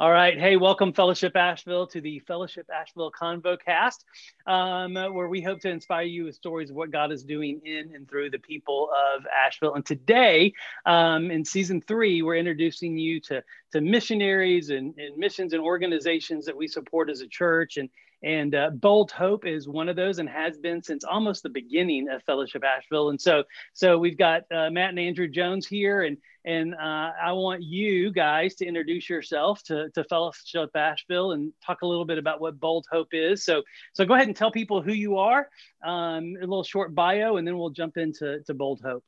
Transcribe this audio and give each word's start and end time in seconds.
All 0.00 0.12
right. 0.12 0.38
Hey, 0.38 0.56
welcome, 0.56 0.92
Fellowship 0.92 1.34
Asheville, 1.34 1.88
to 1.88 2.00
the 2.00 2.20
Fellowship 2.20 2.68
Asheville 2.72 3.10
Convo 3.10 3.58
Cast, 3.58 4.04
um, 4.46 4.94
where 4.94 5.26
we 5.26 5.42
hope 5.42 5.58
to 5.62 5.70
inspire 5.70 6.04
you 6.04 6.26
with 6.26 6.36
stories 6.36 6.70
of 6.70 6.76
what 6.76 6.92
God 6.92 7.10
is 7.10 7.24
doing 7.24 7.60
in 7.64 7.92
and 7.92 8.08
through 8.08 8.30
the 8.30 8.38
people 8.38 8.90
of 9.16 9.26
Asheville. 9.26 9.74
And 9.74 9.84
today, 9.84 10.52
um, 10.86 11.32
in 11.32 11.44
season 11.44 11.80
three, 11.80 12.22
we're 12.22 12.36
introducing 12.36 12.96
you 12.96 13.18
to, 13.22 13.42
to 13.72 13.80
missionaries 13.80 14.70
and, 14.70 14.96
and 14.98 15.16
missions 15.16 15.52
and 15.52 15.60
organizations 15.60 16.46
that 16.46 16.56
we 16.56 16.68
support 16.68 17.10
as 17.10 17.20
a 17.20 17.26
church. 17.26 17.76
And 17.76 17.88
and 18.22 18.54
uh, 18.54 18.70
Bold 18.70 19.10
Hope 19.12 19.46
is 19.46 19.68
one 19.68 19.88
of 19.88 19.96
those 19.96 20.18
and 20.18 20.28
has 20.28 20.58
been 20.58 20.82
since 20.82 21.04
almost 21.04 21.42
the 21.42 21.48
beginning 21.48 22.08
of 22.08 22.22
Fellowship 22.24 22.64
Asheville. 22.64 23.10
And 23.10 23.20
so, 23.20 23.44
so 23.74 23.96
we've 23.98 24.18
got 24.18 24.42
uh, 24.52 24.70
Matt 24.70 24.90
and 24.90 24.98
Andrew 24.98 25.28
Jones 25.28 25.66
here, 25.66 26.02
and 26.02 26.16
and 26.44 26.74
uh, 26.74 27.10
I 27.22 27.32
want 27.32 27.62
you 27.62 28.10
guys 28.10 28.54
to 28.56 28.66
introduce 28.66 29.08
yourself 29.08 29.62
to, 29.64 29.90
to 29.90 30.02
Fellowship 30.04 30.70
Asheville 30.74 31.32
and 31.32 31.52
talk 31.64 31.82
a 31.82 31.86
little 31.86 32.06
bit 32.06 32.16
about 32.16 32.40
what 32.40 32.58
Bold 32.58 32.86
Hope 32.90 33.08
is. 33.12 33.44
So, 33.44 33.62
so 33.92 34.06
go 34.06 34.14
ahead 34.14 34.28
and 34.28 34.36
tell 34.36 34.50
people 34.50 34.80
who 34.80 34.92
you 34.92 35.18
are, 35.18 35.48
um, 35.84 36.36
a 36.36 36.40
little 36.40 36.64
short 36.64 36.94
bio, 36.94 37.36
and 37.36 37.46
then 37.46 37.58
we'll 37.58 37.70
jump 37.70 37.98
into 37.98 38.40
to 38.44 38.54
Bold 38.54 38.80
Hope. 38.82 39.04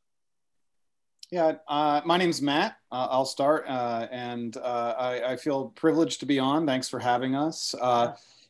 Yeah, 1.30 1.54
uh, 1.68 2.02
my 2.04 2.16
name's 2.18 2.42
Matt. 2.42 2.76
Uh, 2.90 3.06
I'll 3.08 3.24
start, 3.24 3.64
uh, 3.68 4.08
and 4.10 4.56
uh, 4.56 4.94
I, 4.98 5.32
I, 5.32 5.36
feel 5.36 5.68
privileged 5.76 6.20
to 6.20 6.26
be 6.26 6.40
on. 6.40 6.66
Thanks 6.66 6.88
for 6.88 6.98
having 6.98 7.36
us. 7.36 7.72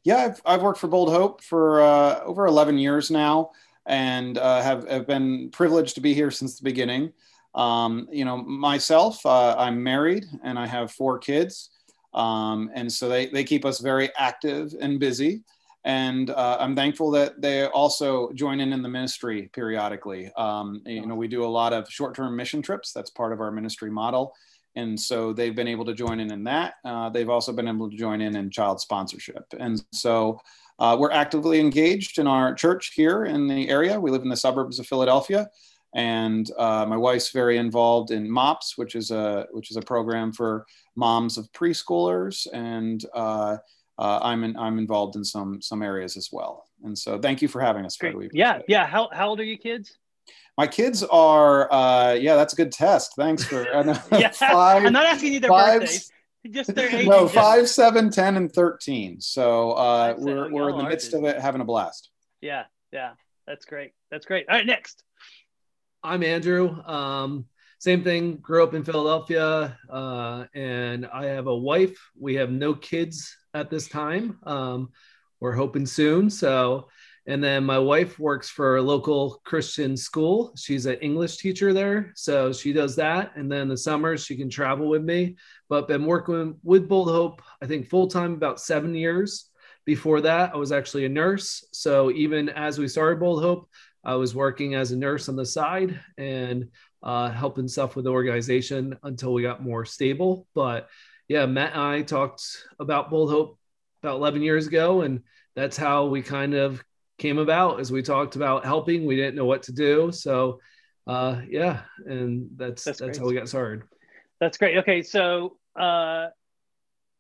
Yeah, 0.03 0.17
I've, 0.17 0.43
I've 0.47 0.63
worked 0.63 0.79
for 0.79 0.89
Bold 0.89 1.11
Hope 1.11 1.43
for 1.43 1.83
uh, 1.83 2.21
over 2.25 2.47
11 2.47 2.79
years 2.79 3.11
now 3.11 3.51
and 3.87 4.39
uh, 4.39 4.63
have, 4.63 4.89
have 4.89 5.07
been 5.07 5.51
privileged 5.51 5.95
to 5.97 6.01
be 6.01 6.15
here 6.15 6.31
since 6.31 6.59
the 6.59 6.65
beginning. 6.65 7.13
Um, 7.55 8.09
you 8.11 8.25
know, 8.25 8.39
myself, 8.39 9.25
uh, 9.27 9.55
I'm 9.59 9.83
married 9.83 10.25
and 10.43 10.59
I 10.59 10.67
have 10.67 10.93
four 10.93 11.19
kids. 11.19 11.71
Um, 12.15 12.71
and 12.75 12.91
so 12.91 13.09
they, 13.09 13.27
they 13.27 13.45
keep 13.45 13.65
us 13.65 13.81
very 13.81 14.11
active 14.17 14.75
and 14.81 14.99
busy. 14.99 15.43
And 15.85 16.31
uh, 16.31 16.59
I'm 16.61 16.77
thankful 16.77 17.11
that 17.13 17.41
they 17.41 17.67
also 17.67 18.33
join 18.33 18.61
in 18.61 18.73
in 18.73 18.83
the 18.83 18.89
ministry 18.89 19.51
periodically. 19.53 20.31
Um, 20.37 20.83
you 20.85 21.07
know, 21.07 21.15
we 21.15 21.29
do 21.29 21.45
a 21.45 21.47
lot 21.47 21.73
of 21.73 21.89
short 21.91 22.15
term 22.15 22.37
mission 22.37 22.63
trips, 22.63 22.93
that's 22.93 23.11
part 23.11 23.33
of 23.33 23.41
our 23.41 23.51
ministry 23.51 23.91
model 23.91 24.35
and 24.77 24.99
so 24.99 25.33
they've 25.33 25.55
been 25.55 25.69
able 25.69 25.85
to 25.85 25.95
join 25.95 26.21
in 26.21 26.33
in 26.33 26.45
that. 26.45 26.75
Uh, 26.85 27.09
they've 27.09 27.29
also 27.29 27.53
been 27.53 27.69
able 27.69 27.91
to 27.91 27.97
join 27.97 28.21
in 28.21 28.37
in 28.37 28.51
child 28.51 28.81
sponsorship, 28.81 29.45
and 29.59 29.83
so 29.93 30.41
uh, 30.79 30.97
we're 30.99 31.11
actively 31.11 31.61
engaged 31.61 32.19
in 32.19 32.27
our 32.27 32.55
church 32.55 32.93
here 32.95 33.25
in 33.25 33.47
the 33.47 33.69
area. 33.69 34.01
We 34.01 34.11
live 34.11 34.23
in 34.23 34.29
the 34.29 34.37
suburbs 34.37 34.79
of 34.79 34.87
Philadelphia, 34.87 35.49
and 35.95 36.51
uh, 36.57 36.87
my 36.87 36.97
wife's 36.97 37.31
very 37.31 37.59
involved 37.59 38.11
in 38.11 38.31
MOPS, 38.31 38.79
which 38.79 38.95
is 38.95 39.11
a 39.11 39.47
which 39.53 39.71
is 39.71 39.77
a 39.77 39.83
program 39.83 40.33
for 40.33 40.67
moms 40.97 41.37
of 41.37 41.51
preschoolers, 41.53 42.47
and 42.53 43.05
uh, 43.15 43.57
uh, 43.99 44.19
I'm 44.23 44.45
in, 44.45 44.57
I'm 44.57 44.79
involved 44.79 45.17
in 45.17 45.25
some 45.25 45.61
some 45.61 45.83
areas 45.83 46.17
as 46.17 46.31
well. 46.33 46.65
And 46.83 46.97
so, 46.97 47.19
thank 47.19 47.43
you 47.43 47.49
for 47.49 47.61
having 47.61 47.85
us, 47.85 47.97
Fred. 47.97 48.15
Yeah, 48.33 48.61
yeah. 48.67 48.87
How 48.87 49.11
how 49.13 49.29
old 49.29 49.41
are 49.41 49.45
your 49.45 49.59
kids? 49.59 49.99
My 50.61 50.67
kids 50.67 51.03
are, 51.03 51.73
uh, 51.73 52.13
yeah, 52.13 52.37
that's 52.37 52.53
a 52.53 52.57
good 52.57 52.71
test. 52.71 53.15
Thanks 53.17 53.43
for. 53.43 53.67
Uh, 53.75 53.99
yeah, 54.19 54.29
five, 54.29 54.85
I'm 54.85 54.93
not 54.93 55.07
asking 55.07 55.33
you 55.33 55.41
their 55.41 55.49
five, 55.49 55.81
birthdays. 55.81 56.13
Just 56.51 56.75
their 56.75 56.95
age. 56.95 57.09
No, 57.09 57.27
five, 57.27 57.67
seven, 57.67 58.11
ten, 58.11 58.37
and 58.37 58.53
thirteen. 58.53 59.23
So 59.23 59.71
uh, 59.71 60.09
five, 60.09 60.19
we're 60.19 60.53
we're 60.53 60.69
in 60.69 60.77
the 60.77 60.85
midst 60.85 61.15
of 61.15 61.25
it, 61.25 61.39
having 61.39 61.63
a 61.63 61.65
blast. 61.65 62.11
Yeah, 62.43 62.65
yeah, 62.93 63.13
that's 63.47 63.65
great. 63.65 63.93
That's 64.11 64.27
great. 64.27 64.51
All 64.51 64.57
right, 64.57 64.67
next. 64.67 65.03
I'm 66.03 66.23
Andrew. 66.23 66.83
Um, 66.85 67.47
same 67.79 68.05
thing. 68.05 68.37
Grew 68.37 68.63
up 68.63 68.75
in 68.75 68.85
Philadelphia, 68.85 69.79
uh, 69.89 70.45
and 70.53 71.07
I 71.07 71.25
have 71.29 71.47
a 71.47 71.57
wife. 71.57 71.99
We 72.19 72.35
have 72.35 72.51
no 72.51 72.75
kids 72.75 73.35
at 73.55 73.71
this 73.71 73.89
time. 73.89 74.39
Um, 74.43 74.91
we're 75.41 75.57
hoping 75.57 75.87
soon. 75.87 76.29
So 76.29 76.89
and 77.31 77.45
then 77.45 77.65
my 77.65 77.79
wife 77.79 78.19
works 78.19 78.51
for 78.51 78.77
a 78.77 78.83
local 78.83 79.41
Christian 79.45 79.97
school. 79.97 80.53
She's 80.57 80.87
an 80.87 80.97
English 80.97 81.37
teacher 81.37 81.73
there. 81.73 82.11
So 82.17 82.53
she 82.53 82.73
does 82.73 82.97
that. 82.97 83.37
And 83.37 83.51
then 83.51 83.69
the 83.69 83.77
summers 83.77 84.25
she 84.25 84.37
can 84.37 84.51
travel 84.51 84.89
with 84.89 85.05
me. 85.05 85.37
But 85.69 85.87
been 85.87 86.07
working 86.07 86.57
with 86.65 86.89
Bold 86.89 87.09
Hope, 87.09 87.41
I 87.63 87.67
think 87.67 87.89
full 87.89 88.09
time 88.09 88.35
about 88.35 88.61
seven 88.61 88.97
years. 88.97 89.49
Before 89.85 90.21
that, 90.23 90.55
I 90.55 90.57
was 90.57 90.73
actually 90.73 91.05
a 91.05 91.09
nurse. 91.09 91.65
So 91.71 92.11
even 92.11 92.49
as 92.49 92.81
we 92.81 92.89
started 92.89 93.21
Bold 93.21 93.45
Hope, 93.45 93.71
I 94.03 94.17
was 94.17 94.35
working 94.35 94.75
as 94.75 94.91
a 94.91 94.97
nurse 94.97 95.29
on 95.29 95.37
the 95.37 95.47
side 95.47 96.01
and 96.19 96.69
uh, 97.01 97.31
helping 97.31 97.69
stuff 97.69 97.95
with 97.95 98.07
the 98.07 98.11
organization 98.11 98.99
until 99.05 99.33
we 99.33 99.43
got 99.43 99.63
more 99.63 99.85
stable. 99.85 100.49
But 100.53 100.89
yeah, 101.29 101.47
Matt 101.47 101.75
and 101.75 101.81
I 101.81 102.03
talked 102.03 102.43
about 102.81 103.09
Bold 103.09 103.31
Hope 103.31 103.57
about 104.03 104.17
11 104.17 104.43
years 104.43 104.67
ago. 104.67 105.03
And 105.03 105.23
that's 105.55 105.77
how 105.77 106.07
we 106.07 106.23
kind 106.23 106.55
of 106.55 106.83
came 107.21 107.39
about 107.39 107.79
as 107.79 107.93
we 107.93 108.03
talked 108.03 108.35
about 108.35 108.65
helping. 108.65 109.07
We 109.07 109.15
didn't 109.15 109.37
know 109.37 109.45
what 109.45 109.63
to 109.65 109.73
do, 109.73 110.11
so 110.11 110.59
uh, 111.07 111.43
yeah, 111.49 111.83
and 112.07 112.49
that's 112.57 112.83
that's, 112.83 112.99
that's 112.99 113.19
how 113.19 113.27
we 113.27 113.35
got 113.35 113.49
started. 113.49 113.83
That's 114.41 114.59
great. 114.59 114.79
Okay, 114.79 115.03
so 115.03 115.57
uh, 115.79 116.29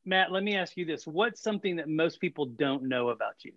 Matt, 0.04 0.32
let 0.32 0.42
me 0.42 0.56
ask 0.56 0.76
you 0.76 0.84
this: 0.84 1.06
What's 1.06 1.42
something 1.42 1.76
that 1.76 1.88
most 1.88 2.20
people 2.20 2.46
don't 2.46 2.84
know 2.84 3.10
about 3.10 3.44
you? 3.44 3.52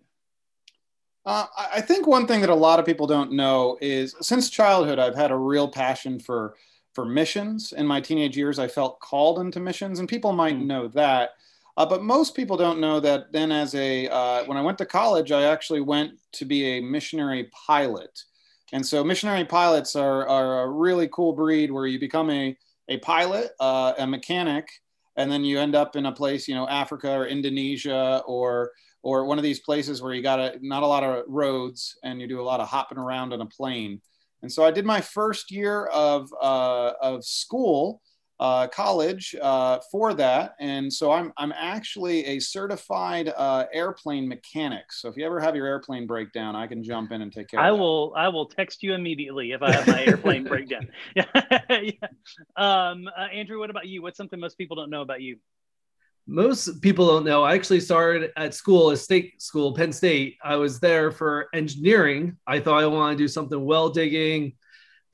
Uh, 1.26 1.46
I 1.56 1.80
think 1.80 2.06
one 2.06 2.26
thing 2.26 2.42
that 2.42 2.50
a 2.50 2.54
lot 2.54 2.78
of 2.78 2.84
people 2.84 3.06
don't 3.06 3.32
know 3.32 3.78
is 3.80 4.14
since 4.20 4.50
childhood, 4.50 4.98
I've 4.98 5.14
had 5.14 5.30
a 5.30 5.36
real 5.36 5.68
passion 5.68 6.20
for 6.20 6.54
for 6.92 7.04
missions. 7.04 7.72
In 7.72 7.86
my 7.86 8.00
teenage 8.00 8.36
years, 8.36 8.58
I 8.58 8.68
felt 8.68 9.00
called 9.00 9.38
into 9.38 9.58
missions, 9.58 9.98
and 9.98 10.08
people 10.08 10.32
might 10.32 10.56
mm. 10.56 10.66
know 10.66 10.88
that. 10.88 11.30
Uh, 11.76 11.84
but 11.84 12.02
most 12.02 12.36
people 12.36 12.56
don't 12.56 12.80
know 12.80 13.00
that 13.00 13.32
then 13.32 13.50
as 13.50 13.74
a, 13.74 14.06
uh, 14.08 14.44
when 14.44 14.56
I 14.56 14.62
went 14.62 14.78
to 14.78 14.86
college, 14.86 15.32
I 15.32 15.44
actually 15.44 15.80
went 15.80 16.12
to 16.32 16.44
be 16.44 16.78
a 16.78 16.80
missionary 16.80 17.50
pilot. 17.66 18.16
And 18.72 18.84
so 18.86 19.02
missionary 19.02 19.44
pilots 19.44 19.96
are, 19.96 20.26
are 20.28 20.62
a 20.62 20.70
really 20.70 21.08
cool 21.12 21.32
breed 21.32 21.70
where 21.72 21.86
you 21.86 21.98
become 21.98 22.30
a, 22.30 22.56
a 22.88 22.98
pilot, 22.98 23.50
uh, 23.58 23.92
a 23.98 24.06
mechanic, 24.06 24.68
and 25.16 25.30
then 25.30 25.44
you 25.44 25.58
end 25.58 25.74
up 25.74 25.96
in 25.96 26.06
a 26.06 26.12
place, 26.12 26.46
you 26.46 26.54
know, 26.54 26.68
Africa 26.68 27.10
or 27.10 27.26
Indonesia 27.26 28.22
or, 28.26 28.72
or 29.02 29.26
one 29.26 29.38
of 29.38 29.44
these 29.44 29.60
places 29.60 30.00
where 30.00 30.14
you 30.14 30.22
got 30.22 30.38
a, 30.38 30.58
not 30.60 30.82
a 30.82 30.86
lot 30.86 31.04
of 31.04 31.24
roads 31.28 31.96
and 32.04 32.20
you 32.20 32.28
do 32.28 32.40
a 32.40 32.42
lot 32.42 32.60
of 32.60 32.68
hopping 32.68 32.98
around 32.98 33.32
on 33.32 33.40
a 33.40 33.46
plane. 33.46 34.00
And 34.42 34.52
so 34.52 34.64
I 34.64 34.70
did 34.70 34.84
my 34.84 35.00
first 35.00 35.50
year 35.50 35.86
of, 35.86 36.32
uh, 36.40 36.92
of 37.00 37.24
school 37.24 38.00
uh, 38.40 38.66
college 38.68 39.34
uh, 39.40 39.78
for 39.90 40.14
that. 40.14 40.54
And 40.58 40.92
so 40.92 41.12
I'm, 41.12 41.32
I'm 41.36 41.52
actually 41.52 42.24
a 42.26 42.40
certified 42.40 43.32
uh, 43.36 43.66
airplane 43.72 44.28
mechanic. 44.28 44.92
So 44.92 45.08
if 45.08 45.16
you 45.16 45.24
ever 45.24 45.40
have 45.40 45.54
your 45.54 45.66
airplane 45.66 46.06
breakdown, 46.06 46.56
I 46.56 46.66
can 46.66 46.82
jump 46.82 47.12
in 47.12 47.22
and 47.22 47.32
take 47.32 47.48
care 47.48 47.60
I 47.60 47.68
of 47.68 47.76
that. 47.76 47.80
will, 47.80 48.12
I 48.16 48.28
will 48.28 48.46
text 48.46 48.82
you 48.82 48.94
immediately 48.94 49.52
if 49.52 49.62
I 49.62 49.72
have 49.72 49.86
my 49.86 50.04
airplane 50.04 50.44
breakdown. 50.44 50.88
Yeah. 51.14 51.26
yeah. 51.70 52.08
Um, 52.56 53.08
uh, 53.16 53.26
Andrew, 53.32 53.58
what 53.58 53.70
about 53.70 53.86
you? 53.86 54.02
What's 54.02 54.16
something 54.16 54.40
most 54.40 54.58
people 54.58 54.76
don't 54.76 54.90
know 54.90 55.02
about 55.02 55.22
you? 55.22 55.38
Most 56.26 56.80
people 56.80 57.06
don't 57.06 57.24
know. 57.24 57.42
I 57.42 57.54
actually 57.54 57.80
started 57.80 58.30
at 58.36 58.54
school, 58.54 58.90
a 58.90 58.96
state 58.96 59.42
school, 59.42 59.74
Penn 59.74 59.92
State. 59.92 60.38
I 60.42 60.56
was 60.56 60.80
there 60.80 61.10
for 61.10 61.48
engineering. 61.52 62.38
I 62.46 62.60
thought 62.60 62.82
I 62.82 62.86
wanted 62.86 63.18
to 63.18 63.24
do 63.24 63.28
something 63.28 63.62
well 63.62 63.90
digging, 63.90 64.54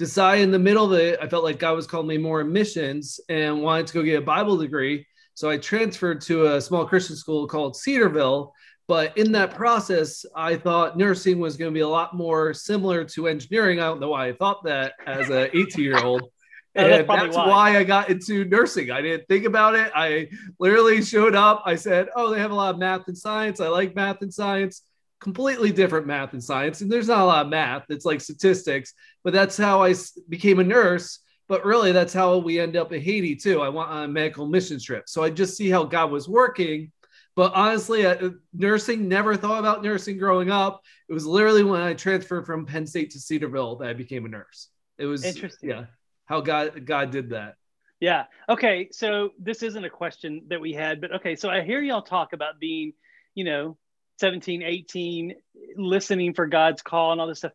decide 0.01 0.41
in 0.41 0.51
the 0.51 0.59
middle 0.59 0.87
of 0.87 0.99
it, 0.99 1.19
I 1.21 1.29
felt 1.29 1.45
like 1.45 1.59
God 1.59 1.77
was 1.77 1.87
calling 1.87 2.07
me 2.07 2.17
more 2.17 2.41
in 2.41 2.51
missions 2.51 3.21
and 3.29 3.61
wanted 3.61 3.87
to 3.89 3.93
go 3.93 4.03
get 4.03 4.19
a 4.19 4.25
Bible 4.25 4.57
degree. 4.57 5.07
So 5.35 5.51
I 5.51 5.59
transferred 5.59 6.23
to 6.23 6.55
a 6.55 6.61
small 6.61 6.87
Christian 6.87 7.17
school 7.17 7.47
called 7.47 7.77
Cedarville. 7.77 8.55
But 8.89 9.15
in 9.19 9.31
that 9.33 9.55
process, 9.55 10.25
I 10.35 10.57
thought 10.57 10.97
nursing 10.97 11.39
was 11.39 11.59
going 11.59 11.71
to 11.71 11.75
be 11.75 11.83
a 11.83 11.89
lot 11.89 12.17
more 12.17 12.55
similar 12.55 13.05
to 13.05 13.29
engineering. 13.29 13.79
I 13.79 13.89
don't 13.89 14.01
know 14.01 14.09
why 14.09 14.29
I 14.29 14.33
thought 14.33 14.65
that 14.65 14.95
as 15.07 15.29
an 15.29 15.51
18 15.53 15.85
year 15.85 16.03
old. 16.03 16.23
and 16.75 16.91
that's, 16.91 17.07
that's 17.07 17.37
why. 17.37 17.49
why. 17.49 17.77
I 17.77 17.85
got 17.85 18.09
into 18.09 18.47
nursing. 18.47 18.91
I 18.91 19.03
didn't 19.03 19.29
think 19.29 19.45
about 19.45 19.75
it. 19.75 19.93
I 19.95 20.31
literally 20.59 21.03
showed 21.03 21.35
up. 21.35 21.63
I 21.67 21.75
said, 21.75 22.09
Oh, 22.17 22.33
they 22.33 22.41
have 22.41 22.53
a 22.53 22.55
lot 22.55 22.73
of 22.73 22.81
math 22.81 23.07
and 23.07 23.19
science. 23.19 23.61
I 23.61 23.69
like 23.69 23.95
math 23.95 24.23
and 24.23 24.33
science 24.33 24.81
completely 25.21 25.71
different 25.71 26.07
math 26.07 26.33
and 26.33 26.43
science. 26.43 26.81
And 26.81 26.91
there's 26.91 27.09
not 27.09 27.21
a 27.21 27.25
lot 27.25 27.45
of 27.45 27.51
math, 27.51 27.85
it's 27.91 28.05
like 28.05 28.21
statistics, 28.21 28.95
but 29.23 29.33
that's 29.33 29.57
how 29.57 29.83
I 29.83 29.95
became 30.29 30.59
a 30.59 30.65
nurse. 30.65 31.21
But 31.49 31.65
really, 31.65 31.91
that's 31.91 32.13
how 32.13 32.39
we 32.39 32.61
end 32.61 32.77
up 32.77 32.93
in 32.93 33.03
Haiti 33.03 33.35
too. 33.35 33.61
I 33.61 33.69
went 33.69 33.91
on 33.91 34.05
a 34.05 34.09
medical 34.09 34.47
mission 34.47 34.79
trip. 34.81 35.09
So 35.09 35.25
I 35.25 35.31
just 35.31 35.57
see 35.57 35.69
how 35.69 35.85
God 35.85 36.11
was 36.11 36.29
working. 36.29 36.93
But 37.35 37.53
honestly, 37.55 38.07
uh, 38.07 38.31
nursing, 38.53 39.09
never 39.09 39.37
thought 39.37 39.59
about 39.59 39.83
nursing 39.83 40.17
growing 40.17 40.51
up. 40.51 40.83
It 41.09 41.13
was 41.13 41.27
literally 41.27 41.65
when 41.65 41.81
I 41.81 41.95
transferred 41.95 42.47
from 42.47 42.67
Penn 42.67 42.87
State 42.87 43.11
to 43.11 43.21
Cedarville 43.21 43.77
that 43.77 43.89
I 43.89 43.95
became 43.95 44.27
a 44.27 44.29
nurse. 44.29 44.69
It 44.99 45.07
was 45.07 45.25
interesting. 45.25 45.71
Yeah. 45.71 45.85
How 46.27 46.41
God 46.41 46.87
God 46.87 47.11
did 47.11 47.31
that. 47.31 47.55
Yeah. 47.99 48.25
Okay. 48.49 48.89
So 48.93 49.31
this 49.39 49.63
isn't 49.63 49.85
a 49.85 49.91
question 49.91 50.45
that 50.49 50.61
we 50.61 50.73
had, 50.73 51.01
but 51.01 51.15
okay. 51.17 51.35
So 51.35 51.51
I 51.51 51.63
hear 51.63 51.81
y'all 51.81 52.03
talk 52.03 52.33
about 52.33 52.61
being, 52.61 52.93
you 53.35 53.45
know, 53.45 53.77
17, 54.21 54.63
18, 54.63 55.35
listening 55.77 56.35
for 56.35 56.47
God's 56.47 56.83
call 56.83 57.13
and 57.13 57.21
all 57.21 57.27
this 57.27 57.39
stuff. 57.39 57.53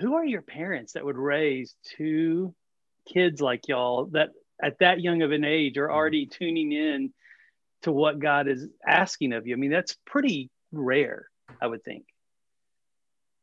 Who 0.00 0.14
are 0.14 0.24
your 0.24 0.42
parents 0.42 0.92
that 0.92 1.04
would 1.04 1.16
raise 1.16 1.74
two 1.96 2.54
kids 3.06 3.40
like 3.40 3.68
y'all 3.68 4.06
that 4.06 4.30
at 4.62 4.78
that 4.80 5.00
young 5.00 5.22
of 5.22 5.32
an 5.32 5.44
age 5.44 5.78
are 5.78 5.90
already 5.90 6.26
tuning 6.26 6.72
in 6.72 7.12
to 7.82 7.92
what 7.92 8.18
God 8.18 8.48
is 8.48 8.66
asking 8.86 9.32
of 9.32 9.46
you. 9.46 9.54
I 9.54 9.58
mean, 9.58 9.70
that's 9.70 9.96
pretty 10.06 10.50
rare, 10.72 11.28
I 11.60 11.66
would 11.66 11.84
think. 11.84 12.06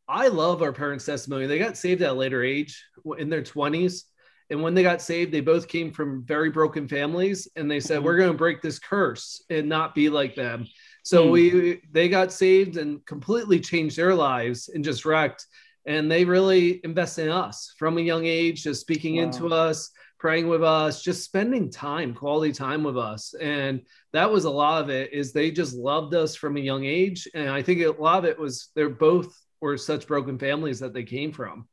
I 0.07 0.27
love 0.27 0.61
our 0.61 0.73
parents' 0.73 1.05
testimony. 1.05 1.45
They 1.45 1.59
got 1.59 1.77
saved 1.77 2.01
at 2.01 2.09
a 2.09 2.13
later 2.13 2.43
age 2.43 2.83
in 3.17 3.29
their 3.29 3.41
20s. 3.41 4.03
And 4.49 4.61
when 4.61 4.73
they 4.73 4.83
got 4.83 5.01
saved, 5.01 5.31
they 5.31 5.39
both 5.39 5.67
came 5.67 5.93
from 5.93 6.25
very 6.25 6.49
broken 6.49 6.87
families. 6.87 7.47
And 7.55 7.71
they 7.71 7.79
said, 7.79 7.97
mm-hmm. 7.97 8.05
We're 8.05 8.17
going 8.17 8.31
to 8.31 8.37
break 8.37 8.61
this 8.61 8.79
curse 8.79 9.41
and 9.49 9.69
not 9.69 9.95
be 9.95 10.09
like 10.09 10.35
them. 10.35 10.67
So 11.03 11.23
mm-hmm. 11.23 11.31
we 11.31 11.81
they 11.91 12.09
got 12.09 12.31
saved 12.31 12.77
and 12.77 13.05
completely 13.05 13.59
changed 13.59 13.97
their 13.97 14.15
lives 14.15 14.69
and 14.73 14.83
just 14.83 15.05
wrecked. 15.05 15.45
And 15.85 16.09
they 16.09 16.23
really 16.23 16.79
invest 16.85 17.19
in 17.19 17.29
us 17.29 17.73
from 17.77 17.97
a 17.97 18.01
young 18.01 18.25
age, 18.25 18.63
just 18.63 18.81
speaking 18.81 19.17
wow. 19.17 19.23
into 19.23 19.47
us, 19.47 19.91
praying 20.17 20.47
with 20.47 20.63
us, 20.63 21.03
just 21.03 21.25
spending 21.25 21.69
time, 21.69 22.13
quality 22.13 22.53
time 22.53 22.83
with 22.83 22.97
us. 22.97 23.33
And 23.33 23.81
that 24.13 24.31
was 24.31 24.45
a 24.45 24.49
lot 24.49 24.81
of 24.81 24.89
it 24.89 25.11
is 25.11 25.33
they 25.33 25.51
just 25.51 25.75
loved 25.75 26.15
us 26.15 26.33
from 26.33 26.55
a 26.55 26.61
young 26.61 26.85
age. 26.85 27.27
And 27.33 27.49
I 27.49 27.61
think 27.61 27.81
a 27.81 27.89
lot 28.01 28.19
of 28.19 28.25
it 28.25 28.39
was 28.39 28.69
they're 28.73 28.89
both 28.89 29.37
were 29.59 29.77
such 29.77 30.07
broken 30.07 30.39
families 30.39 30.79
that 30.79 30.93
they 30.93 31.03
came 31.03 31.33
from. 31.33 31.67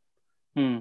Hmm. 0.56 0.78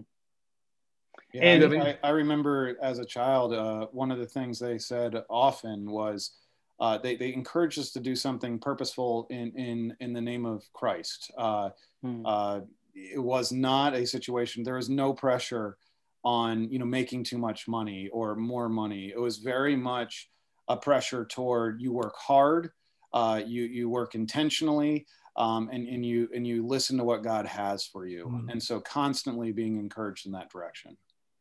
Yeah, 1.34 1.44
and 1.44 1.84
I, 1.84 1.98
I, 2.04 2.10
remember 2.10 2.76
as 2.82 2.98
a 2.98 3.06
child, 3.06 3.54
uh, 3.54 3.86
one 3.92 4.10
of 4.10 4.18
the 4.18 4.26
things 4.26 4.58
they 4.58 4.80
said 4.80 5.16
often 5.30 5.92
was 5.92 6.32
uh, 6.80 6.98
they, 6.98 7.16
they 7.16 7.34
encouraged 7.34 7.80
us 7.80 7.92
to 7.92 8.00
do 8.00 8.16
something 8.16 8.60
purposeful 8.60 9.28
in, 9.30 9.52
in, 9.56 9.96
in 10.00 10.14
the 10.14 10.22
name 10.22 10.46
of 10.46 10.64
Christ. 10.74 11.32
Uh, 11.38 11.70
hmm. 12.02 12.26
Uh, 12.26 12.60
it 12.96 13.22
was 13.22 13.52
not 13.52 13.94
a 13.94 14.06
situation, 14.06 14.64
there 14.64 14.76
was 14.76 14.90
no 14.90 15.14
pressure 15.14 15.78
on, 16.24 16.70
you 16.70 16.80
know, 16.80 16.86
making 16.86 17.24
too 17.24 17.38
much 17.38 17.68
money 17.68 18.10
or 18.12 18.36
more 18.36 18.68
money. 18.68 19.10
It 19.10 19.20
was 19.20 19.38
very 19.38 19.76
much 19.76 20.30
a 20.68 20.76
pressure 20.76 21.26
toward 21.26 21.82
you 21.82 21.94
work 21.94 22.16
hard, 22.18 22.72
uh, 23.14 23.42
you, 23.46 23.64
you 23.64 23.90
work 23.90 24.16
intentionally, 24.16 25.06
um, 25.38 25.70
and, 25.72 25.88
and 25.88 26.06
you 26.06 26.28
and 26.36 26.46
you 26.46 26.68
listen 26.68 26.98
to 26.98 27.04
what 27.06 27.24
God 27.24 27.46
has 27.46 27.86
for 27.86 28.06
you. 28.06 28.26
Mm. 28.26 28.52
And 28.52 28.62
so 28.62 28.82
constantly 28.82 29.52
being 29.54 29.78
encouraged 29.78 30.26
in 30.26 30.34
that 30.34 30.50
direction. 30.50 30.98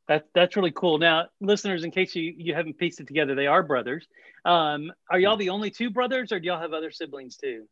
That, 0.09 0.25
that's 0.35 0.57
really 0.57 0.73
cool. 0.73 0.99
Now, 0.99 1.27
listeners, 1.41 1.85
in 1.85 1.91
case 1.91 2.15
you, 2.15 2.35
you 2.37 2.55
haven't 2.55 2.79
pieced 2.79 2.99
it 3.01 3.07
together, 3.07 3.35
they 3.35 3.47
are 3.47 3.63
brothers. 3.63 4.07
Um, 4.45 4.91
are 5.11 5.21
y'all 5.21 5.37
the 5.37 5.51
only 5.51 5.71
two 5.71 5.91
brothers, 5.91 6.33
or 6.33 6.41
do 6.41 6.47
y'all 6.47 6.61
have 6.61 6.73
other 6.73 6.91
siblings 6.91 7.37
too? 7.37 7.69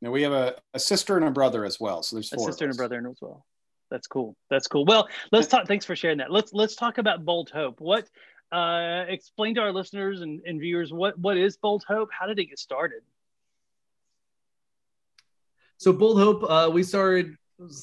No, 0.00 0.10
we 0.10 0.22
have 0.22 0.32
a, 0.32 0.56
a 0.74 0.78
sister 0.78 1.16
and 1.16 1.26
a 1.26 1.30
brother 1.30 1.64
as 1.64 1.78
well. 1.78 2.02
So 2.02 2.16
there's 2.16 2.30
four. 2.30 2.48
A 2.48 2.52
sister 2.52 2.64
and 2.64 2.74
a 2.74 2.76
brother 2.76 2.98
as 3.08 3.18
well. 3.20 3.44
That's 3.90 4.06
cool. 4.06 4.36
That's 4.50 4.66
cool. 4.66 4.84
Well, 4.84 5.08
let's 5.32 5.46
talk. 5.46 5.66
Thanks 5.66 5.84
for 5.84 5.96
sharing 5.96 6.18
that. 6.18 6.30
Let's 6.30 6.52
let's 6.52 6.76
talk 6.76 6.98
about 6.98 7.24
Bold 7.24 7.50
Hope. 7.50 7.80
What 7.80 8.08
uh, 8.52 9.04
explain 9.08 9.54
to 9.54 9.60
our 9.62 9.72
listeners 9.72 10.20
and, 10.20 10.40
and 10.46 10.60
viewers 10.60 10.92
what 10.92 11.18
what 11.18 11.36
is 11.36 11.56
Bold 11.56 11.84
Hope? 11.88 12.10
How 12.12 12.26
did 12.26 12.38
it 12.38 12.46
get 12.46 12.58
started? 12.58 13.02
So 15.78 15.92
Bold 15.92 16.18
Hope, 16.18 16.44
uh, 16.48 16.70
we 16.70 16.82
started 16.82 17.36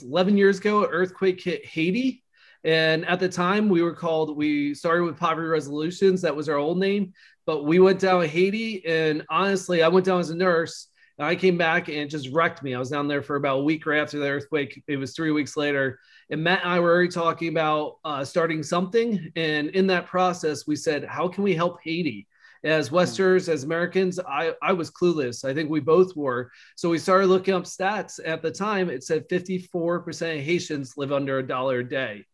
11 0.03 0.37
years 0.37 0.59
ago. 0.59 0.85
Earthquake 0.85 1.41
hit 1.41 1.65
Haiti, 1.65 2.24
and 2.65 3.05
at 3.05 3.19
the 3.19 3.29
time 3.29 3.69
we 3.69 3.81
were 3.81 3.93
called. 3.93 4.35
We 4.35 4.73
started 4.73 5.03
with 5.03 5.17
Poverty 5.17 5.47
Resolutions. 5.47 6.21
That 6.21 6.35
was 6.35 6.49
our 6.49 6.57
old 6.57 6.79
name, 6.79 7.13
but 7.45 7.63
we 7.63 7.79
went 7.79 7.99
down 7.99 8.21
to 8.21 8.27
Haiti, 8.27 8.85
and 8.85 9.23
honestly, 9.29 9.83
I 9.83 9.87
went 9.87 10.05
down 10.05 10.19
as 10.19 10.31
a 10.31 10.35
nurse. 10.35 10.87
And 11.17 11.25
I 11.25 11.35
came 11.35 11.57
back 11.57 11.87
and 11.87 11.95
it 11.95 12.09
just 12.09 12.27
wrecked 12.33 12.61
me. 12.61 12.75
I 12.75 12.79
was 12.79 12.89
down 12.89 13.07
there 13.07 13.21
for 13.21 13.37
about 13.37 13.59
a 13.59 13.63
week 13.63 13.85
right 13.85 14.01
after 14.01 14.19
the 14.19 14.27
earthquake. 14.27 14.83
It 14.85 14.97
was 14.97 15.15
three 15.15 15.31
weeks 15.31 15.55
later. 15.55 15.97
And 16.29 16.43
Matt 16.43 16.63
and 16.63 16.69
I 16.69 16.81
were 16.81 16.91
already 16.91 17.07
talking 17.07 17.47
about 17.47 17.99
uh, 18.03 18.25
starting 18.25 18.61
something. 18.61 19.31
And 19.37 19.69
in 19.69 19.87
that 19.87 20.07
process, 20.07 20.67
we 20.67 20.75
said, 20.75 21.05
how 21.05 21.29
can 21.29 21.45
we 21.45 21.55
help 21.55 21.79
Haiti? 21.81 22.27
as 22.65 22.87
hmm. 22.87 22.95
Westers, 22.95 23.47
as 23.47 23.63
Americans, 23.63 24.19
I, 24.19 24.53
I 24.61 24.73
was 24.73 24.91
clueless. 24.91 25.45
I 25.45 25.53
think 25.53 25.69
we 25.69 25.79
both 25.79 26.15
were. 26.15 26.51
So 26.75 26.89
we 26.89 26.97
started 26.97 27.27
looking 27.27 27.53
up 27.53 27.63
stats. 27.63 28.19
At 28.25 28.41
the 28.41 28.51
time, 28.51 28.89
it 28.89 29.03
said 29.03 29.29
54% 29.29 30.39
of 30.39 30.43
Haitians 30.43 30.97
live 30.97 31.13
under 31.13 31.37
a 31.37 31.47
dollar 31.47 31.79
a 31.79 31.87
day. 31.87 32.25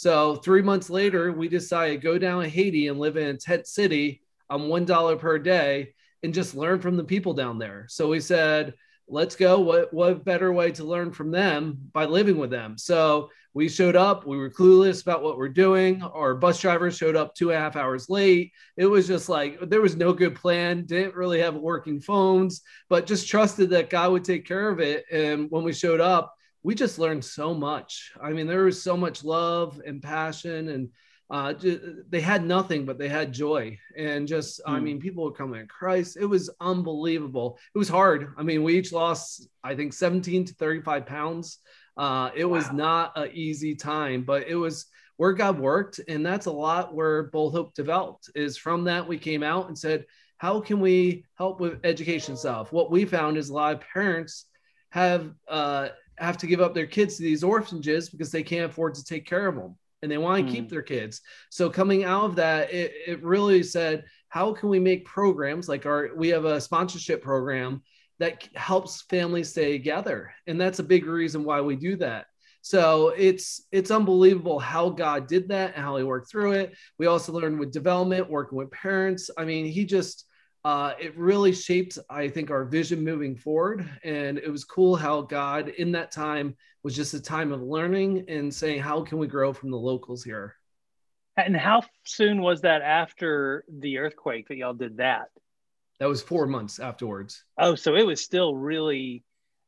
So 0.00 0.36
three 0.36 0.62
months 0.62 0.88
later, 0.88 1.30
we 1.30 1.46
decided 1.46 2.00
to 2.00 2.02
go 2.02 2.16
down 2.16 2.42
to 2.42 2.48
Haiti 2.48 2.88
and 2.88 2.98
live 2.98 3.18
in 3.18 3.28
a 3.28 3.36
tent 3.36 3.66
city 3.66 4.22
on 4.48 4.62
$1 4.62 5.18
per 5.18 5.38
day 5.38 5.92
and 6.22 6.32
just 6.32 6.54
learn 6.54 6.80
from 6.80 6.96
the 6.96 7.04
people 7.04 7.34
down 7.34 7.58
there. 7.58 7.84
So 7.90 8.08
we 8.08 8.18
said, 8.20 8.72
let's 9.08 9.36
go. 9.36 9.60
What, 9.60 9.92
what 9.92 10.24
better 10.24 10.54
way 10.54 10.72
to 10.72 10.84
learn 10.84 11.12
from 11.12 11.30
them 11.30 11.76
by 11.92 12.06
living 12.06 12.38
with 12.38 12.48
them? 12.48 12.78
So 12.78 13.28
we 13.52 13.68
showed 13.68 13.94
up 13.94 14.26
we 14.26 14.38
were 14.38 14.48
clueless 14.48 15.02
about 15.02 15.22
what 15.22 15.36
we're 15.36 15.48
doing 15.48 16.00
our 16.02 16.36
bus 16.36 16.60
driver 16.60 16.88
showed 16.88 17.16
up 17.16 17.34
two 17.34 17.50
and 17.50 17.58
a 17.58 17.60
half 17.60 17.74
hours 17.74 18.08
late 18.08 18.52
it 18.76 18.86
was 18.86 19.08
just 19.08 19.28
like 19.28 19.58
there 19.68 19.80
was 19.80 19.96
no 19.96 20.12
good 20.12 20.36
plan 20.36 20.86
didn't 20.86 21.16
really 21.16 21.40
have 21.40 21.56
working 21.56 21.98
phones 21.98 22.62
but 22.88 23.06
just 23.06 23.26
trusted 23.26 23.68
that 23.68 23.90
god 23.90 24.12
would 24.12 24.22
take 24.22 24.46
care 24.46 24.68
of 24.68 24.78
it 24.78 25.04
and 25.10 25.50
when 25.50 25.64
we 25.64 25.72
showed 25.72 26.00
up 26.00 26.32
we 26.62 26.74
just 26.74 26.98
learned 26.98 27.24
so 27.24 27.54
much 27.54 28.12
i 28.22 28.30
mean 28.30 28.46
there 28.46 28.64
was 28.64 28.82
so 28.82 28.96
much 28.96 29.24
love 29.24 29.80
and 29.86 30.02
passion 30.02 30.68
and 30.68 30.90
uh, 31.30 31.54
they 32.08 32.20
had 32.20 32.44
nothing, 32.44 32.84
but 32.84 32.98
they 32.98 33.08
had 33.08 33.32
joy. 33.32 33.78
And 33.96 34.26
just, 34.26 34.60
mm. 34.60 34.72
I 34.72 34.78
hmm. 34.78 34.84
mean, 34.84 35.00
people 35.00 35.24
were 35.24 35.30
coming 35.30 35.60
to 35.60 35.66
Christ. 35.66 36.16
It 36.20 36.26
was 36.26 36.50
unbelievable. 36.60 37.58
It 37.74 37.78
was 37.78 37.88
hard. 37.88 38.34
I 38.36 38.42
mean, 38.42 38.64
we 38.64 38.76
each 38.76 38.92
lost, 38.92 39.48
I 39.62 39.76
think, 39.76 39.92
17 39.92 40.46
to 40.46 40.54
35 40.54 41.06
pounds. 41.06 41.58
Uh, 41.96 42.30
it 42.34 42.44
wow. 42.44 42.56
was 42.56 42.72
not 42.72 43.12
an 43.16 43.30
easy 43.32 43.76
time, 43.76 44.22
but 44.22 44.48
it 44.48 44.56
was 44.56 44.86
where 45.18 45.32
God 45.32 45.60
worked. 45.60 46.00
And 46.08 46.26
that's 46.26 46.46
a 46.46 46.52
lot 46.52 46.94
where 46.94 47.24
Bold 47.24 47.52
Hope 47.52 47.74
developed 47.74 48.30
is 48.34 48.56
from 48.56 48.84
that 48.84 49.06
we 49.06 49.16
came 49.16 49.44
out 49.44 49.68
and 49.68 49.78
said, 49.78 50.06
how 50.38 50.60
can 50.60 50.80
we 50.80 51.24
help 51.36 51.60
with 51.60 51.78
education 51.84 52.36
stuff? 52.36 52.72
What 52.72 52.90
we 52.90 53.04
found 53.04 53.36
is 53.36 53.50
a 53.50 53.54
lot 53.54 53.74
of 53.74 53.82
parents 53.82 54.46
have, 54.90 55.32
uh, 55.46 55.90
have 56.20 56.38
to 56.38 56.46
give 56.46 56.60
up 56.60 56.74
their 56.74 56.86
kids 56.86 57.16
to 57.16 57.22
these 57.22 57.42
orphanages 57.42 58.08
because 58.08 58.30
they 58.30 58.42
can't 58.42 58.70
afford 58.70 58.94
to 58.94 59.04
take 59.04 59.26
care 59.26 59.46
of 59.46 59.56
them 59.56 59.76
and 60.02 60.10
they 60.10 60.18
want 60.18 60.46
to 60.46 60.52
keep 60.52 60.64
hmm. 60.64 60.68
their 60.68 60.82
kids. 60.82 61.20
So 61.50 61.68
coming 61.68 62.04
out 62.04 62.24
of 62.24 62.36
that, 62.36 62.72
it, 62.72 62.92
it 63.06 63.22
really 63.22 63.62
said, 63.62 64.04
how 64.28 64.52
can 64.52 64.68
we 64.68 64.78
make 64.78 65.04
programs 65.04 65.68
like 65.68 65.86
our, 65.86 66.10
we 66.14 66.28
have 66.28 66.44
a 66.44 66.60
sponsorship 66.60 67.22
program 67.22 67.82
that 68.20 68.46
helps 68.54 69.02
families 69.02 69.48
stay 69.48 69.72
together 69.72 70.32
and 70.46 70.60
that's 70.60 70.78
a 70.78 70.84
big 70.84 71.06
reason 71.06 71.42
why 71.42 71.60
we 71.60 71.74
do 71.74 71.96
that 71.96 72.26
so 72.60 73.08
it's 73.16 73.66
it's 73.72 73.90
unbelievable 73.90 74.58
how 74.58 74.90
god 74.90 75.26
did 75.26 75.48
that 75.48 75.72
and 75.74 75.82
how 75.82 75.96
he 75.96 76.04
worked 76.04 76.30
through 76.30 76.52
it 76.52 76.74
we 76.98 77.06
also 77.06 77.32
learned 77.32 77.58
with 77.58 77.72
development 77.72 78.30
working 78.30 78.58
with 78.58 78.70
parents 78.70 79.30
i 79.38 79.44
mean 79.44 79.64
he 79.64 79.86
just 79.86 80.26
uh, 80.64 80.92
it 81.00 81.16
really 81.16 81.52
shaped 81.52 81.98
i 82.08 82.28
think 82.28 82.50
our 82.50 82.64
vision 82.64 83.02
moving 83.02 83.34
forward 83.34 83.88
and 84.04 84.38
it 84.38 84.50
was 84.50 84.64
cool 84.64 84.96
how 84.96 85.22
god 85.22 85.68
in 85.68 85.92
that 85.92 86.10
time 86.10 86.54
was 86.82 86.94
just 86.94 87.14
a 87.14 87.20
time 87.20 87.52
of 87.52 87.62
learning 87.62 88.24
and 88.28 88.52
saying 88.52 88.80
how 88.80 89.02
can 89.02 89.18
we 89.18 89.26
grow 89.26 89.52
from 89.52 89.70
the 89.70 89.76
locals 89.76 90.22
here 90.22 90.54
and 91.36 91.56
how 91.56 91.82
soon 92.04 92.42
was 92.42 92.60
that 92.60 92.82
after 92.82 93.64
the 93.78 93.98
earthquake 93.98 94.48
that 94.48 94.56
y'all 94.56 94.74
did 94.74 94.98
that 94.98 95.28
that 96.00 96.08
was 96.08 96.22
four 96.22 96.46
months 96.46 96.78
afterwards. 96.78 97.44
Oh, 97.58 97.74
so 97.74 97.94
it 97.94 98.06
was 98.06 98.22
still 98.22 98.56
really, 98.56 99.22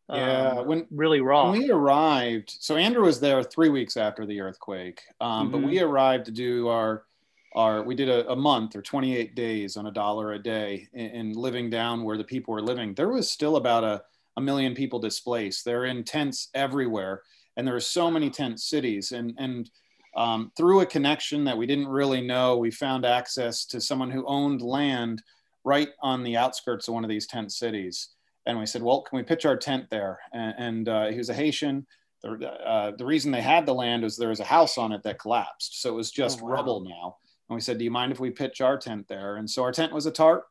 yeah, 0.09 0.55
um, 0.57 0.67
when 0.67 0.87
really 0.91 1.21
raw. 1.21 1.51
When 1.51 1.61
we 1.61 1.71
arrived, 1.71 2.57
so 2.59 2.77
Andrew 2.77 3.05
was 3.05 3.21
there 3.21 3.43
three 3.43 3.69
weeks 3.69 3.99
after 3.99 4.25
the 4.25 4.41
earthquake, 4.41 5.03
um, 5.21 5.29
mm-hmm. 5.31 5.53
but 5.53 5.63
we 5.63 5.77
mm-hmm. 5.77 5.91
arrived 5.91 6.25
to 6.25 6.33
do 6.33 6.69
our 6.69 7.05
our 7.55 7.83
we 7.83 7.95
did 7.95 8.09
a, 8.09 8.29
a, 8.31 8.37
month 8.37 8.75
or 8.75 8.83
28 8.83 9.35
days 9.35 9.77
on 9.77 9.87
a 9.87 9.91
dollar 9.91 10.33
a 10.33 10.39
day 10.39 10.89
and 10.95 11.37
living 11.37 11.69
down 11.69 12.03
where 12.03 12.17
the 12.17 12.25
people 12.25 12.55
were 12.55 12.63
living. 12.63 12.95
There 12.95 13.09
was 13.11 13.31
still 13.31 13.57
about 13.57 13.85
a 13.85 14.03
a 14.37 14.41
million 14.41 14.75
people 14.75 14.99
displaced. 14.99 15.65
They're 15.65 15.85
in 15.85 16.05
tents 16.05 16.49
everywhere, 16.55 17.23
and 17.57 17.67
there 17.67 17.77
are 17.77 17.81
so 17.81 18.11
many 18.11 18.31
tent 18.31 18.61
cities. 18.61 19.13
And 19.13 19.35
and 19.39 19.71
um, 20.17 20.53
through 20.57 20.81
a 20.81 20.87
connection 20.87 21.45
that 21.45 21.57
we 21.57 21.67
didn't 21.67 21.89
really 21.89 22.21
know, 22.21 22.57
we 22.57 22.71
found 22.71 23.05
access 23.05 23.65
to 23.67 23.81
someone 23.81 24.11
who 24.11 24.27
owned 24.27 24.63
land 24.63 25.23
right 25.65 25.89
on 26.01 26.23
the 26.23 26.37
outskirts 26.37 26.89
of 26.89 26.95
one 26.95 27.05
of 27.05 27.11
these 27.11 27.27
tent 27.27 27.53
cities. 27.53 28.09
And 28.47 28.59
we 28.59 28.67
said, 28.67 28.83
well, 28.83 29.03
can 29.03 29.17
we 29.17 29.23
pitch 29.23 29.47
our 29.47 29.57
tent 29.57 29.89
there? 29.91 30.19
And, 30.33 30.55
and 30.59 30.89
uh, 30.89 31.07
he 31.07 31.19
was 31.19 31.31
a 31.31 31.35
Haitian. 31.35 31.87
The, 32.23 32.49
uh, 32.49 32.93
the 32.97 33.07
reason 33.07 33.33
they 33.33 33.41
had 33.41 33.67
the 33.67 33.75
land 33.75 34.03
was 34.03 34.17
there 34.17 34.29
was 34.29 34.41
a 34.41 34.45
house 34.45 34.79
on 34.79 34.93
it 34.93 35.03
that 35.05 35.19
collapsed. 35.19 35.81
So 35.81 35.91
it 35.91 35.95
was 35.95 36.11
just 36.11 36.41
oh, 36.41 36.45
wow. 36.45 36.53
rubble 36.53 36.81
now. 36.81 37.17
And 37.49 37.55
we 37.55 37.61
said, 37.61 37.79
do 37.79 37.85
you 37.85 37.91
mind 37.91 38.13
if 38.13 38.21
we 38.21 38.31
pitch 38.31 38.61
our 38.61 38.79
tent 38.79 39.07
there? 39.09 39.37
And 39.37 39.49
so 39.49 39.63
our 39.63 39.73
tent 39.73 39.93
was 39.93 40.07
a 40.07 40.11
tarp 40.11 40.47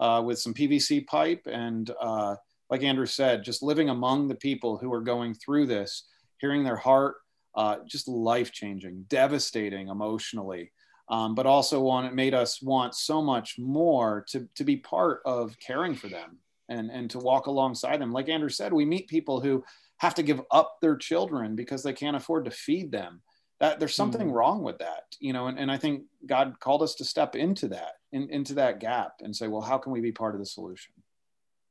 uh, 0.00 0.22
with 0.24 0.38
some 0.38 0.54
PVC 0.54 1.06
pipe. 1.06 1.46
And 1.46 1.90
uh, 2.00 2.36
like 2.70 2.82
Andrew 2.82 3.06
said, 3.06 3.44
just 3.44 3.62
living 3.62 3.88
among 3.88 4.28
the 4.28 4.34
people 4.34 4.76
who 4.76 4.92
are 4.92 5.00
going 5.00 5.34
through 5.34 5.66
this, 5.66 6.08
hearing 6.38 6.64
their 6.64 6.76
heart, 6.76 7.16
uh, 7.54 7.76
just 7.86 8.08
life 8.08 8.52
changing, 8.52 9.04
devastating 9.08 9.88
emotionally 9.88 10.72
um, 11.12 11.34
but 11.34 11.46
also 11.46 11.80
want 11.80 12.06
it 12.06 12.14
made 12.14 12.34
us 12.34 12.62
want 12.62 12.94
so 12.94 13.20
much 13.20 13.58
more 13.58 14.24
to, 14.28 14.48
to 14.54 14.64
be 14.64 14.76
part 14.76 15.20
of 15.26 15.58
caring 15.58 15.94
for 15.94 16.08
them 16.08 16.38
and, 16.70 16.90
and 16.90 17.10
to 17.10 17.18
walk 17.18 17.46
alongside 17.46 18.00
them. 18.00 18.12
Like 18.12 18.30
Andrew 18.30 18.48
said, 18.48 18.72
we 18.72 18.86
meet 18.86 19.08
people 19.08 19.40
who 19.40 19.62
have 19.98 20.14
to 20.14 20.22
give 20.22 20.40
up 20.50 20.78
their 20.80 20.96
children 20.96 21.54
because 21.54 21.82
they 21.82 21.92
can't 21.92 22.16
afford 22.16 22.46
to 22.46 22.50
feed 22.50 22.90
them. 22.90 23.20
That 23.62 23.78
there's 23.78 23.94
something 23.94 24.26
mm-hmm. 24.26 24.36
wrong 24.36 24.62
with 24.64 24.78
that, 24.78 25.04
you 25.20 25.32
know, 25.32 25.46
and, 25.46 25.56
and 25.56 25.70
I 25.70 25.76
think 25.76 26.02
God 26.26 26.58
called 26.58 26.82
us 26.82 26.96
to 26.96 27.04
step 27.04 27.36
into 27.36 27.68
that 27.68 27.92
in, 28.10 28.28
into 28.28 28.54
that 28.54 28.80
gap 28.80 29.20
and 29.20 29.34
say, 29.34 29.46
well, 29.46 29.60
how 29.60 29.78
can 29.78 29.92
we 29.92 30.00
be 30.00 30.10
part 30.10 30.34
of 30.34 30.40
the 30.40 30.46
solution? 30.46 30.92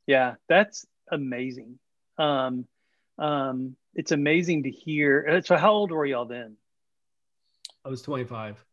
Yeah, 0.08 0.36
that's 0.48 0.86
amazing. 1.12 1.80
Um, 2.18 2.66
um, 3.18 3.76
it's 3.94 4.14
amazing 4.14 4.64
to 4.64 4.70
hear. 4.70 5.28
Uh, 5.30 5.42
so, 5.42 5.58
how 5.58 5.74
old 5.74 5.92
were 5.92 6.06
y'all 6.06 6.24
then? 6.24 6.56
I 7.84 7.90
was 7.90 8.02
25. 8.04 8.64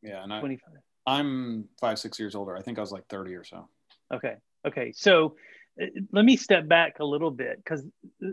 Yeah, 0.00 0.22
and 0.22 0.32
I, 0.32 0.40
25. 0.40 0.70
I'm 1.06 1.68
five, 1.78 1.98
six 1.98 2.18
years 2.18 2.34
older. 2.34 2.56
I 2.56 2.62
think 2.62 2.78
I 2.78 2.80
was 2.80 2.92
like 2.92 3.06
30 3.08 3.34
or 3.34 3.44
so. 3.44 3.68
Okay. 4.10 4.36
Okay. 4.66 4.92
So, 4.96 5.36
uh, 5.78 5.84
let 6.12 6.24
me 6.24 6.38
step 6.38 6.66
back 6.66 7.00
a 7.00 7.04
little 7.04 7.30
bit 7.30 7.58
because 7.58 7.84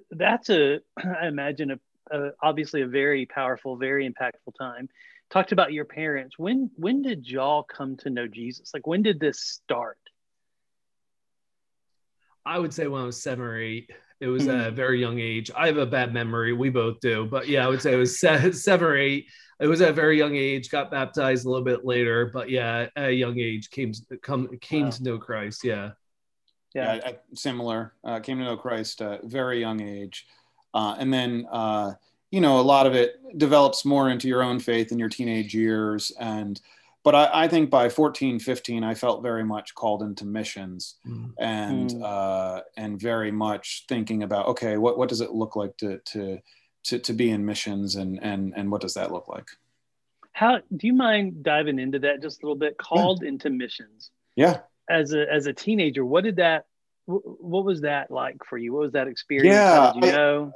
that's 0.10 0.50
a, 0.50 0.80
I 0.98 1.28
imagine, 1.28 1.72
a, 1.72 1.80
a, 2.12 2.32
obviously 2.42 2.82
a 2.82 2.88
very 2.88 3.26
powerful, 3.26 3.76
very 3.76 4.10
impactful 4.10 4.54
time. 4.58 4.90
Talked 5.30 5.52
about 5.52 5.74
your 5.74 5.86
parents. 5.86 6.38
When 6.38 6.70
when 6.76 7.02
did 7.02 7.28
y'all 7.28 7.64
come 7.64 7.98
to 7.98 8.10
know 8.10 8.28
Jesus? 8.28 8.72
Like 8.74 8.86
when 8.86 9.02
did 9.02 9.20
this 9.20 9.40
start? 9.42 9.98
I 12.46 12.60
would 12.60 12.74
say 12.74 12.88
when 12.88 13.02
I 13.02 13.06
was 13.06 13.22
seven 13.22 13.46
or 13.46 13.60
eight. 13.60 13.92
It 14.20 14.28
was 14.28 14.44
mm-hmm. 14.44 14.68
a 14.68 14.72
very 14.72 15.00
young 15.00 15.20
age. 15.20 15.50
I 15.56 15.66
have 15.66 15.78
a 15.78 15.86
bad 15.86 16.14
memory. 16.14 16.54
We 16.54 16.70
both 16.70 17.00
do, 17.00 17.26
but 17.26 17.48
yeah, 17.48 17.66
I 17.66 17.70
would 17.70 17.82
say 17.82 17.94
it 17.94 17.98
was 17.98 18.20
seven 18.20 18.88
or 18.88 18.96
eight. 18.96 19.26
It 19.60 19.68
was 19.68 19.82
at 19.82 19.90
a 19.90 19.94
very 19.94 20.18
young 20.18 20.36
age. 20.36 20.70
Got 20.70 20.92
baptized 20.92 21.46
a 21.46 21.50
little 21.50 21.66
bit 21.66 21.86
later, 21.86 22.30
but 22.32 22.50
yeah, 22.50 22.88
at 22.96 23.10
a 23.10 23.14
young 23.14 23.40
age 23.40 23.72
came 23.72 23.94
come 24.22 24.48
came 24.60 24.86
wow. 24.86 24.90
to 24.92 25.04
know 25.04 25.18
Christ. 25.18 25.64
Yeah, 25.64 25.92
yeah, 26.76 26.96
yeah 26.96 27.02
I, 27.08 27.18
similar. 27.34 27.94
Uh, 28.04 28.20
came 28.20 28.38
to 28.38 28.44
know 28.44 28.58
Christ 28.58 29.02
at 29.02 29.24
a 29.24 29.28
very 29.28 29.60
young 29.60 29.82
age, 29.82 30.28
uh, 30.74 30.96
and 31.00 31.14
then 31.14 31.46
uh, 31.52 31.94
you 32.32 32.42
know 32.42 32.60
a 32.60 32.62
lot 32.62 32.88
of 32.88 32.96
it 32.96 33.38
develops 33.38 33.86
more 33.86 34.10
into 34.10 34.28
your 34.28 34.44
own 34.44 34.60
faith 34.60 34.92
in 34.92 35.00
your 35.00 35.10
teenage 35.10 35.54
years 35.54 36.12
and 36.20 36.60
but 37.04 37.16
I, 37.16 37.30
I, 37.46 37.48
think 37.48 37.70
by 37.70 37.90
14 37.90 38.40
15 38.40 38.84
i 38.84 38.94
felt 38.94 39.22
very 39.22 39.44
much 39.44 39.76
called 39.76 40.02
into 40.02 40.26
missions 40.26 40.96
mm. 41.06 41.32
and 41.38 41.90
mm. 41.90 42.04
Uh, 42.04 42.62
and 42.78 43.00
very 43.00 43.32
much 43.32 43.86
thinking 43.88 44.24
about 44.24 44.48
okay 44.48 44.78
what, 44.78 44.98
what 44.98 45.10
does 45.10 45.22
it 45.22 45.32
look 45.32 45.56
like 45.56 45.78
to, 45.78 46.00
to 46.00 46.40
to 46.84 47.00
to 47.00 47.14
be 47.14 47.30
in 47.30 47.46
missions 47.46 47.96
and 47.96 48.22
and 48.24 48.54
and 48.56 48.72
what 48.72 48.82
does 48.82 48.96
that 48.96 49.12
look 49.12 49.28
like 49.28 49.48
how 50.34 50.58
do 50.76 50.88
you 50.88 50.94
mind 50.94 51.44
diving 51.44 51.80
into 51.80 52.00
that 52.00 52.22
just 52.22 52.42
a 52.42 52.46
little 52.46 52.58
bit 52.58 52.78
called 52.78 53.22
yeah. 53.22 53.30
into 53.30 53.50
missions 53.50 54.12
yeah 54.36 54.60
as 54.90 55.14
a 55.14 55.32
as 55.32 55.46
a 55.46 55.54
teenager 55.54 56.06
what 56.06 56.24
did 56.24 56.38
that 56.38 56.66
what 57.06 57.66
was 57.66 57.82
that 57.82 58.12
like 58.12 58.38
for 58.48 58.58
you 58.58 58.74
what 58.74 58.84
was 58.84 58.92
that 58.94 59.08
experience 59.08 59.54
yeah, 59.54 59.94
you 59.96 60.02
know 60.02 60.52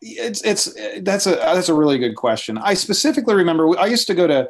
it's 0.00 0.42
it's 0.42 0.74
that's 1.00 1.26
a 1.26 1.30
that's 1.30 1.68
a 1.68 1.74
really 1.74 1.98
good 1.98 2.14
question 2.14 2.56
i 2.58 2.72
specifically 2.74 3.34
remember 3.34 3.78
i 3.78 3.86
used 3.86 4.06
to 4.06 4.14
go 4.14 4.26
to 4.26 4.48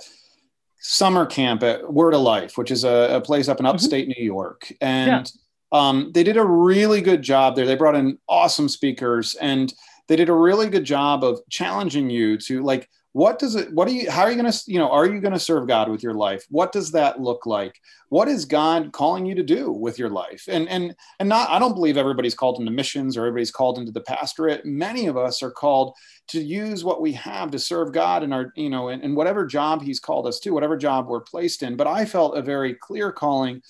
summer 0.87 1.27
camp 1.27 1.63
at 1.63 1.93
Word 1.93 2.15
of 2.15 2.21
Life, 2.21 2.57
which 2.57 2.71
is 2.71 2.85
a, 2.85 3.17
a 3.17 3.21
place 3.21 3.49
up 3.49 3.59
in 3.59 3.67
mm-hmm. 3.67 3.75
upstate 3.75 4.09
mm-hmm. 4.09 4.21
New 4.21 4.25
York. 4.25 4.73
And 4.81 5.31
yeah. 5.73 5.79
um, 5.79 6.13
they 6.15 6.23
did 6.23 6.37
a 6.37 6.45
really 6.45 7.01
good 7.01 7.23
job 7.23 7.57
there. 7.57 7.67
They 7.67 7.75
brought 7.75 7.97
in 7.97 8.19
awesome 8.29 8.69
speakers 8.69 9.35
and 9.35 9.73
they 10.09 10.17
did 10.17 10.29
a 10.29 10.35
really 10.35 10.69
good 10.69 10.85
job 10.85 11.25
of 11.25 11.41
challenging 11.51 12.09
you 12.09 12.39
to 12.39 12.63
like 12.63 12.89
what 13.17 13.39
does 13.39 13.55
it 13.55 13.73
what 13.73 13.89
are 13.89 13.93
you 13.93 14.11
how 14.11 14.25
are 14.25 14.31
you 14.31 14.37
going 14.37 14.53
to 14.53 14.63
you 14.67 14.79
know 14.79 14.91
are 14.91 15.07
you 15.07 15.23
going 15.23 15.33
to 15.33 15.41
serve 15.41 15.67
god 15.67 15.89
with 15.89 16.03
your 16.03 16.13
life? 16.13 16.45
What 16.51 16.71
does 16.71 16.93
that 16.93 17.19
look 17.19 17.47
like? 17.47 17.81
What 18.11 18.29
is 18.29 18.45
god 18.45 18.93
calling 18.93 19.25
you 19.25 19.35
to 19.37 19.43
do 19.43 19.73
with 19.73 19.99
your 19.99 20.11
life? 20.11 20.45
And 20.49 20.69
and 20.69 20.95
and 21.19 21.27
not 21.27 21.49
i 21.49 21.59
don't 21.59 21.73
believe 21.73 21.97
everybody's 21.97 22.35
called 22.35 22.61
into 22.61 22.71
missions 22.71 23.17
or 23.17 23.21
everybody's 23.23 23.51
called 23.51 23.79
into 23.79 23.91
the 23.91 24.03
pastorate. 24.03 24.67
Many 24.67 25.07
of 25.07 25.17
us 25.17 25.43
are 25.43 25.51
called 25.51 25.95
to 26.29 26.43
use 26.43 26.85
what 26.85 27.01
we 27.01 27.13
have 27.13 27.51
to 27.53 27.59
serve 27.59 27.91
god 27.91 28.23
in 28.23 28.35
our 28.35 28.53
you 28.55 28.69
know 28.69 28.91
in, 28.91 29.01
in 29.01 29.15
whatever 29.15 29.47
job 29.47 29.81
he's 29.81 29.99
called 29.99 30.27
us 30.27 30.39
to 30.41 30.51
whatever 30.51 30.77
job 30.77 31.09
we're 31.09 31.23
placed 31.23 31.63
in. 31.63 31.75
But 31.75 31.87
i 31.87 32.05
felt 32.05 32.37
a 32.37 32.43
very 32.43 32.75
clear 32.75 33.13
calling 33.13 33.63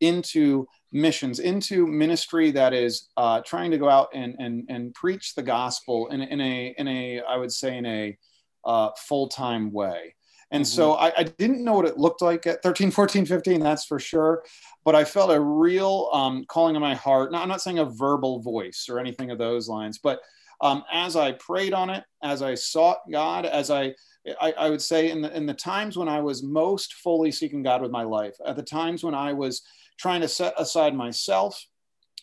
into 0.00 0.66
missions 0.90 1.38
into 1.38 1.86
ministry 1.86 2.50
that 2.50 2.74
is 2.74 3.10
uh, 3.16 3.42
trying 3.42 3.70
to 3.70 3.78
go 3.78 3.88
out 3.88 4.08
and, 4.12 4.34
and 4.40 4.64
and 4.68 4.92
preach 4.94 5.36
the 5.36 5.42
gospel 5.42 6.08
in, 6.08 6.20
in 6.20 6.40
a 6.40 6.74
in 6.78 6.88
a 6.88 7.20
i 7.28 7.36
would 7.36 7.52
say 7.52 7.76
in 7.76 7.86
a 7.86 8.18
uh, 8.64 8.90
full-time 8.96 9.72
way 9.72 10.14
and 10.50 10.64
mm-hmm. 10.64 10.76
so 10.76 10.94
I, 10.94 11.12
I, 11.16 11.22
didn't 11.24 11.62
know 11.62 11.74
what 11.74 11.84
it 11.84 11.98
looked 11.98 12.22
like 12.22 12.46
at 12.46 12.62
13 12.62 12.90
14 12.90 13.26
15 13.26 13.60
that's 13.60 13.84
for 13.84 13.98
sure 13.98 14.44
but 14.84 14.94
i 14.94 15.04
felt 15.04 15.30
a 15.30 15.40
real 15.40 16.08
um, 16.12 16.44
calling 16.48 16.74
in 16.74 16.82
my 16.82 16.94
heart 16.94 17.32
now 17.32 17.42
i'm 17.42 17.48
not 17.48 17.62
saying 17.62 17.78
a 17.78 17.84
verbal 17.84 18.40
voice 18.40 18.86
or 18.88 18.98
anything 18.98 19.30
of 19.30 19.38
those 19.38 19.68
lines 19.68 19.98
but 19.98 20.20
um, 20.60 20.82
as 20.92 21.16
i 21.16 21.32
prayed 21.32 21.72
on 21.72 21.90
it 21.90 22.04
as 22.22 22.42
i 22.42 22.54
sought 22.54 22.98
god 23.10 23.46
as 23.46 23.70
i 23.70 23.94
I, 24.40 24.52
I, 24.52 24.70
would 24.70 24.82
say 24.82 25.10
in 25.10 25.22
the, 25.22 25.34
in 25.34 25.46
the 25.46 25.54
times 25.54 25.96
when 25.96 26.08
I 26.08 26.20
was 26.20 26.42
most 26.42 26.94
fully 26.94 27.30
seeking 27.30 27.62
God 27.62 27.82
with 27.82 27.90
my 27.90 28.02
life, 28.02 28.34
at 28.44 28.56
the 28.56 28.62
times 28.62 29.02
when 29.02 29.14
I 29.14 29.32
was 29.32 29.62
trying 29.98 30.20
to 30.20 30.28
set 30.28 30.54
aside 30.58 30.94
myself, 30.94 31.64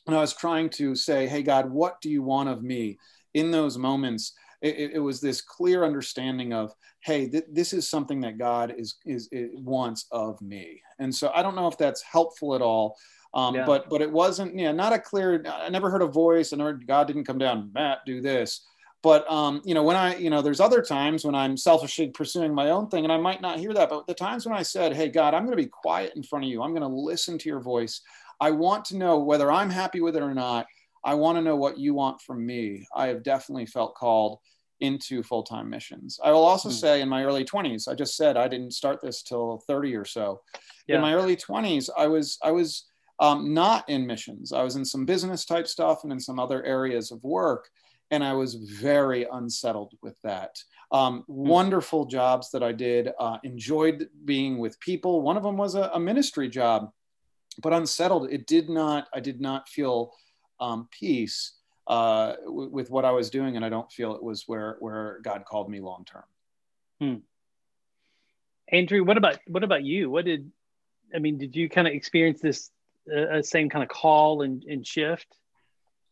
and 0.06 0.16
I 0.16 0.22
was 0.22 0.34
trying 0.34 0.70
to 0.72 0.96
say, 0.96 1.28
Hey, 1.28 1.42
God, 1.42 1.70
what 1.70 2.00
do 2.02 2.10
you 2.10 2.22
want 2.22 2.50
of 2.50 2.64
me? 2.64 2.98
In 3.34 3.52
those 3.52 3.78
moments, 3.78 4.34
it, 4.62 4.92
it 4.94 5.00
was 5.00 5.22
this 5.22 5.42
clear 5.42 5.84
understanding 5.84 6.54
of 6.54 6.74
hey 7.02 7.28
th- 7.28 7.46
this 7.52 7.74
is 7.74 7.88
something 7.88 8.20
that 8.22 8.38
god 8.38 8.74
is 8.78 8.96
is 9.06 9.30
wants 9.54 10.06
of 10.12 10.42
me. 10.42 10.82
And 11.00 11.14
so 11.14 11.32
i 11.34 11.42
don't 11.42 11.56
know 11.56 11.68
if 11.68 11.78
that's 11.78 12.02
helpful 12.02 12.56
at 12.56 12.62
all 12.62 12.98
um, 13.34 13.54
yeah. 13.54 13.66
but 13.66 13.90
but 13.90 14.02
it 14.02 14.12
wasn't 14.12 14.58
yeah 14.58 14.72
not 14.72 14.94
a 14.94 15.00
clear 15.00 15.44
i 15.46 15.70
never 15.70 15.90
heard 15.90 16.02
a 16.02 16.08
voice 16.08 16.52
and 16.52 16.62
heard 16.62 16.88
god 16.88 17.08
didn't 17.08 17.26
come 17.26 17.38
down 17.38 17.72
matt 17.74 18.00
do 18.06 18.22
this. 18.22 18.66
But 19.04 19.30
um, 19.32 19.62
you 19.66 19.76
know 19.76 19.84
when 19.84 19.98
i 19.98 20.16
you 20.16 20.32
know 20.32 20.42
there's 20.42 20.60
other 20.62 20.82
times 20.82 21.26
when 21.26 21.36
i'm 21.36 21.58
selfishly 21.58 22.10
pursuing 22.10 22.56
my 22.56 22.72
own 22.72 22.88
thing 22.88 23.04
and 23.04 23.14
i 23.14 23.18
might 23.18 23.42
not 23.42 23.60
hear 23.60 23.74
that 23.74 23.90
but 23.90 24.08
the 24.08 24.16
times 24.16 24.48
when 24.48 24.58
i 24.58 24.64
said 24.64 24.96
hey 24.96 25.10
god 25.10 25.34
i'm 25.36 25.46
going 25.46 25.56
to 25.56 25.64
be 25.64 25.70
quiet 25.70 26.14
in 26.16 26.24
front 26.24 26.46
of 26.46 26.50
you. 26.50 26.64
I'm 26.64 26.72
going 26.72 26.82
to 26.82 26.88
listen 26.88 27.38
to 27.38 27.50
your 27.50 27.60
voice. 27.60 28.02
I 28.42 28.52
want 28.52 28.86
to 28.86 28.98
know 28.98 29.20
whether 29.20 29.52
i'm 29.52 29.70
happy 29.70 30.02
with 30.02 30.16
it 30.16 30.24
or 30.24 30.34
not 30.34 30.66
I 31.06 31.14
want 31.14 31.38
to 31.38 31.42
know 31.42 31.56
what 31.56 31.78
you 31.78 31.94
want 31.94 32.22
from 32.22 32.46
me. 32.46 32.88
I 32.96 33.08
have 33.08 33.24
definitely 33.24 33.68
felt 33.68 33.96
called 33.96 34.40
into 34.82 35.24
full-time 35.24 35.70
missions. 35.70 36.20
I 36.24 36.32
will 36.32 36.44
also 36.44 36.70
mm-hmm. 36.70 36.78
say 36.78 37.02
in 37.02 37.08
my 37.08 37.24
early 37.24 37.46
20s, 37.46 37.88
I 37.88 37.94
just 37.94 38.18
said 38.18 38.36
I 38.36 38.48
didn't 38.48 38.72
start 38.74 39.02
this 39.02 39.22
till 39.22 39.64
30 39.68 39.96
or 39.96 40.04
so. 40.04 40.42
Yeah. 40.88 40.96
In 40.96 41.02
my 41.02 41.14
early 41.14 41.36
20s, 41.38 41.90
I 41.96 42.08
was 42.08 42.38
I 42.44 42.52
was 42.52 42.86
um, 43.20 43.54
not 43.54 43.88
in 43.88 44.06
missions. 44.06 44.52
I 44.52 44.64
was 44.64 44.76
in 44.76 44.84
some 44.84 45.06
business 45.06 45.46
type 45.46 45.68
stuff 45.68 46.04
and 46.04 46.12
in 46.12 46.20
some 46.20 46.40
other 46.40 46.64
areas 46.66 47.12
of 47.12 47.24
work, 47.24 47.70
and 48.12 48.24
I 48.24 48.34
was 48.34 48.56
very 48.56 49.26
unsettled 49.32 49.94
with 50.02 50.20
that. 50.24 50.56
Um, 50.92 51.22
mm-hmm. 51.22 51.34
Wonderful 51.34 52.06
jobs 52.06 52.52
that 52.52 52.64
I 52.64 52.72
did, 52.72 53.12
uh, 53.20 53.38
enjoyed 53.44 54.10
being 54.26 54.58
with 54.58 54.80
people. 54.80 55.22
One 55.22 55.38
of 55.38 55.44
them 55.44 55.58
was 55.58 55.76
a, 55.76 55.90
a 55.94 56.00
ministry 56.00 56.50
job, 56.50 56.90
but 57.62 57.74
unsettled. 57.74 58.32
It 58.32 58.48
did 58.48 58.70
not. 58.70 59.08
I 59.14 59.20
did 59.22 59.40
not 59.40 59.70
feel 59.70 60.12
um, 60.60 60.88
peace 60.92 61.54
uh, 61.88 62.34
w- 62.46 62.70
with 62.70 62.90
what 62.90 63.06
I 63.06 63.12
was 63.12 63.30
doing, 63.30 63.56
and 63.56 63.66
I 63.66 63.70
don't 63.70 63.92
feel 63.92 64.16
it 64.16 64.24
was 64.24 64.44
where 64.48 64.78
where 64.80 65.20
God 65.24 65.46
called 65.46 65.70
me 65.70 65.80
long 65.80 66.06
term. 66.06 66.24
Hmm. 67.00 67.16
Andrew, 68.72 69.04
what 69.04 69.18
about 69.18 69.40
what 69.48 69.64
about 69.64 69.84
you? 69.84 70.10
What 70.10 70.26
did 70.26 70.52
I 71.14 71.20
mean? 71.20 71.38
Did 71.38 71.56
you 71.56 71.70
kind 71.70 71.88
of 71.88 71.94
experience 71.94 72.42
this 72.42 72.72
uh, 73.16 73.42
same 73.42 73.70
kind 73.70 73.84
of 73.84 73.90
call 73.90 74.42
and, 74.42 74.64
and 74.64 74.86
shift? 74.86 75.28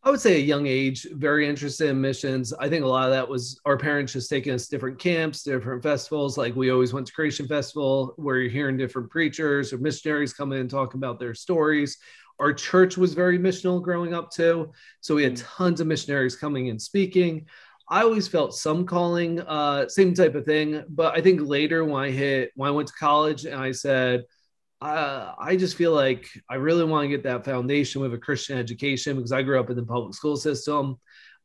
I 0.06 0.10
would 0.10 0.20
say 0.20 0.36
a 0.36 0.40
young 0.40 0.68
age, 0.68 1.08
very 1.14 1.48
interested 1.48 1.90
in 1.90 2.02
missions. 2.02 2.52
I 2.52 2.68
think 2.68 2.84
a 2.84 2.88
lot 2.88 3.06
of 3.06 3.12
that 3.12 3.28
was 3.28 3.58
our 3.66 3.78
parents 3.78 4.12
just 4.12 4.30
taking 4.30 4.52
us 4.52 4.66
to 4.66 4.76
different 4.76 5.00
camps, 5.00 5.44
different 5.44 5.82
festivals. 5.82 6.38
Like 6.38 6.58
we 6.58 6.72
always 6.72 6.92
went 6.92 7.08
to 7.08 7.14
Creation 7.14 7.48
Festival, 7.48 8.14
where 8.18 8.38
you're 8.38 8.52
hearing 8.52 8.76
different 8.76 9.10
preachers 9.10 9.72
or 9.72 9.78
missionaries 9.78 10.34
come 10.34 10.52
in 10.52 10.60
and 10.60 10.70
talk 10.70 10.94
about 10.94 11.20
their 11.20 11.34
stories. 11.34 12.00
Our 12.40 12.54
church 12.54 12.98
was 12.98 13.14
very 13.14 13.38
missional 13.38 13.82
growing 13.82 14.14
up 14.14 14.32
too. 14.32 14.72
So 15.02 15.16
we 15.16 15.24
had 15.24 15.36
mm. 15.36 15.46
tons 15.46 15.82
of 15.82 15.88
missionaries 15.88 16.36
coming 16.36 16.70
and 16.70 16.82
speaking. 16.82 17.48
I 17.90 18.02
always 18.02 18.28
felt 18.28 18.56
some 18.56 18.86
calling, 18.86 19.42
uh, 19.42 19.88
same 19.90 20.14
type 20.14 20.36
of 20.36 20.46
thing. 20.46 20.84
But 20.90 21.16
I 21.16 21.22
think 21.22 21.42
later 21.42 21.84
when 21.84 22.04
I 22.04 22.12
hit, 22.12 22.52
when 22.56 22.70
I 22.70 22.72
went 22.72 22.88
to 22.88 22.94
college 22.96 23.46
and 23.46 23.56
I 23.56 23.72
said, 23.72 24.24
uh, 24.82 25.34
I 25.40 25.56
just 25.56 25.78
feel 25.78 25.94
like 25.94 26.28
I 26.50 26.56
really 26.56 26.84
want 26.84 27.06
to 27.06 27.08
get 27.08 27.24
that 27.24 27.46
foundation 27.46 28.02
with 28.02 28.14
a 28.14 28.18
Christian 28.18 28.58
education 28.58 29.16
because 29.16 29.32
I 29.32 29.42
grew 29.42 29.60
up 29.60 29.70
in 29.70 29.78
the 29.78 29.86
public 29.86 30.14
school 30.14 30.36
system. 30.36 31.00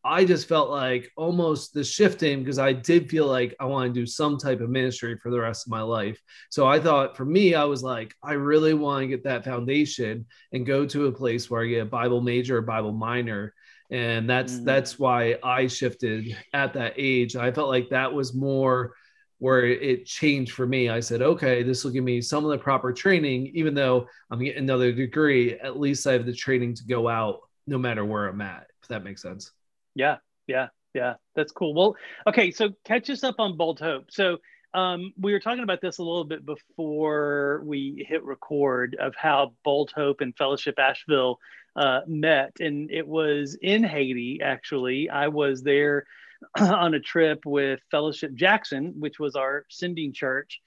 I 0.08 0.24
just 0.24 0.48
felt 0.48 0.70
like 0.70 1.12
almost 1.16 1.74
the 1.74 1.84
shifting 1.84 2.40
because 2.40 2.58
I 2.58 2.72
did 2.72 3.10
feel 3.10 3.26
like 3.26 3.54
I 3.60 3.66
want 3.66 3.92
to 3.92 4.00
do 4.00 4.06
some 4.06 4.38
type 4.38 4.62
of 4.62 4.70
ministry 4.70 5.18
for 5.18 5.30
the 5.30 5.38
rest 5.38 5.66
of 5.66 5.70
my 5.70 5.82
life. 5.82 6.18
So 6.48 6.66
I 6.66 6.80
thought 6.80 7.14
for 7.14 7.26
me, 7.26 7.54
I 7.54 7.64
was 7.64 7.82
like, 7.82 8.14
I 8.22 8.32
really 8.32 8.72
want 8.72 9.02
to 9.02 9.08
get 9.08 9.22
that 9.24 9.44
foundation 9.44 10.24
and 10.52 10.64
go 10.64 10.86
to 10.86 11.06
a 11.06 11.12
place 11.12 11.50
where 11.50 11.62
I 11.62 11.66
get 11.66 11.82
a 11.82 11.84
Bible 11.84 12.22
major 12.22 12.56
or 12.56 12.62
Bible 12.62 12.92
minor. 12.92 13.52
And 13.90 14.28
that's 14.28 14.54
mm-hmm. 14.54 14.64
that's 14.64 14.98
why 14.98 15.38
I 15.42 15.66
shifted 15.66 16.34
at 16.54 16.72
that 16.72 16.94
age. 16.96 17.36
I 17.36 17.52
felt 17.52 17.68
like 17.68 17.90
that 17.90 18.12
was 18.12 18.34
more 18.34 18.94
where 19.40 19.66
it 19.66 20.06
changed 20.06 20.52
for 20.52 20.66
me. 20.66 20.88
I 20.88 21.00
said, 21.00 21.20
okay, 21.20 21.62
this 21.62 21.84
will 21.84 21.92
give 21.92 22.02
me 22.02 22.22
some 22.22 22.46
of 22.46 22.50
the 22.50 22.58
proper 22.58 22.94
training, 22.94 23.52
even 23.54 23.74
though 23.74 24.08
I'm 24.30 24.42
getting 24.42 24.64
another 24.64 24.90
degree, 24.90 25.58
at 25.60 25.78
least 25.78 26.06
I 26.06 26.12
have 26.14 26.26
the 26.26 26.32
training 26.32 26.74
to 26.76 26.84
go 26.86 27.08
out 27.08 27.40
no 27.66 27.76
matter 27.76 28.04
where 28.06 28.26
I'm 28.26 28.40
at, 28.40 28.66
if 28.82 28.88
that 28.88 29.04
makes 29.04 29.20
sense. 29.20 29.52
Yeah, 29.98 30.18
yeah, 30.46 30.68
yeah. 30.94 31.14
That's 31.34 31.50
cool. 31.50 31.74
Well, 31.74 31.96
okay, 32.26 32.52
so 32.52 32.70
catch 32.84 33.10
us 33.10 33.24
up 33.24 33.34
on 33.40 33.56
Bold 33.56 33.80
Hope. 33.80 34.06
So 34.10 34.38
um, 34.72 35.12
we 35.20 35.32
were 35.32 35.40
talking 35.40 35.64
about 35.64 35.80
this 35.80 35.98
a 35.98 36.04
little 36.04 36.24
bit 36.24 36.46
before 36.46 37.62
we 37.64 38.06
hit 38.08 38.22
record 38.22 38.96
of 39.00 39.14
how 39.16 39.54
Bold 39.64 39.90
Hope 39.94 40.20
and 40.20 40.36
Fellowship 40.36 40.78
Asheville 40.78 41.40
uh, 41.74 42.02
met, 42.06 42.52
and 42.60 42.92
it 42.92 43.06
was 43.06 43.58
in 43.60 43.82
Haiti. 43.82 44.40
Actually, 44.40 45.10
I 45.10 45.28
was 45.28 45.62
there 45.62 46.06
on 46.58 46.94
a 46.94 47.00
trip 47.00 47.44
with 47.44 47.80
Fellowship 47.90 48.34
Jackson, 48.34 48.94
which 49.00 49.18
was 49.18 49.34
our 49.34 49.64
sending 49.68 50.12
church. 50.12 50.60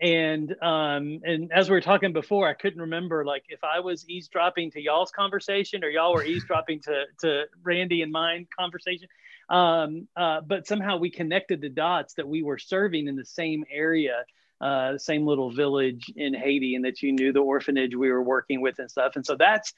And 0.00 0.54
um, 0.62 1.20
and 1.24 1.50
as 1.52 1.68
we 1.68 1.74
were 1.74 1.80
talking 1.80 2.12
before, 2.12 2.48
I 2.48 2.54
couldn't 2.54 2.80
remember 2.80 3.24
like 3.24 3.44
if 3.48 3.64
I 3.64 3.80
was 3.80 4.08
eavesdropping 4.08 4.70
to 4.72 4.80
y'all's 4.80 5.10
conversation 5.10 5.82
or 5.82 5.88
y'all 5.88 6.14
were 6.14 6.24
eavesdropping 6.32 6.80
to 6.82 7.04
to 7.20 7.44
Randy 7.62 8.02
and 8.02 8.12
mine 8.12 8.46
conversation. 8.56 9.08
Um, 9.48 10.06
uh, 10.16 10.40
but 10.42 10.66
somehow 10.66 10.98
we 10.98 11.10
connected 11.10 11.60
the 11.60 11.68
dots 11.68 12.14
that 12.14 12.28
we 12.28 12.42
were 12.42 12.58
serving 12.58 13.08
in 13.08 13.16
the 13.16 13.24
same 13.24 13.64
area, 13.72 14.24
uh, 14.60 14.98
same 14.98 15.26
little 15.26 15.50
village 15.50 16.12
in 16.14 16.34
Haiti, 16.34 16.74
and 16.76 16.84
that 16.84 17.02
you 17.02 17.12
knew 17.12 17.32
the 17.32 17.40
orphanage 17.40 17.96
we 17.96 18.10
were 18.10 18.22
working 18.22 18.60
with 18.60 18.78
and 18.78 18.90
stuff. 18.90 19.16
And 19.16 19.26
so 19.26 19.36
that's 19.36 19.72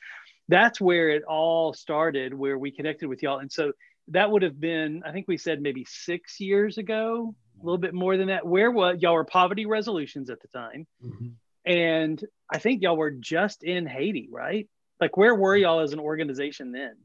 that's 0.49 0.81
where 0.81 1.11
it 1.11 1.23
all 1.23 1.73
started, 1.73 2.35
where 2.35 2.59
we 2.59 2.73
connected 2.73 3.09
with 3.09 3.23
y'all. 3.23 3.39
And 3.39 3.51
so 3.51 3.73
that 4.09 4.31
would 4.31 4.43
have 4.43 4.61
been, 4.61 5.03
I 5.07 5.13
think 5.13 5.29
we 5.29 5.39
said 5.39 5.63
maybe 5.63 5.87
six 5.89 6.41
years 6.41 6.79
ago, 6.79 7.35
a 7.61 7.65
little 7.65 7.79
bit 7.79 7.95
more 7.95 8.17
than 8.17 8.29
that. 8.29 8.47
Where 8.47 8.71
was 8.71 8.99
y'all 9.01 9.15
were 9.15 9.25
poverty 9.25 9.67
resolutions 9.67 10.31
at 10.31 10.41
the 10.41 10.49
time, 10.49 10.87
mm-hmm. 11.05 11.29
and 11.65 12.25
I 12.51 12.59
think 12.59 12.83
y'all 12.83 12.97
were 12.97 13.11
just 13.11 13.63
in 13.63 13.87
Haiti, 13.87 14.29
right? 14.31 14.69
Like, 15.01 15.17
where 15.17 15.35
were 15.35 15.57
y'all 15.57 15.81
as 15.81 15.93
an 15.93 16.01
organization 16.01 16.73
then? 16.73 16.97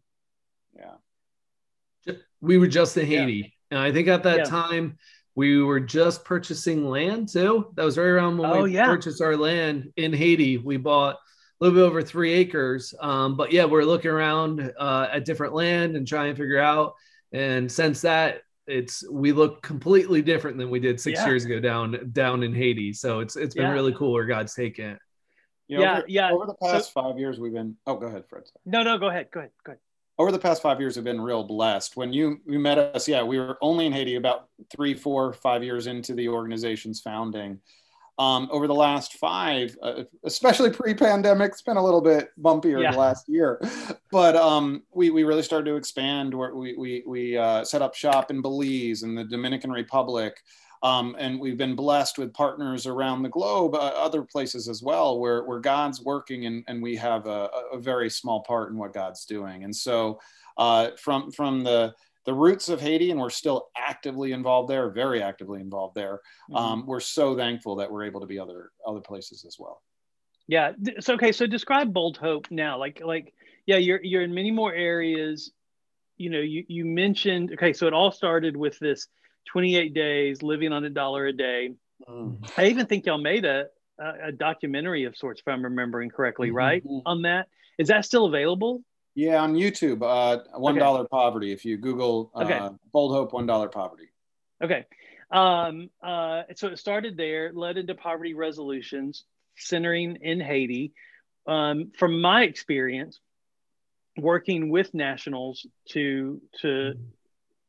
Yeah, 0.75 2.15
we 2.41 2.57
were 2.57 2.67
just 2.67 2.97
in 2.97 3.05
Haiti, 3.05 3.33
yeah. 3.33 3.77
and 3.77 3.79
I 3.79 3.91
think 3.91 4.07
at 4.07 4.23
that 4.23 4.37
yeah. 4.39 4.43
time 4.45 4.97
we 5.35 5.61
were 5.61 5.81
just 5.81 6.23
purchasing 6.23 6.89
land 6.89 7.29
too. 7.29 7.67
That 7.75 7.83
was 7.83 7.97
right 7.97 8.05
around 8.05 8.37
when 8.37 8.49
oh, 8.49 8.63
we 8.63 8.73
yeah. 8.73 8.85
purchased 8.85 9.21
our 9.21 9.35
land 9.35 9.91
in 9.97 10.13
Haiti. 10.13 10.57
We 10.57 10.77
bought 10.77 11.15
a 11.15 11.63
little 11.63 11.77
bit 11.77 11.85
over 11.85 12.01
three 12.01 12.33
acres. 12.33 12.93
Um, 12.99 13.35
but 13.35 13.51
yeah, 13.51 13.65
we're 13.65 13.83
looking 13.83 14.11
around 14.11 14.73
uh, 14.77 15.07
at 15.11 15.25
different 15.25 15.53
land 15.53 15.95
and 15.95 16.07
trying 16.07 16.33
to 16.33 16.41
figure 16.41 16.59
out. 16.59 16.93
And 17.31 17.69
since 17.69 18.01
that, 18.01 18.41
it's 18.67 19.07
we 19.09 19.31
look 19.31 19.61
completely 19.61 20.21
different 20.21 20.57
than 20.57 20.69
we 20.69 20.79
did 20.79 20.99
six 20.99 21.19
yeah. 21.19 21.25
years 21.27 21.45
ago 21.45 21.59
down 21.59 22.11
down 22.11 22.43
in 22.43 22.53
Haiti. 22.53 22.93
So 22.93 23.19
it's 23.19 23.35
it's 23.35 23.55
been 23.55 23.65
yeah. 23.65 23.71
really 23.71 23.93
cool 23.93 24.13
where 24.13 24.25
God's 24.25 24.53
taken 24.53 24.91
it. 24.91 24.99
You 25.67 25.77
know, 25.77 25.83
yeah, 25.83 25.97
over, 25.97 26.05
yeah. 26.07 26.31
Over 26.31 26.45
the 26.45 26.55
past 26.61 26.93
so, 26.93 27.01
five 27.01 27.17
years, 27.17 27.39
we've 27.39 27.53
been. 27.53 27.75
Oh, 27.87 27.95
go 27.95 28.07
ahead, 28.07 28.25
Fred. 28.29 28.47
Sorry. 28.47 28.61
No, 28.65 28.83
no, 28.83 28.97
go 28.97 29.09
ahead. 29.09 29.29
Go 29.31 29.39
ahead. 29.39 29.51
Go 29.65 29.71
ahead. 29.71 29.79
Over 30.17 30.31
the 30.31 30.39
past 30.39 30.61
five 30.61 30.79
years, 30.79 30.95
we've 30.95 31.03
been 31.03 31.19
real 31.19 31.43
blessed. 31.43 31.97
When 31.97 32.13
you 32.13 32.37
you 32.45 32.59
met 32.59 32.77
us, 32.77 33.07
yeah, 33.07 33.23
we 33.23 33.39
were 33.39 33.57
only 33.61 33.85
in 33.85 33.93
Haiti 33.93 34.15
about 34.15 34.47
three, 34.71 34.93
four, 34.93 35.33
five 35.33 35.63
years 35.63 35.87
into 35.87 36.13
the 36.13 36.29
organization's 36.29 37.01
founding 37.01 37.59
um, 38.17 38.47
over 38.51 38.67
the 38.67 38.75
last 38.75 39.13
five, 39.13 39.75
uh, 39.81 40.03
especially 40.23 40.69
pre-pandemic, 40.69 41.51
it's 41.51 41.61
been 41.61 41.77
a 41.77 41.83
little 41.83 42.01
bit 42.01 42.29
bumpier 42.41 42.81
yeah. 42.81 42.91
the 42.91 42.97
last 42.97 43.27
year. 43.27 43.61
But 44.11 44.35
um, 44.37 44.83
we, 44.93 45.09
we 45.09 45.23
really 45.23 45.43
started 45.43 45.65
to 45.65 45.75
expand. 45.75 46.33
Where 46.33 46.55
we 46.55 46.75
we, 46.77 47.03
we 47.05 47.37
uh, 47.37 47.65
set 47.65 47.81
up 47.81 47.93
shop 47.93 48.31
in 48.31 48.41
Belize 48.41 49.03
and 49.03 49.17
the 49.17 49.25
Dominican 49.25 49.71
Republic, 49.71 50.41
um, 50.81 51.15
and 51.19 51.39
we've 51.39 51.57
been 51.57 51.75
blessed 51.75 52.17
with 52.17 52.33
partners 52.33 52.87
around 52.87 53.23
the 53.23 53.29
globe, 53.29 53.75
uh, 53.75 53.77
other 53.77 54.21
places 54.21 54.69
as 54.69 54.81
well, 54.81 55.19
where 55.19 55.43
where 55.43 55.59
God's 55.59 56.01
working, 56.01 56.45
and 56.45 56.63
and 56.67 56.81
we 56.81 56.95
have 56.95 57.27
a, 57.27 57.49
a 57.73 57.77
very 57.77 58.09
small 58.09 58.43
part 58.43 58.71
in 58.71 58.77
what 58.77 58.93
God's 58.93 59.25
doing. 59.25 59.65
And 59.65 59.75
so, 59.75 60.21
uh, 60.57 60.91
from 60.97 61.31
from 61.31 61.63
the 61.63 61.93
the 62.25 62.33
roots 62.33 62.69
of 62.69 62.81
Haiti, 62.81 63.11
and 63.11 63.19
we're 63.19 63.29
still 63.29 63.67
actively 63.77 64.31
involved 64.31 64.69
there, 64.69 64.89
very 64.89 65.21
actively 65.21 65.61
involved 65.61 65.95
there. 65.95 66.21
Mm-hmm. 66.49 66.55
Um, 66.55 66.85
we're 66.85 66.99
so 66.99 67.35
thankful 67.35 67.75
that 67.77 67.91
we're 67.91 68.03
able 68.03 68.21
to 68.21 68.27
be 68.27 68.39
other 68.39 68.71
other 68.85 69.01
places 69.01 69.45
as 69.45 69.57
well. 69.59 69.81
Yeah. 70.47 70.73
So 70.99 71.13
okay. 71.15 71.31
So 71.31 71.47
describe 71.47 71.93
Bold 71.93 72.17
Hope 72.17 72.49
now. 72.51 72.77
Like 72.77 73.01
like 73.03 73.33
yeah, 73.65 73.77
you're 73.77 74.03
you're 74.03 74.23
in 74.23 74.33
many 74.33 74.51
more 74.51 74.73
areas. 74.73 75.51
You 76.17 76.29
know, 76.29 76.39
you 76.39 76.65
you 76.67 76.85
mentioned 76.85 77.53
okay. 77.53 77.73
So 77.73 77.87
it 77.87 77.93
all 77.93 78.11
started 78.11 78.55
with 78.55 78.77
this 78.79 79.07
28 79.51 79.93
days 79.93 80.41
living 80.41 80.71
on 80.71 80.83
a 80.83 80.89
dollar 80.89 81.27
a 81.27 81.33
day. 81.33 81.71
Mm. 82.09 82.49
I 82.57 82.67
even 82.67 82.85
think 82.87 83.05
y'all 83.05 83.17
made 83.17 83.45
a 83.45 83.65
a, 83.99 84.31
documentary 84.31 85.05
of 85.05 85.15
sorts, 85.15 85.41
if 85.41 85.47
I'm 85.47 85.63
remembering 85.63 86.09
correctly, 86.09 86.49
mm-hmm. 86.49 86.57
right? 86.57 86.83
On 87.05 87.21
that, 87.23 87.47
is 87.77 87.87
that 87.87 88.05
still 88.05 88.25
available? 88.25 88.81
Yeah, 89.15 89.41
on 89.41 89.55
YouTube, 89.55 90.03
uh, 90.03 90.43
one 90.59 90.75
dollar 90.75 91.01
okay. 91.01 91.07
poverty. 91.09 91.51
If 91.53 91.63
you 91.63 91.77
Google 91.77 92.31
uh, 92.35 92.43
okay. 92.43 92.69
Bold 92.91 93.13
Hope 93.13 93.31
one 93.31 93.45
dollar 93.45 93.69
poverty. 93.69 94.09
Okay, 94.61 94.85
um, 95.31 95.89
uh, 96.03 96.43
so 96.55 96.67
it 96.67 96.79
started 96.79 97.15
there, 97.15 97.51
led 97.53 97.77
into 97.77 97.95
poverty 97.95 98.33
resolutions, 98.33 99.23
centering 99.57 100.17
in 100.21 100.41
Haiti. 100.41 100.93
Um, 101.47 101.91
from 101.97 102.21
my 102.21 102.43
experience, 102.43 103.19
working 104.17 104.69
with 104.69 104.93
nationals 104.93 105.65
to 105.91 106.41
to, 106.61 106.95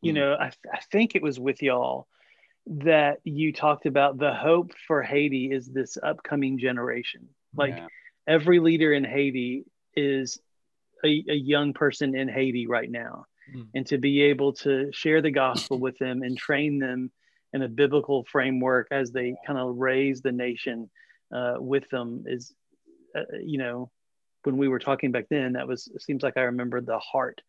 you 0.01 0.13
know, 0.13 0.35
I, 0.35 0.51
I 0.73 0.81
think 0.91 1.15
it 1.15 1.23
was 1.23 1.39
with 1.39 1.63
y'all 1.63 2.09
that 2.67 3.19
you 3.23 3.53
talked 3.53 3.87
about 3.87 4.19
the 4.19 4.35
hope 4.35 4.73
for 4.89 5.03
Haiti 5.03 5.53
is 5.53 5.69
this 5.69 5.97
upcoming 6.03 6.59
generation. 6.59 7.29
Like 7.55 7.77
yeah. 7.77 7.87
every 8.27 8.59
leader 8.59 8.93
in 8.93 9.05
Haiti 9.05 9.65
is 9.95 10.41
a, 11.05 11.25
a 11.29 11.35
young 11.35 11.73
person 11.73 12.17
in 12.17 12.29
Haiti 12.29 12.67
right 12.67 12.91
now, 12.91 13.27
mm. 13.55 13.67
and 13.75 13.87
to 13.87 13.99
be 13.99 14.23
able 14.23 14.53
to 14.55 14.91
share 14.93 15.23
the 15.23 15.31
gospel 15.31 15.79
with 15.79 15.99
them 15.99 16.23
and 16.23 16.37
train 16.37 16.79
them 16.79 17.11
in 17.53 17.63
a 17.63 17.69
biblical 17.69 18.25
framework 18.25 18.89
as 18.91 19.13
they 19.13 19.35
kind 19.47 19.59
of 19.59 19.77
raise 19.77 20.21
the 20.21 20.33
nation 20.33 20.91
uh, 21.35 21.55
with 21.59 21.89
them 21.91 22.25
is, 22.27 22.55
uh, 23.17 23.23
you 23.43 23.59
know, 23.59 23.91
when 24.45 24.57
we 24.57 24.69
were 24.69 24.79
talking 24.79 25.11
back 25.11 25.27
then, 25.29 25.55
that 25.55 25.67
was 25.67 25.91
seems 25.99 26.23
like 26.23 26.37
I 26.37 26.43
remember 26.43 26.81
the 26.81 26.99
heart 26.99 27.41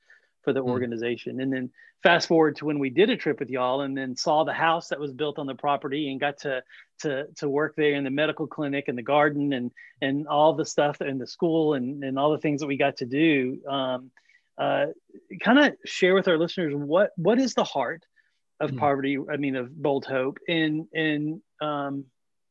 for 0.48 0.54
the 0.54 0.64
mm. 0.64 0.70
organization. 0.70 1.42
And 1.42 1.52
then 1.52 1.70
fast 2.04 2.30
forward 2.30 2.56
to 2.56 2.66
when 2.66 2.80
we 2.80 2.90
did 2.90 3.10
a 3.10 3.18
trip 3.18 3.42
with 3.42 3.50
y'all 3.50 3.82
and 3.82 3.98
then 3.98 4.16
saw 4.16 4.46
the 4.46 4.54
house 4.54 4.88
that 4.88 5.00
was 5.00 5.12
built 5.12 5.40
on 5.40 5.46
the 5.46 5.56
property 5.56 6.10
and 6.10 6.22
got 6.22 6.38
to 6.40 6.64
to 7.02 7.26
to 7.36 7.50
work 7.50 7.76
there 7.76 7.96
in 7.96 8.06
the 8.06 8.10
medical 8.10 8.48
clinic 8.48 8.86
and 8.88 8.98
the 8.98 9.04
garden 9.04 9.52
and 9.52 9.72
and 10.02 10.26
all 10.26 10.54
the 10.54 10.64
stuff 10.64 11.02
in 11.02 11.18
the 11.18 11.28
school 11.28 11.74
and 11.74 12.02
and 12.02 12.18
all 12.18 12.32
the 12.32 12.38
things 12.38 12.62
that 12.62 12.68
we 12.68 12.78
got 12.78 12.96
to 12.96 13.06
do. 13.06 13.60
Um, 13.68 14.10
uh, 14.58 14.86
kind 15.42 15.60
of 15.60 15.76
share 15.84 16.16
with 16.16 16.30
our 16.30 16.38
listeners 16.38 16.74
what 16.74 17.12
what 17.18 17.40
is 17.40 17.54
the 17.56 17.66
heart 17.66 18.06
of 18.62 18.72
mm. 18.72 18.80
poverty 18.80 19.20
i 19.32 19.38
mean 19.38 19.56
of 19.56 19.70
bold 19.76 20.04
hope 20.04 20.40
and 20.48 20.88
and 20.96 21.42
um 21.62 22.06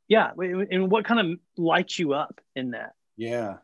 yeah 0.06 0.30
and 0.38 0.88
what 0.88 1.04
kind 1.04 1.18
of 1.18 1.38
lights 1.56 1.98
you 1.98 2.12
up 2.12 2.40
in 2.54 2.72
that 2.72 2.92
yeah 3.16 3.56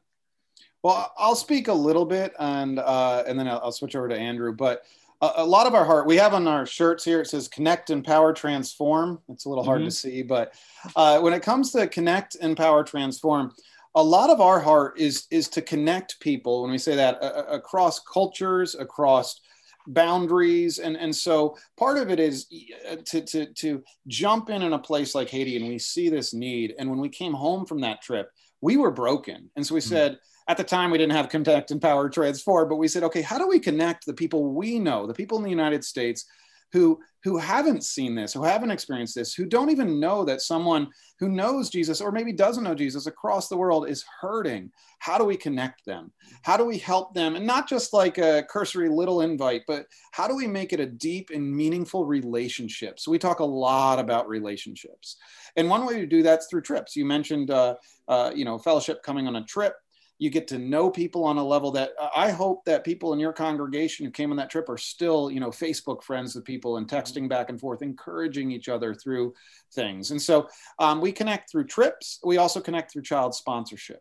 well, 0.83 1.13
I'll 1.17 1.37
speak 1.37 1.69
a 1.69 1.73
little 1.73 2.05
bit, 2.05 2.33
and 2.39 2.79
uh, 2.79 3.25
and 3.27 3.39
then 3.39 3.49
I'll, 3.49 3.61
I'll, 3.65 3.73
switch 3.73 3.95
over 3.95 4.09
to 4.09 4.19
Andrew. 4.19 4.53
But 4.53 4.83
a, 5.21 5.31
a, 5.37 5.45
lot 5.45 5.67
of 5.67 5.75
our 5.75 5.85
heart, 5.85 6.07
we 6.07 6.17
have 6.17 6.35
on 6.35 6.49
our 6.49 6.67
shirts 6.67 7.05
here. 7.05 7.21
It 7.21 7.29
says 7.29 7.49
"Connect, 7.49 7.91
Empower 7.91 8.33
Transform." 8.33 9.21
It's 9.29 9.45
a 9.45 9.49
little 9.49 9.65
hard 9.65 9.81
mm-hmm. 9.81 9.89
to 9.89 9.93
see, 9.93 10.23
but 10.23 10.55
uh, 10.97 11.21
when 11.21 11.33
it 11.33 11.43
comes 11.43 11.71
to 11.73 11.87
connect, 11.87 12.37
empower 12.41 12.83
transform, 12.83 13.53
a 13.95 14.03
lot 14.03 14.31
of 14.31 14.41
our 14.41 14.59
heart 14.59 14.99
is 14.99 15.27
is 15.31 15.49
to 15.51 15.63
connect 15.63 16.19
people. 16.21 16.63
When 16.63 16.73
we 16.73 16.79
say 16.79 16.97
that 16.97 17.23
uh, 17.23 17.45
across 17.49 18.01
cultures, 18.01 18.75
across 18.75 19.41
boundaries 19.89 20.79
and 20.79 20.97
and 20.97 21.15
so 21.15 21.57
part 21.77 21.99
of 21.99 22.09
it 22.11 22.21
is 22.21 22.47
uh, 22.89 22.97
to 23.05 23.21
to 23.21 23.47
to 23.55 23.83
jump 24.07 24.49
in 24.49 24.63
in 24.63 24.73
a 24.75 24.79
place 24.79 25.13
like 25.13 25.29
Haiti 25.29 25.57
and 25.57 25.67
we 25.67 25.77
see 25.79 26.09
this 26.09 26.33
need 26.33 26.75
and 26.79 26.89
when 26.89 27.01
we 27.01 27.09
came 27.09 27.33
home 27.33 27.67
from 27.67 27.81
that 27.81 28.01
trip 28.01 28.31
we 28.63 28.79
were 28.79 28.91
broken 28.91 29.51
and 29.57 29.67
so 29.67 29.75
we 29.75 29.81
mm-hmm. 29.81 29.91
said 29.91 30.19
at 30.49 30.57
the 30.57 30.65
time 30.65 30.91
we 30.91 30.97
didn't 30.97 31.13
have 31.13 31.29
connect 31.29 31.71
empower 31.71 32.09
transform 32.09 32.69
but 32.69 32.77
we 32.77 32.89
said 32.89 33.03
okay 33.03 33.21
how 33.21 33.37
do 33.37 33.47
we 33.47 33.59
connect 33.59 34.07
the 34.07 34.15
people 34.15 34.55
we 34.55 34.79
know 34.79 35.07
the 35.07 35.13
people 35.13 35.37
in 35.37 35.45
the 35.45 35.51
united 35.51 35.85
states 35.85 36.25
who 36.73 36.99
who 37.25 37.37
haven't 37.39 37.85
seen 37.85 38.15
this 38.15 38.33
who 38.33 38.43
haven't 38.43 38.71
experienced 38.71 39.15
this 39.15 39.35
who 39.35 39.45
don't 39.45 39.71
even 39.71 40.01
know 40.01 40.25
that 40.25 40.41
someone 40.41 40.89
who 41.19 41.29
knows 41.29 41.71
jesus 41.71 42.01
or 42.01 42.11
maybe 42.11 42.33
doesn't 42.33 42.65
know 42.65 42.75
jesus 42.75 43.07
across 43.07 43.49
the 43.49 43.57
world 43.57 43.89
is 43.89 44.05
hurting. 44.21 44.71
How 44.99 45.19
do 45.19 45.25
we 45.25 45.37
connect 45.37 45.85
them? 45.85 46.13
How 46.43 46.57
do 46.57 46.65
we 46.65 46.79
help 46.79 47.13
them? 47.13 47.35
And 47.35 47.45
not 47.45 47.69
just 47.69 47.93
like 47.93 48.19
a 48.19 48.45
cursory 48.49 48.89
little 48.89 49.21
invite 49.23 49.63
but 49.67 49.87
how 50.13 50.27
do 50.27 50.35
we 50.35 50.47
make 50.47 50.73
it 50.73 50.81
a 50.81 50.87
deep 50.87 51.31
and 51.33 51.55
meaningful 51.55 52.05
relationship 52.05 52.99
so 52.99 53.11
we 53.11 53.19
talk 53.19 53.41
a 53.41 53.45
lot 53.45 53.99
about 53.99 54.29
relationships. 54.29 55.17
And 55.57 55.69
one 55.69 55.87
way 55.87 56.01
to 56.01 56.07
do 56.07 56.23
that's 56.23 56.47
through 56.47 56.63
trips. 56.63 56.97
You 56.97 57.05
mentioned 57.05 57.51
uh, 57.51 57.77
uh, 58.09 58.33
you 58.35 58.45
know 58.45 58.59
fellowship 58.59 59.03
coming 59.03 59.27
on 59.27 59.37
a 59.37 59.45
trip 59.45 59.75
you 60.23 60.31
get 60.31 60.47
to 60.47 60.57
know 60.57 60.89
people 60.89 61.25
on 61.25 61.37
a 61.37 61.45
level 61.45 61.73
that 61.73 61.91
uh, 62.01 62.09
I 62.15 62.31
hope 62.31 62.65
that 62.67 62.85
people 62.85 63.13
in 63.13 63.19
your 63.19 63.33
congregation 63.33 64.07
who 64.07 64.13
came 64.13 64.31
on 64.31 64.37
that 64.37 64.51
trip 64.51 64.69
are 64.69 64.79
still, 64.79 65.33
you 65.33 65.41
know, 65.41 65.51
Facebook 65.51 66.05
friends 66.05 66.37
with 66.37 66.45
people 66.45 66.77
and 66.77 66.87
texting 66.87 67.29
back 67.29 67.51
and 67.51 67.59
forth, 67.59 67.83
encouraging 67.83 68.53
each 68.53 68.69
other 68.69 68.95
through 68.95 69.35
things. 69.75 70.13
And 70.13 70.23
so 70.23 70.49
um, 70.79 71.01
we 71.01 71.11
connect 71.11 71.51
through 71.51 71.65
trips. 71.65 72.21
We 72.23 72.37
also 72.37 72.61
connect 72.61 72.93
through 72.93 73.03
child 73.03 73.35
sponsorship. 73.35 73.99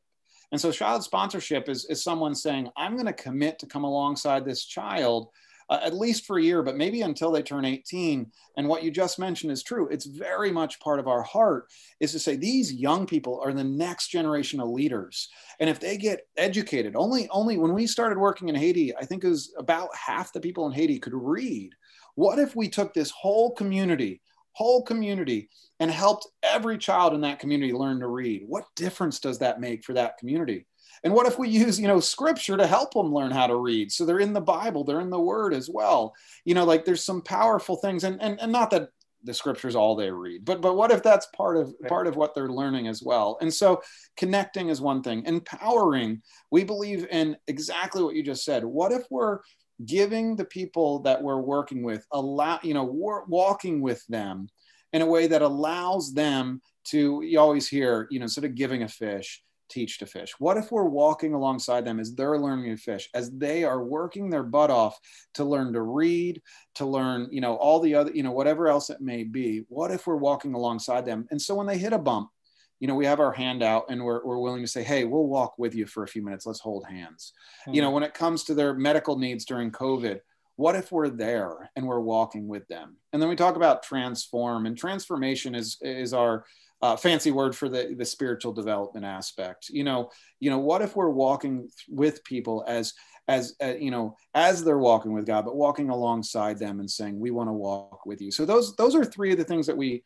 And 0.52 0.62
so 0.62 0.72
child 0.72 1.04
sponsorship 1.04 1.68
is, 1.68 1.86
is 1.86 2.04
someone 2.04 2.36
saying, 2.36 2.70
I'm 2.78 2.94
going 2.94 3.08
to 3.08 3.14
commit 3.14 3.58
to 3.58 3.66
come 3.66 3.84
alongside 3.84 4.46
this 4.46 4.66
child 4.66 5.30
uh, 5.72 5.80
at 5.82 5.94
least 5.94 6.26
for 6.26 6.38
a 6.38 6.44
year, 6.44 6.62
but 6.62 6.76
maybe 6.76 7.02
until 7.02 7.32
they 7.32 7.42
turn 7.42 7.64
18. 7.64 8.30
And 8.58 8.68
what 8.68 8.84
you 8.84 8.92
just 8.92 9.18
mentioned 9.18 9.54
is 9.54 9.64
true. 9.64 9.88
It's 9.88 10.06
very 10.06 10.52
much 10.52 10.82
part 10.82 11.00
of 11.00 11.08
our 11.08 11.24
heart 11.24 11.68
is 12.02 12.12
to 12.12 12.20
say 12.20 12.36
these 12.36 12.74
young 12.74 13.08
people 13.08 13.40
are 13.42 13.54
the 13.54 13.64
next 13.64 14.10
generation 14.10 14.60
of 14.60 14.68
leaders. 14.68 15.30
And 15.62 15.70
if 15.70 15.80
they 15.80 15.98
get 15.98 16.28
educated, 16.36 16.98
only 16.98 17.30
only 17.30 17.58
when 17.58 17.74
we 17.74 17.88
started 17.88 18.18
working 18.18 18.50
in 18.50 18.56
Haiti, 18.56 18.94
I 18.98 19.06
think 19.06 19.24
it 19.24 19.30
was 19.30 19.54
about 19.58 19.90
half 19.96 20.34
the 20.34 20.42
people 20.42 20.66
in 20.66 20.74
Haiti 20.74 21.00
could 21.00 21.14
read. 21.16 21.72
What 22.16 22.38
if 22.38 22.54
we 22.54 22.68
took 22.68 22.94
this 22.94 23.12
whole 23.12 23.52
community, 23.52 24.22
whole 24.52 24.84
community, 24.84 25.50
and 25.80 25.90
helped 25.90 26.28
every 26.44 26.78
child 26.78 27.14
in 27.14 27.22
that 27.22 27.40
community 27.40 27.72
learn 27.72 28.02
to 28.02 28.08
read? 28.08 28.44
What 28.46 28.66
difference 28.76 29.22
does 29.22 29.40
that 29.40 29.62
make 29.62 29.86
for 29.86 29.94
that 29.94 30.18
community? 30.18 30.66
And 31.04 31.14
what 31.14 31.26
if 31.26 31.40
we 31.40 31.50
use, 31.50 31.80
you 31.80 31.88
know, 31.88 32.00
scripture 32.00 32.58
to 32.58 32.68
help 32.68 32.94
them 32.94 33.14
learn 33.14 33.32
how 33.32 33.48
to 33.48 33.56
read? 33.56 33.92
So 33.92 34.06
they're 34.06 34.20
in 34.20 34.34
the 34.34 34.42
Bible, 34.42 34.84
they're 34.84 35.02
in 35.02 35.10
the 35.10 35.20
word 35.20 35.54
as 35.54 35.70
well. 35.70 36.14
You 36.46 36.54
know, 36.54 36.64
like 36.64 36.86
there's 36.86 37.04
some 37.04 37.22
powerful 37.22 37.78
things 37.78 38.04
and 38.04 38.22
and, 38.22 38.40
and 38.40 38.52
not 38.52 38.72
that 38.72 38.90
the 39.24 39.34
scriptures 39.34 39.76
all 39.76 39.96
they 39.96 40.10
read 40.10 40.44
but 40.44 40.62
but 40.62 40.76
what 40.76 40.92
if 40.92 41.04
that's 41.04 41.28
part 41.28 41.58
of 41.58 41.74
part 41.88 42.08
of 42.08 42.16
what 42.16 42.34
they're 42.34 42.50
learning 42.50 42.88
as 42.88 43.04
well 43.04 43.38
and 43.42 43.54
so 43.54 43.82
connecting 44.18 44.70
is 44.70 44.82
one 44.82 45.04
thing 45.04 45.24
empowering 45.26 46.22
we 46.50 46.64
believe 46.64 47.06
in 47.12 47.36
exactly 47.48 48.04
what 48.04 48.16
you 48.16 48.24
just 48.24 48.44
said 48.44 48.64
what 48.64 48.92
if 48.92 49.04
we're 49.10 49.40
giving 49.86 50.36
the 50.36 50.46
people 50.46 51.00
that 51.00 51.22
we're 51.22 51.42
working 51.42 51.84
with 51.84 52.06
allow 52.12 52.60
you 52.64 52.74
know 52.74 52.84
walking 53.28 53.82
with 53.82 54.06
them 54.08 54.48
in 54.94 55.02
a 55.02 55.06
way 55.06 55.28
that 55.28 55.42
allows 55.42 56.14
them 56.14 56.62
to 56.84 57.22
you 57.24 57.40
always 57.40 57.68
hear 57.68 58.08
you 58.10 58.20
know 58.20 58.28
sort 58.28 58.46
of 58.46 58.56
giving 58.56 58.84
a 58.84 58.88
fish 58.88 59.44
teach 59.72 59.98
to 60.00 60.06
fish? 60.06 60.34
What 60.38 60.58
if 60.58 60.72
we're 60.72 60.84
walking 60.84 61.34
alongside 61.34 61.86
them 61.86 62.00
as 62.00 62.14
they're 62.14 62.38
learning 62.38 62.76
to 62.76 62.82
fish, 62.82 63.10
as 63.14 63.32
they 63.32 63.64
are 63.64 63.84
working 63.84 64.30
their 64.30 64.44
butt 64.44 64.70
off 64.70 65.00
to 65.36 65.44
learn 65.44 65.74
to 65.74 65.82
read, 65.82 66.42
to 66.76 66.86
learn, 66.86 67.30
you 67.32 67.42
know, 67.42 67.56
all 67.56 67.80
the 67.80 67.96
other, 67.96 68.12
you 68.14 68.24
know, 68.24 68.32
whatever 68.32 68.68
else 68.68 68.90
it 68.90 69.02
may 69.02 69.24
be? 69.24 69.64
What 69.70 69.92
if 69.92 70.06
we're 70.06 70.18
walking 70.18 70.54
alongside 70.54 71.06
them? 71.06 71.26
And 71.32 71.42
so 71.42 71.56
when 71.56 71.68
they 71.68 71.78
hit 71.78 71.94
a 71.94 71.98
bump, 71.98 72.30
you 72.80 72.88
know, 72.88 72.96
we 72.96 73.06
have 73.06 73.20
our 73.20 73.32
hand 73.32 73.64
out 73.64 73.86
and 73.90 74.04
we're, 74.04 74.26
we're 74.26 74.40
willing 74.40 74.64
to 74.64 74.68
say, 74.68 74.84
hey, 74.84 75.06
we'll 75.06 75.28
walk 75.28 75.58
with 75.58 75.74
you 75.76 75.86
for 75.86 76.04
a 76.04 76.08
few 76.08 76.24
minutes. 76.24 76.46
Let's 76.46 76.60
hold 76.60 76.86
hands. 76.86 77.34
Mm-hmm. 77.62 77.76
You 77.76 77.82
know, 77.82 77.92
when 77.92 78.04
it 78.04 78.14
comes 78.14 78.44
to 78.46 78.56
their 78.56 78.74
medical 78.74 79.18
needs 79.18 79.46
during 79.46 79.72
COVID, 79.72 80.20
what 80.56 80.76
if 80.76 80.92
we're 80.92 81.10
there 81.10 81.70
and 81.76 81.88
we're 81.88 82.00
walking 82.00 82.48
with 82.48 82.68
them? 82.68 82.98
And 83.14 83.22
then 83.22 83.30
we 83.30 83.36
talk 83.36 83.56
about 83.56 83.84
transform 83.84 84.66
and 84.66 84.78
transformation 84.78 85.56
is, 85.56 85.78
is 85.82 86.14
our, 86.14 86.44
uh, 86.82 86.96
fancy 86.96 87.32
word 87.32 87.56
for 87.56 87.70
the, 87.70 87.96
the 87.98 88.06
spiritual 88.06 88.54
development 88.54 89.06
aspect. 89.06 89.70
You 89.70 89.84
know, 89.84 90.10
you 90.40 90.50
know, 90.50 90.60
what 90.60 90.82
if 90.82 90.96
we're 90.96 91.10
walking 91.10 91.70
with 91.88 92.24
people 92.24 92.64
as 92.68 92.94
as 93.28 93.56
uh, 93.64 93.76
you 93.80 93.92
know 93.92 94.18
as 94.34 94.64
they're 94.64 94.78
walking 94.78 95.14
with 95.14 95.26
God, 95.26 95.46
but 95.46 95.56
walking 95.56 95.90
alongside 95.90 96.60
them 96.60 96.80
and 96.80 96.90
saying, 96.90 97.20
"We 97.20 97.32
want 97.32 97.50
to 97.50 97.54
walk 97.54 98.06
with 98.06 98.22
you." 98.22 98.32
So 98.32 98.46
those 98.46 98.76
those 98.76 98.96
are 98.96 99.06
three 99.06 99.32
of 99.32 99.38
the 99.38 99.44
things 99.44 99.68
that 99.68 99.78
we 99.78 100.04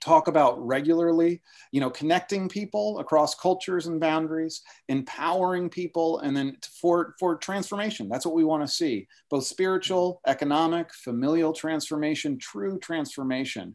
talk 0.00 0.28
about 0.28 0.64
regularly 0.64 1.40
you 1.70 1.80
know 1.80 1.88
connecting 1.88 2.48
people 2.48 2.98
across 2.98 3.34
cultures 3.34 3.86
and 3.86 4.00
boundaries 4.00 4.62
empowering 4.88 5.68
people 5.68 6.18
and 6.18 6.36
then 6.36 6.56
for 6.80 7.14
for 7.18 7.36
transformation 7.36 8.08
that's 8.08 8.26
what 8.26 8.34
we 8.34 8.44
want 8.44 8.62
to 8.62 8.72
see 8.72 9.06
both 9.30 9.44
spiritual 9.44 10.20
economic 10.26 10.92
familial 10.92 11.52
transformation 11.52 12.36
true 12.38 12.78
transformation 12.80 13.74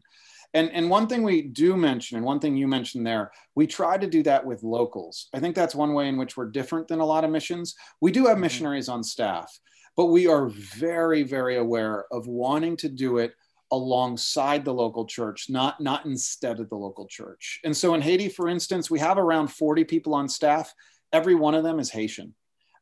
and, 0.52 0.70
and 0.72 0.90
one 0.90 1.06
thing 1.06 1.22
we 1.22 1.42
do 1.42 1.76
mention, 1.76 2.16
and 2.16 2.26
one 2.26 2.40
thing 2.40 2.56
you 2.56 2.66
mentioned 2.66 3.06
there, 3.06 3.30
we 3.54 3.66
try 3.66 3.96
to 3.96 4.06
do 4.06 4.22
that 4.24 4.44
with 4.44 4.62
locals. 4.62 5.28
I 5.32 5.40
think 5.40 5.54
that's 5.54 5.74
one 5.74 5.94
way 5.94 6.08
in 6.08 6.16
which 6.16 6.36
we're 6.36 6.50
different 6.50 6.88
than 6.88 7.00
a 7.00 7.04
lot 7.04 7.24
of 7.24 7.30
missions. 7.30 7.74
We 8.00 8.10
do 8.10 8.24
have 8.24 8.32
mm-hmm. 8.32 8.42
missionaries 8.42 8.88
on 8.88 9.04
staff, 9.04 9.56
but 9.96 10.06
we 10.06 10.26
are 10.26 10.48
very, 10.48 11.22
very 11.22 11.56
aware 11.56 12.04
of 12.10 12.26
wanting 12.26 12.76
to 12.78 12.88
do 12.88 13.18
it 13.18 13.32
alongside 13.70 14.64
the 14.64 14.74
local 14.74 15.06
church, 15.06 15.46
not, 15.48 15.80
not 15.80 16.04
instead 16.04 16.58
of 16.58 16.68
the 16.68 16.76
local 16.76 17.06
church. 17.06 17.60
And 17.64 17.76
so 17.76 17.94
in 17.94 18.02
Haiti, 18.02 18.28
for 18.28 18.48
instance, 18.48 18.90
we 18.90 18.98
have 18.98 19.18
around 19.18 19.48
40 19.48 19.84
people 19.84 20.14
on 20.14 20.28
staff. 20.28 20.74
Every 21.12 21.36
one 21.36 21.54
of 21.54 21.62
them 21.62 21.78
is 21.78 21.90
Haitian. 21.90 22.34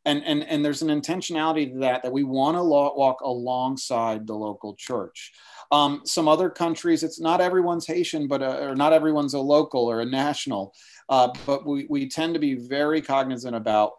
And, 0.08 0.24
and, 0.24 0.42
and 0.44 0.64
there's 0.64 0.80
an 0.80 0.88
intentionality 0.88 1.70
to 1.70 1.78
that, 1.80 2.02
that 2.02 2.10
we 2.10 2.24
want 2.24 2.56
to 2.56 2.64
walk 2.64 3.20
alongside 3.20 4.26
the 4.26 4.34
local 4.34 4.74
church. 4.74 5.32
Um, 5.70 6.00
some 6.04 6.28
other 6.28 6.48
countries, 6.48 7.02
it's 7.02 7.20
not 7.20 7.42
everyone's 7.42 7.86
Haitian, 7.86 8.26
but 8.26 8.42
uh, 8.42 8.58
or 8.62 8.74
not 8.74 8.94
everyone's 8.94 9.34
a 9.34 9.38
local 9.38 9.84
or 9.84 10.00
a 10.00 10.06
national. 10.06 10.72
Uh, 11.10 11.28
but 11.44 11.66
we, 11.66 11.86
we 11.90 12.08
tend 12.08 12.32
to 12.32 12.40
be 12.40 12.54
very 12.54 13.02
cognizant 13.02 13.54
about 13.54 13.92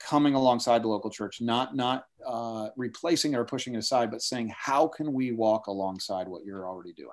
coming 0.00 0.34
alongside 0.34 0.82
the 0.82 0.88
local 0.88 1.10
church, 1.10 1.40
not 1.40 1.76
not 1.76 2.06
uh, 2.26 2.70
replacing 2.76 3.34
it 3.34 3.36
or 3.36 3.44
pushing 3.44 3.74
it 3.74 3.78
aside, 3.78 4.10
but 4.10 4.20
saying 4.20 4.52
how 4.56 4.88
can 4.88 5.12
we 5.12 5.30
walk 5.30 5.68
alongside 5.68 6.26
what 6.26 6.44
you're 6.44 6.66
already 6.66 6.92
doing. 6.92 7.10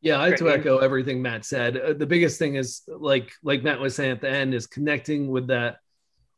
Yeah, 0.00 0.22
I 0.22 0.30
to 0.30 0.48
echo 0.48 0.78
everything 0.78 1.20
Matt 1.20 1.44
said. 1.44 1.76
Uh, 1.76 1.92
the 1.92 2.06
biggest 2.06 2.38
thing 2.38 2.54
is 2.54 2.82
like 2.88 3.32
like 3.42 3.62
Matt 3.62 3.80
was 3.80 3.94
saying 3.94 4.12
at 4.12 4.22
the 4.22 4.30
end 4.30 4.54
is 4.54 4.66
connecting 4.66 5.28
with 5.28 5.48
that 5.48 5.80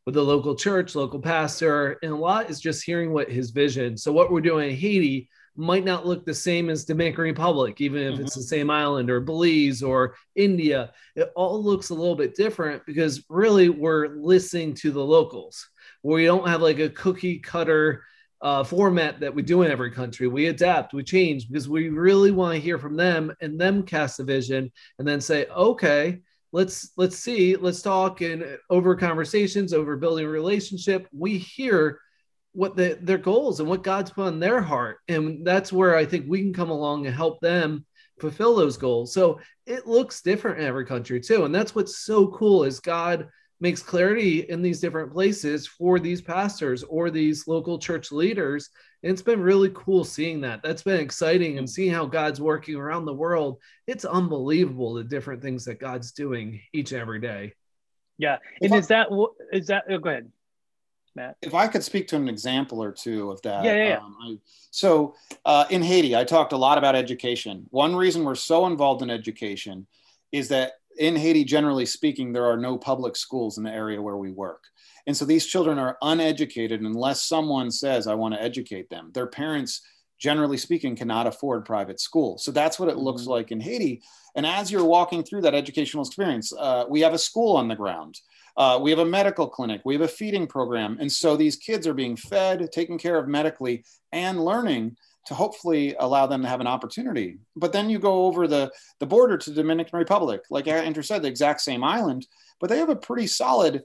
with 0.05 0.15
the 0.15 0.23
local 0.23 0.55
church, 0.55 0.95
local 0.95 1.19
pastor, 1.19 1.97
and 2.03 2.11
a 2.11 2.15
lot 2.15 2.49
is 2.49 2.59
just 2.59 2.83
hearing 2.83 3.13
what 3.13 3.31
his 3.31 3.51
vision. 3.51 3.97
So 3.97 4.11
what 4.11 4.31
we're 4.31 4.41
doing 4.41 4.71
in 4.71 4.75
Haiti 4.75 5.29
might 5.55 5.85
not 5.85 6.05
look 6.05 6.25
the 6.25 6.33
same 6.33 6.69
as 6.69 6.83
Dominican 6.83 7.23
Republic, 7.23 7.79
even 7.79 8.01
if 8.01 8.13
mm-hmm. 8.15 8.23
it's 8.23 8.35
the 8.35 8.41
same 8.41 8.69
island 8.69 9.09
or 9.09 9.21
Belize 9.21 9.83
or 9.83 10.15
India. 10.35 10.91
It 11.15 11.31
all 11.35 11.63
looks 11.63 11.89
a 11.89 11.95
little 11.95 12.15
bit 12.15 12.35
different 12.35 12.85
because 12.85 13.23
really 13.29 13.69
we're 13.69 14.07
listening 14.17 14.73
to 14.75 14.91
the 14.91 15.03
locals. 15.03 15.69
We 16.01 16.25
don't 16.25 16.47
have 16.47 16.61
like 16.61 16.79
a 16.79 16.89
cookie 16.89 17.39
cutter 17.39 18.03
uh, 18.41 18.63
format 18.63 19.21
that 19.21 19.33
we 19.33 19.41
do 19.41 19.61
in 19.61 19.71
every 19.71 19.91
country. 19.91 20.27
We 20.27 20.47
adapt, 20.47 20.93
we 20.93 21.03
change 21.03 21.47
because 21.47 21.69
we 21.69 21.89
really 21.89 22.31
want 22.31 22.55
to 22.55 22.59
hear 22.59 22.77
from 22.77 22.97
them 22.97 23.31
and 23.39 23.59
them 23.59 23.83
cast 23.83 24.19
a 24.19 24.23
vision 24.23 24.71
and 24.99 25.07
then 25.07 25.21
say, 25.21 25.45
okay, 25.45 26.19
let's 26.53 26.91
let's 26.95 27.17
see 27.17 27.57
let's 27.57 27.81
talk 27.81 28.21
and 28.21 28.57
over 28.69 28.95
conversations 28.95 29.73
over 29.73 29.97
building 29.97 30.25
a 30.25 30.29
relationship. 30.29 31.07
We 31.11 31.37
hear 31.37 31.99
what 32.53 32.77
the, 32.77 32.99
their 33.01 33.17
goals 33.17 33.59
and 33.59 33.67
what 33.67 33.83
god's 33.83 34.11
put 34.11 34.27
on 34.27 34.39
their 34.39 34.61
heart. 34.61 34.99
And 35.09 35.45
that's 35.45 35.73
where 35.73 35.97
i 35.97 36.05
think 36.05 36.25
we 36.29 36.41
can 36.41 36.53
come 36.53 36.69
along 36.69 37.05
and 37.05 37.15
help 37.15 37.41
them 37.41 37.85
fulfill 38.21 38.55
those 38.55 38.77
goals. 38.77 39.13
So 39.13 39.39
it 39.65 39.87
looks 39.87 40.21
different 40.21 40.59
in 40.59 40.65
every 40.65 40.85
country 40.85 41.19
too. 41.19 41.43
And 41.43 41.53
that's 41.53 41.75
what's 41.75 41.97
so 41.97 42.27
cool 42.27 42.63
is 42.63 42.79
god 42.79 43.27
makes 43.63 43.81
clarity 43.81 44.41
in 44.41 44.61
these 44.61 44.79
different 44.79 45.11
places 45.11 45.65
for 45.65 45.97
these 45.97 46.21
pastors 46.21 46.83
or 46.83 47.09
these 47.09 47.47
local 47.47 47.79
church 47.79 48.11
leaders 48.11 48.69
and 49.03 49.11
it's 49.11 49.21
been 49.21 49.41
really 49.41 49.69
cool 49.73 50.05
seeing 50.05 50.41
that. 50.41 50.63
That's 50.63 50.81
been 50.81 50.99
exciting 50.99 51.57
and 51.57 51.69
seeing 51.69 51.91
how 51.91 52.05
God's 52.05 52.39
working 52.39 52.75
around 52.75 53.03
the 53.03 53.13
world. 53.13 53.59
It's 53.85 54.05
unbelievable 54.05 54.93
the 54.93 55.03
different 55.03 55.41
things 55.41 55.65
that 55.65 55.77
God's 55.77 56.13
doing 56.13 56.61
each 56.71 56.93
and 56.93 57.01
every 57.01 57.19
day. 57.19 57.53
Yeah. 58.17 58.37
And 58.61 58.73
is 58.73 58.87
that, 58.87 59.07
is 59.51 59.67
that, 59.67 59.83
oh, 59.89 59.97
go 59.97 60.09
ahead, 60.09 60.31
Matt. 61.15 61.35
If 61.41 61.53
I 61.53 61.67
could 61.67 61.83
speak 61.83 62.07
to 62.09 62.15
an 62.15 62.29
example 62.29 62.81
or 62.81 62.93
two 62.93 63.29
of 63.29 63.41
that. 63.41 63.65
Yeah. 63.65 63.75
yeah, 63.75 63.87
yeah. 63.89 63.97
Um, 63.97 64.17
I, 64.21 64.37
so 64.71 65.15
uh, 65.43 65.65
in 65.69 65.83
Haiti, 65.83 66.15
I 66.15 66.23
talked 66.23 66.53
a 66.53 66.57
lot 66.57 66.77
about 66.77 66.95
education. 66.95 67.65
One 67.71 67.97
reason 67.97 68.23
we're 68.23 68.35
so 68.35 68.67
involved 68.67 69.01
in 69.01 69.09
education 69.09 69.85
is 70.31 70.47
that 70.47 70.73
in 70.97 71.15
Haiti, 71.15 71.43
generally 71.43 71.85
speaking, 71.85 72.31
there 72.31 72.45
are 72.45 72.57
no 72.57 72.77
public 72.77 73.15
schools 73.15 73.57
in 73.57 73.63
the 73.63 73.71
area 73.71 74.01
where 74.01 74.17
we 74.17 74.31
work. 74.31 74.63
And 75.05 75.15
so 75.15 75.25
these 75.25 75.45
children 75.45 75.79
are 75.79 75.97
uneducated 76.01 76.81
unless 76.81 77.23
someone 77.23 77.71
says, 77.71 78.07
I 78.07 78.13
want 78.13 78.33
to 78.33 78.41
educate 78.41 78.89
them. 78.89 79.11
Their 79.13 79.27
parents, 79.27 79.81
generally 80.17 80.57
speaking, 80.57 80.95
cannot 80.95 81.27
afford 81.27 81.65
private 81.65 81.99
school. 81.99 82.37
So 82.37 82.51
that's 82.51 82.79
what 82.79 82.89
it 82.89 82.97
looks 82.97 83.23
mm-hmm. 83.23 83.31
like 83.31 83.51
in 83.51 83.59
Haiti. 83.59 84.01
And 84.35 84.45
as 84.45 84.71
you're 84.71 84.85
walking 84.85 85.23
through 85.23 85.41
that 85.41 85.55
educational 85.55 86.05
experience, 86.05 86.53
uh, 86.53 86.85
we 86.89 87.01
have 87.01 87.13
a 87.13 87.19
school 87.19 87.57
on 87.57 87.67
the 87.67 87.75
ground. 87.75 88.19
Uh, 88.55 88.79
we 88.81 88.91
have 88.91 88.99
a 88.99 89.05
medical 89.05 89.47
clinic. 89.47 89.81
We 89.83 89.95
have 89.95 90.01
a 90.01 90.07
feeding 90.07 90.47
program. 90.47 90.97
And 90.99 91.11
so 91.11 91.35
these 91.35 91.55
kids 91.55 91.87
are 91.87 91.93
being 91.93 92.15
fed, 92.15 92.71
taken 92.71 92.97
care 92.97 93.17
of 93.17 93.27
medically, 93.27 93.83
and 94.11 94.45
learning 94.45 94.95
to 95.25 95.33
hopefully 95.33 95.95
allow 95.99 96.27
them 96.27 96.41
to 96.41 96.47
have 96.47 96.61
an 96.61 96.67
opportunity. 96.67 97.37
But 97.55 97.71
then 97.71 97.89
you 97.89 97.99
go 97.99 98.25
over 98.25 98.47
the, 98.47 98.71
the 98.99 99.05
border 99.05 99.37
to 99.37 99.53
Dominican 99.53 99.97
Republic, 99.97 100.41
like 100.49 100.67
Andrew 100.67 101.03
said, 101.03 101.21
the 101.21 101.29
exact 101.29 101.61
same 101.61 101.83
island, 101.83 102.27
but 102.59 102.69
they 102.69 102.77
have 102.77 102.89
a 102.89 102.95
pretty 102.95 103.27
solid 103.27 103.83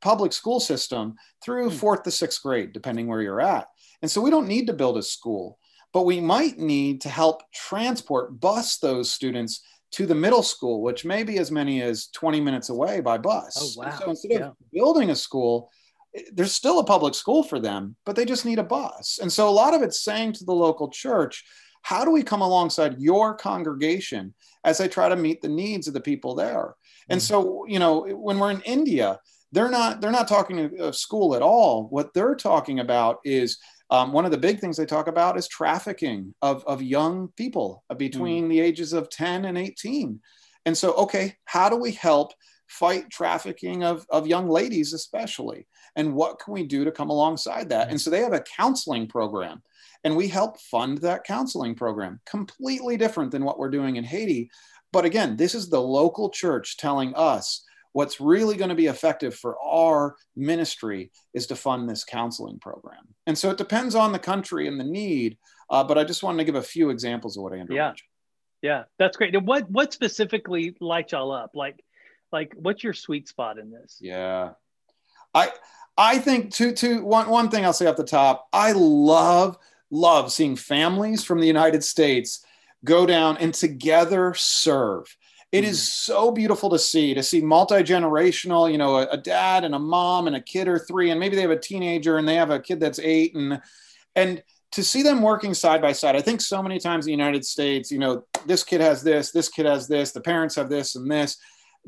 public 0.00 0.32
school 0.32 0.60
system 0.60 1.14
through 1.42 1.70
hmm. 1.70 1.76
fourth 1.76 2.02
to 2.02 2.10
sixth 2.10 2.42
grade, 2.42 2.72
depending 2.72 3.06
where 3.06 3.22
you're 3.22 3.40
at. 3.40 3.68
And 4.02 4.10
so 4.10 4.20
we 4.20 4.30
don't 4.30 4.48
need 4.48 4.66
to 4.66 4.72
build 4.72 4.98
a 4.98 5.02
school, 5.02 5.58
but 5.92 6.02
we 6.02 6.20
might 6.20 6.58
need 6.58 7.00
to 7.02 7.08
help 7.08 7.42
transport, 7.54 8.40
bus 8.40 8.78
those 8.78 9.10
students 9.10 9.62
to 9.92 10.06
the 10.06 10.14
middle 10.14 10.42
school, 10.42 10.82
which 10.82 11.04
may 11.04 11.22
be 11.22 11.38
as 11.38 11.50
many 11.50 11.82
as 11.82 12.08
20 12.08 12.40
minutes 12.40 12.70
away 12.70 13.00
by 13.00 13.18
bus. 13.18 13.76
Oh, 13.78 13.82
wow. 13.82 13.98
So 13.98 14.10
instead 14.10 14.32
yeah. 14.32 14.46
of 14.48 14.56
building 14.72 15.10
a 15.10 15.16
school, 15.16 15.70
there's 16.32 16.54
still 16.54 16.78
a 16.78 16.84
public 16.84 17.14
school 17.14 17.42
for 17.42 17.58
them, 17.58 17.96
but 18.04 18.16
they 18.16 18.24
just 18.24 18.44
need 18.44 18.58
a 18.58 18.64
bus. 18.64 19.18
And 19.20 19.32
so 19.32 19.48
a 19.48 19.50
lot 19.50 19.74
of 19.74 19.82
it's 19.82 20.02
saying 20.02 20.34
to 20.34 20.44
the 20.44 20.52
local 20.52 20.88
church, 20.88 21.44
how 21.82 22.04
do 22.04 22.10
we 22.10 22.22
come 22.22 22.42
alongside 22.42 23.00
your 23.00 23.34
congregation 23.34 24.34
as 24.64 24.78
they 24.78 24.88
try 24.88 25.08
to 25.08 25.16
meet 25.16 25.42
the 25.42 25.48
needs 25.48 25.88
of 25.88 25.94
the 25.94 26.00
people 26.00 26.34
there? 26.34 26.74
And 27.08 27.20
hmm. 27.20 27.24
so, 27.24 27.66
you 27.66 27.78
know, 27.78 28.02
when 28.02 28.38
we're 28.38 28.52
in 28.52 28.60
India, 28.62 29.18
they're 29.50 29.70
not 29.70 30.00
they're 30.00 30.10
not 30.10 30.28
talking 30.28 30.80
of 30.80 30.96
school 30.96 31.34
at 31.34 31.42
all. 31.42 31.88
What 31.88 32.14
they're 32.14 32.34
talking 32.34 32.80
about 32.80 33.18
is 33.24 33.58
um, 33.90 34.12
one 34.12 34.24
of 34.24 34.30
the 34.30 34.38
big 34.38 34.58
things 34.58 34.78
they 34.78 34.86
talk 34.86 35.06
about 35.06 35.36
is 35.36 35.46
trafficking 35.46 36.34
of, 36.40 36.64
of 36.64 36.80
young 36.80 37.28
people 37.36 37.84
between 37.98 38.46
mm. 38.46 38.48
the 38.48 38.60
ages 38.60 38.94
of 38.94 39.10
10 39.10 39.44
and 39.44 39.58
18. 39.58 40.18
And 40.64 40.76
so, 40.76 40.94
okay, 40.94 41.36
how 41.44 41.68
do 41.68 41.76
we 41.76 41.92
help 41.92 42.32
fight 42.72 43.10
trafficking 43.10 43.84
of, 43.84 44.06
of 44.10 44.26
young 44.26 44.48
ladies, 44.48 44.92
especially? 44.92 45.66
And 45.94 46.14
what 46.14 46.38
can 46.38 46.54
we 46.54 46.64
do 46.64 46.84
to 46.84 46.90
come 46.90 47.10
alongside 47.10 47.68
that? 47.68 47.90
And 47.90 48.00
so 48.00 48.10
they 48.10 48.20
have 48.20 48.32
a 48.32 48.44
counseling 48.56 49.06
program, 49.06 49.62
and 50.04 50.16
we 50.16 50.26
help 50.28 50.58
fund 50.58 50.98
that 50.98 51.24
counseling 51.24 51.74
program. 51.74 52.20
Completely 52.26 52.96
different 52.96 53.30
than 53.30 53.44
what 53.44 53.58
we're 53.58 53.70
doing 53.70 53.96
in 53.96 54.04
Haiti. 54.04 54.50
But 54.92 55.04
again, 55.04 55.36
this 55.36 55.54
is 55.54 55.68
the 55.68 55.80
local 55.80 56.30
church 56.30 56.76
telling 56.76 57.14
us 57.14 57.64
what's 57.92 58.20
really 58.20 58.56
going 58.56 58.70
to 58.70 58.74
be 58.74 58.86
effective 58.86 59.34
for 59.34 59.58
our 59.60 60.16
ministry 60.34 61.10
is 61.34 61.46
to 61.46 61.56
fund 61.56 61.88
this 61.88 62.04
counseling 62.04 62.58
program. 62.58 63.06
And 63.26 63.36
so 63.36 63.50
it 63.50 63.58
depends 63.58 63.94
on 63.94 64.12
the 64.12 64.18
country 64.18 64.66
and 64.66 64.80
the 64.80 64.84
need. 64.84 65.36
Uh, 65.68 65.84
but 65.84 65.98
I 65.98 66.04
just 66.04 66.22
wanted 66.22 66.38
to 66.38 66.44
give 66.44 66.54
a 66.54 66.62
few 66.62 66.90
examples 66.90 67.36
of 67.36 67.42
what 67.42 67.52
Andrew 67.52 67.76
yeah. 67.76 67.88
mentioned. 67.88 68.08
Yeah, 68.62 68.84
that's 68.98 69.16
great. 69.16 69.34
And 69.34 69.46
what 69.46 69.68
what 69.68 69.92
specifically 69.92 70.76
lights 70.80 71.12
y'all 71.12 71.32
up? 71.32 71.50
Like, 71.54 71.82
like 72.32 72.54
what's 72.56 72.82
your 72.82 72.94
sweet 72.94 73.28
spot 73.28 73.58
in 73.58 73.70
this? 73.70 73.98
Yeah, 74.00 74.50
I 75.34 75.50
I 75.96 76.18
think 76.18 76.52
two 76.52 76.72
two 76.72 77.04
one 77.04 77.28
one 77.28 77.50
thing 77.50 77.64
I'll 77.64 77.72
say 77.72 77.86
off 77.86 77.96
the 77.96 78.04
top. 78.04 78.48
I 78.52 78.72
love 78.72 79.58
love 79.90 80.32
seeing 80.32 80.56
families 80.56 81.22
from 81.22 81.40
the 81.40 81.46
United 81.46 81.84
States 81.84 82.44
go 82.84 83.06
down 83.06 83.36
and 83.38 83.52
together 83.52 84.34
serve. 84.34 85.16
It 85.52 85.64
is 85.64 85.78
mm-hmm. 85.80 86.12
so 86.12 86.32
beautiful 86.32 86.70
to 86.70 86.78
see 86.78 87.12
to 87.14 87.22
see 87.22 87.42
multi-generational 87.42 88.72
you 88.72 88.78
know 88.78 88.96
a, 88.96 89.06
a, 89.08 89.16
dad 89.18 89.64
and 89.64 89.74
a 89.74 89.78
mom 89.78 90.26
and 90.26 90.34
a 90.34 90.40
kid 90.40 90.66
or 90.66 90.78
three 90.78 91.10
and 91.10 91.20
maybe 91.20 91.36
they 91.36 91.42
have 91.42 91.50
a 91.50 91.58
teenager 91.58 92.16
and 92.16 92.26
they 92.26 92.36
have 92.36 92.50
a 92.50 92.58
kid 92.58 92.80
that's 92.80 92.98
eight 92.98 93.34
and 93.34 93.60
and 94.16 94.42
to 94.72 94.82
see 94.82 95.02
them 95.02 95.20
working 95.20 95.52
side 95.52 95.82
by 95.82 95.92
side 95.92 96.16
i 96.16 96.22
think 96.22 96.40
so 96.40 96.62
many 96.62 96.78
times 96.78 97.04
in 97.04 97.10
the 97.10 97.22
united 97.22 97.44
states 97.44 97.90
you 97.90 97.98
know 97.98 98.24
this 98.46 98.64
kid 98.64 98.80
has 98.80 99.02
this 99.02 99.30
this 99.30 99.50
kid 99.50 99.66
has 99.66 99.86
this 99.86 100.12
the 100.12 100.20
parents 100.22 100.54
have 100.54 100.70
this 100.70 100.96
and 100.96 101.10
this 101.10 101.36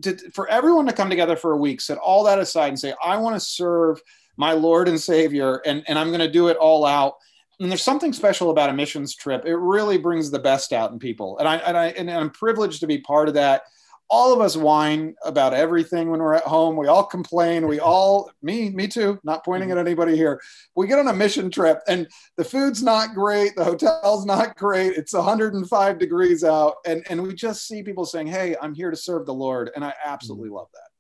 to, 0.03 0.17
for 0.31 0.49
everyone 0.49 0.87
to 0.87 0.93
come 0.93 1.11
together 1.11 1.37
for 1.37 1.53
a 1.53 1.57
week 1.57 1.81
set 1.81 1.99
all 1.99 2.25
that 2.25 2.39
aside 2.39 2.69
and 2.69 2.79
say 2.79 2.95
i 3.03 3.17
want 3.17 3.35
to 3.37 3.41
serve 3.41 4.01
my 4.37 4.53
lord 4.53 4.89
and 4.89 5.01
savior 5.01 5.63
and, 5.67 5.85
and 5.87 5.99
i'm 5.99 6.09
going 6.09 6.21
to 6.21 6.31
do 6.31 6.49
it 6.49 6.57
all 6.57 6.85
out 6.85 7.15
and 7.61 7.71
there's 7.71 7.83
something 7.83 8.13
special 8.13 8.51
about 8.51 8.71
a 8.71 8.73
missions 8.73 9.15
trip. 9.15 9.45
It 9.47 9.57
really 9.57 9.99
brings 9.99 10.31
the 10.31 10.39
best 10.39 10.73
out 10.73 10.91
in 10.91 10.99
people, 10.99 11.39
and 11.39 11.49
I 11.49 11.57
and 11.59 11.77
I 11.77 11.87
and 11.89 12.11
I'm 12.11 12.31
privileged 12.31 12.81
to 12.81 12.87
be 12.87 12.99
part 12.99 13.29
of 13.29 13.35
that. 13.35 13.63
All 14.11 14.33
of 14.33 14.41
us 14.41 14.57
whine 14.57 15.15
about 15.25 15.55
everything 15.55 16.11
when 16.11 16.21
we're 16.21 16.35
at 16.35 16.45
home. 16.45 16.77
We 16.77 16.87
all 16.87 17.05
complain. 17.05 17.67
We 17.67 17.81
all, 17.81 18.31
me, 18.43 18.71
me 18.71 18.87
too. 18.87 19.19
Not 19.25 19.45
pointing 19.45 19.71
at 19.71 19.79
anybody 19.79 20.15
here. 20.15 20.41
We 20.77 20.87
get 20.87 20.99
on 20.99 21.09
a 21.09 21.13
mission 21.13 21.51
trip, 21.51 21.81
and 21.89 22.07
the 22.37 22.45
food's 22.45 22.83
not 22.83 23.15
great. 23.15 23.57
The 23.57 23.65
hotel's 23.65 24.27
not 24.27 24.57
great. 24.57 24.97
It's 24.97 25.15
105 25.15 25.99
degrees 25.99 26.45
out, 26.45 26.77
and 26.87 27.05
and 27.09 27.23
we 27.23 27.35
just 27.35 27.67
see 27.67 27.83
people 27.83 28.05
saying, 28.05 28.27
"Hey, 28.27 28.57
I'm 28.61 28.75
here 28.75 28.91
to 28.91 28.97
serve 28.97 29.27
the 29.27 29.35
Lord," 29.35 29.71
and 29.75 29.85
I 29.85 29.95
absolutely 30.05 30.51
love 30.51 30.69
that. 30.75 30.91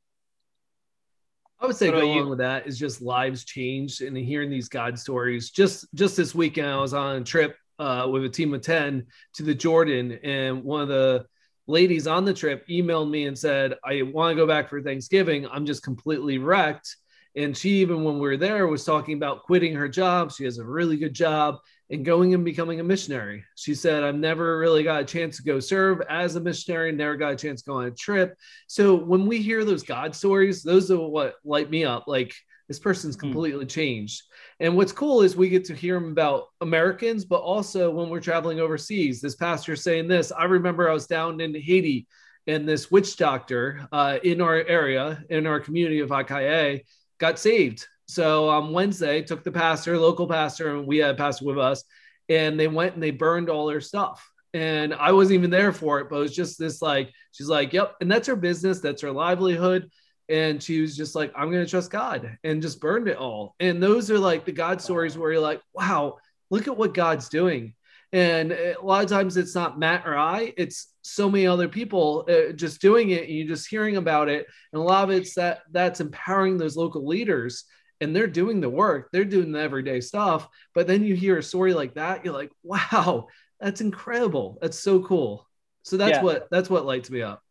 I 1.64 1.67
would 1.67 1.77
say 1.77 1.90
go 1.90 2.03
along 2.03 2.29
with 2.29 2.38
that 2.40 2.67
is 2.67 2.79
just 2.79 3.01
lives 3.01 3.45
changed 3.45 4.03
and 4.03 4.17
hearing 4.17 4.51
these 4.51 4.69
God 4.69 4.99
stories. 4.99 5.51
Just 5.51 5.87
just 5.95 6.17
this 6.17 6.35
weekend, 6.35 6.69
I 6.69 6.77
was 6.77 6.93
on 6.93 7.17
a 7.17 7.25
trip 7.25 7.57
uh, 7.79 8.07
with 8.11 8.25
a 8.25 8.29
team 8.29 8.53
of 8.55 8.61
ten 8.61 9.07
to 9.35 9.43
the 9.43 9.55
Jordan, 9.55 10.19
and 10.23 10.62
one 10.62 10.83
of 10.83 10.88
the 10.88 11.27
ladies 11.66 12.07
on 12.07 12.24
the 12.24 12.35
trip 12.35 12.66
emailed 12.68 13.11
me 13.11 13.27
and 13.27 13.38
said, 13.38 13.74
"I 13.85 14.03
want 14.03 14.33
to 14.33 14.37
go 14.37 14.46
back 14.46 14.68
for 14.68 14.83
Thanksgiving. 14.83 15.46
I'm 15.46 15.66
just 15.66 15.83
completely 15.83 16.38
wrecked." 16.38 16.96
And 17.37 17.57
she 17.57 17.70
even 17.81 18.05
when 18.05 18.14
we 18.14 18.20
were 18.20 18.37
there 18.37 18.66
was 18.68 18.85
talking 18.85 19.16
about 19.16 19.42
quitting 19.42 19.74
her 19.74 19.88
job. 19.88 20.31
She 20.33 20.44
has 20.44 20.59
a 20.59 20.64
really 20.64 20.96
good 20.96 21.14
job 21.14 21.59
and 21.90 22.05
going 22.05 22.33
and 22.33 22.44
becoming 22.44 22.81
a 22.81 22.85
missionary. 22.85 23.44
She 23.57 23.74
said, 23.74 24.03
I've 24.03 24.14
never 24.14 24.59
really 24.59 24.83
got 24.83 25.03
a 25.03 25.05
chance 25.05 25.37
to 25.37 25.42
go 25.42 25.61
serve 25.61 26.00
as 26.09 26.37
a 26.37 26.40
missionary, 26.40 26.92
never 26.92 27.16
got 27.16 27.33
a 27.33 27.37
chance 27.37 27.62
to 27.62 27.70
go 27.70 27.77
on 27.77 27.87
a 27.87 27.90
trip. 27.90 28.37
So 28.68 28.94
when 28.94 29.27
we 29.27 29.42
hear 29.42 29.64
those 29.64 29.83
God 29.83 30.14
stories, 30.14 30.62
those 30.62 30.90
are 30.90 30.98
what 30.98 31.35
light 31.44 31.70
me 31.70 31.85
up. 31.85 32.05
Like 32.07 32.35
this 32.68 32.79
person's 32.79 33.14
hmm. 33.14 33.20
completely 33.20 33.64
mm. 33.64 33.70
changed. 33.70 34.22
And 34.61 34.77
what's 34.77 34.92
cool 34.92 35.22
is 35.22 35.37
we 35.37 35.48
get 35.48 35.64
to 35.66 35.74
hear 35.74 35.94
them 35.94 36.12
about 36.12 36.46
Americans, 36.61 37.24
but 37.24 37.40
also 37.40 37.90
when 37.90 38.09
we're 38.09 38.20
traveling 38.20 38.61
overseas. 38.61 39.20
This 39.20 39.37
pastor 39.37 39.77
saying 39.77 40.09
this. 40.09 40.33
I 40.33 40.44
remember 40.44 40.88
I 40.88 40.94
was 40.94 41.07
down 41.07 41.40
in 41.40 41.55
Haiti 41.55 42.07
and 42.46 42.68
this 42.68 42.90
witch 42.90 43.16
doctor 43.16 43.87
uh, 43.92 44.18
in 44.22 44.40
our 44.40 44.57
area, 44.57 45.22
in 45.31 45.46
our 45.46 45.61
community 45.61 46.00
of 46.00 46.11
Akaye, 46.11 46.83
got 47.18 47.38
saved 47.38 47.87
so 48.07 48.48
on 48.48 48.72
Wednesday, 48.72 49.22
took 49.22 49.44
the 49.44 49.53
pastor, 49.53 49.98
local 49.98 50.29
pastor, 50.29 50.77
and 50.77 50.87
we 50.87 50.98
had 50.98 51.14
a 51.14 51.18
pastor 51.18 51.46
with 51.46 51.59
us, 51.59 51.85
and 52.29 52.59
they 52.59 52.68
went 52.68 52.94
and 52.94 53.03
they 53.03 53.11
burned 53.11 53.48
all 53.48 53.66
their 53.66 53.81
stuff. 53.81 54.29
And 54.53 54.94
I 54.94 55.12
wasn't 55.12 55.38
even 55.38 55.50
there 55.50 55.72
for 55.72 56.00
it, 56.00 56.09
but 56.09 56.16
it 56.16 56.20
was 56.20 56.37
just 56.37 56.59
this 56.59 56.81
like, 56.81 57.11
she's 57.33 57.48
like, 57.48 57.72
yep. 57.72 57.96
And 58.00 58.11
that's 58.11 58.29
her 58.29 58.37
business, 58.37 58.81
that's 58.81 59.03
her 59.03 59.11
livelihood. 59.11 59.90
And 60.28 60.62
she 60.62 60.80
was 60.80 60.96
just 60.96 61.14
like, 61.14 61.32
I'm 61.37 61.50
going 61.50 61.64
to 61.64 61.70
trust 61.70 61.90
God 61.90 62.38
and 62.44 62.62
just 62.62 62.80
burned 62.80 63.08
it 63.08 63.18
all. 63.18 63.54
And 63.60 63.82
those 63.82 64.10
are 64.10 64.18
like 64.18 64.44
the 64.44 64.52
God 64.52 64.80
stories 64.80 65.18
where 65.18 65.32
you're 65.32 65.40
like, 65.40 65.60
wow, 65.74 66.16
look 66.50 66.66
at 66.66 66.76
what 66.76 66.94
God's 66.94 67.28
doing. 67.28 67.74
And 68.12 68.52
a 68.52 68.76
lot 68.80 69.02
of 69.02 69.10
times 69.10 69.37
it's 69.37 69.56
not 69.56 69.78
Matt 69.78 70.06
or 70.06 70.16
I, 70.16 70.54
it's 70.56 70.88
so 71.02 71.28
many 71.28 71.46
other 71.46 71.68
people 71.68 72.24
uh, 72.28 72.52
just 72.52 72.80
doing 72.80 73.10
it 73.10 73.24
and 73.24 73.32
you're 73.32 73.48
just 73.48 73.68
hearing 73.68 73.96
about 73.96 74.28
it. 74.28 74.46
And 74.72 74.80
a 74.80 74.84
lot 74.84 75.04
of 75.04 75.10
it's 75.10 75.34
that 75.34 75.62
that's 75.72 76.00
empowering 76.00 76.56
those 76.56 76.76
local 76.76 77.06
leaders 77.06 77.64
and 78.00 78.14
they're 78.14 78.26
doing 78.26 78.60
the 78.60 78.70
work, 78.70 79.08
they're 79.12 79.24
doing 79.24 79.52
the 79.52 79.60
everyday 79.60 80.00
stuff. 80.00 80.48
But 80.74 80.87
then 80.87 81.04
you 81.04 81.14
hear 81.14 81.38
a 81.38 81.42
story 81.42 81.74
like 81.74 81.94
that, 81.94 82.24
you're 82.24 82.34
like, 82.34 82.52
wow, 82.62 83.26
that's 83.60 83.80
incredible. 83.80 84.58
That's 84.62 84.78
so 84.78 85.00
cool. 85.00 85.48
So 85.82 85.96
that's 85.96 86.18
yeah. 86.18 86.22
what 86.22 86.48
that's 86.50 86.70
what 86.70 86.87
lights 86.87 87.10
me 87.10 87.22
up. 87.22 87.43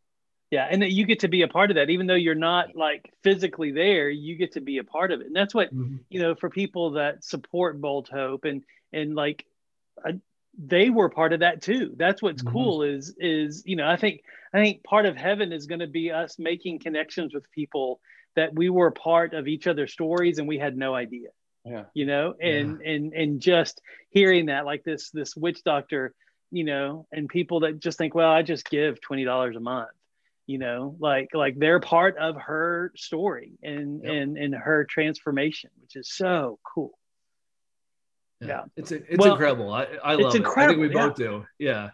Yeah, 0.54 0.68
and 0.70 0.84
that 0.84 0.92
you 0.92 1.08
get 1.08 1.22
to 1.22 1.28
be 1.30 1.42
a 1.42 1.48
part 1.48 1.72
of 1.72 1.78
that, 1.78 1.90
even 1.90 2.06
though 2.06 2.14
you're 2.14 2.36
not 2.36 2.76
like 2.76 3.12
physically 3.24 3.72
there, 3.72 4.12
you 4.12 4.36
get 4.36 4.52
to 4.52 4.62
be 4.62 4.78
a 4.78 4.84
part 4.84 5.12
of 5.12 5.20
it, 5.20 5.26
and 5.26 5.36
that's 5.36 5.56
what 5.56 5.74
mm-hmm. 5.74 5.96
you 6.12 6.22
know 6.22 6.36
for 6.36 6.48
people 6.48 6.92
that 6.92 7.24
support 7.24 7.82
Bold 7.82 8.08
Hope 8.08 8.46
and 8.46 8.62
and 8.92 9.16
like 9.16 9.48
uh, 10.08 10.12
they 10.56 10.92
were 10.92 11.10
part 11.10 11.34
of 11.34 11.40
that 11.40 11.64
too. 11.64 11.96
That's 11.98 12.22
what's 12.22 12.44
mm-hmm. 12.44 12.54
cool 12.54 12.84
is 12.84 13.16
is 13.18 13.64
you 13.66 13.76
know 13.76 13.88
I 13.88 13.96
think 13.96 14.26
I 14.54 14.60
think 14.60 14.84
part 14.84 15.08
of 15.08 15.18
heaven 15.18 15.52
is 15.52 15.66
going 15.66 15.80
to 15.80 15.88
be 15.88 16.12
us 16.12 16.38
making 16.38 16.78
connections 16.78 17.34
with 17.34 17.50
people 17.50 18.00
that 18.36 18.54
we 18.54 18.70
were 18.70 18.92
part 18.92 19.34
of 19.34 19.48
each 19.48 19.66
other's 19.66 19.92
stories 19.92 20.38
and 20.38 20.48
we 20.48 20.60
had 20.60 20.78
no 20.78 20.94
idea 20.94 21.30
yeah 21.66 21.86
you 21.94 22.06
know 22.06 22.34
and 22.40 22.80
yeah. 22.84 22.92
and 22.92 23.14
and 23.14 23.42
just 23.42 23.82
hearing 24.10 24.48
that 24.48 24.66
like 24.66 24.84
this 24.84 25.10
this 25.12 25.36
witch 25.36 25.64
doctor 25.64 26.14
you 26.52 26.64
know 26.64 27.08
and 27.12 27.30
people 27.30 27.62
that 27.62 27.80
just 27.80 27.98
think 27.98 28.14
well 28.14 28.32
i 28.32 28.42
just 28.42 28.70
give 28.70 29.00
$20 29.00 29.56
a 29.56 29.60
month 29.60 29.90
you 30.46 30.58
know 30.58 30.96
like 31.00 31.30
like 31.34 31.58
they're 31.58 31.80
part 31.80 32.18
of 32.18 32.36
her 32.36 32.92
story 32.96 33.54
and 33.64 34.04
yep. 34.04 34.14
and 34.14 34.38
and 34.38 34.56
her 34.56 34.86
transformation 34.86 35.70
which 35.82 35.96
is 35.96 36.12
so 36.12 36.60
cool 36.64 36.92
yeah, 38.42 38.48
yeah. 38.48 38.62
it's 38.76 38.92
it's 38.92 39.18
well, 39.18 39.32
incredible 39.32 39.72
i 39.72 39.88
i 40.04 40.16
love 40.16 40.28
it's 40.28 40.36
incredible. 40.36 40.84
it 40.84 40.86
i 40.86 40.88
think 40.88 40.94
we 40.94 41.00
yeah. 41.00 41.08
both 41.08 41.16
do 41.16 41.46
yeah 41.60 41.90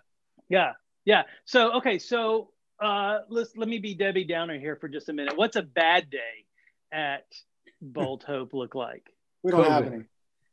yeah 0.49 0.71
yeah 1.05 1.23
so 1.45 1.73
okay 1.73 1.99
so 1.99 2.49
uh, 2.79 3.19
let's 3.29 3.55
let 3.57 3.67
me 3.67 3.77
be 3.79 3.93
Debbie 3.93 4.23
Downer 4.23 4.57
here 4.57 4.75
for 4.75 4.87
just 4.87 5.09
a 5.09 5.13
minute. 5.13 5.37
What's 5.37 5.55
a 5.55 5.61
bad 5.61 6.09
day 6.09 6.45
at 6.91 7.25
Bold 7.81 8.23
Hope 8.23 8.53
look 8.53 8.75
like? 8.75 9.03
We 9.43 9.51
don't 9.51 9.65
COVID. 9.65 9.69
have 9.69 9.87
any. 9.87 10.03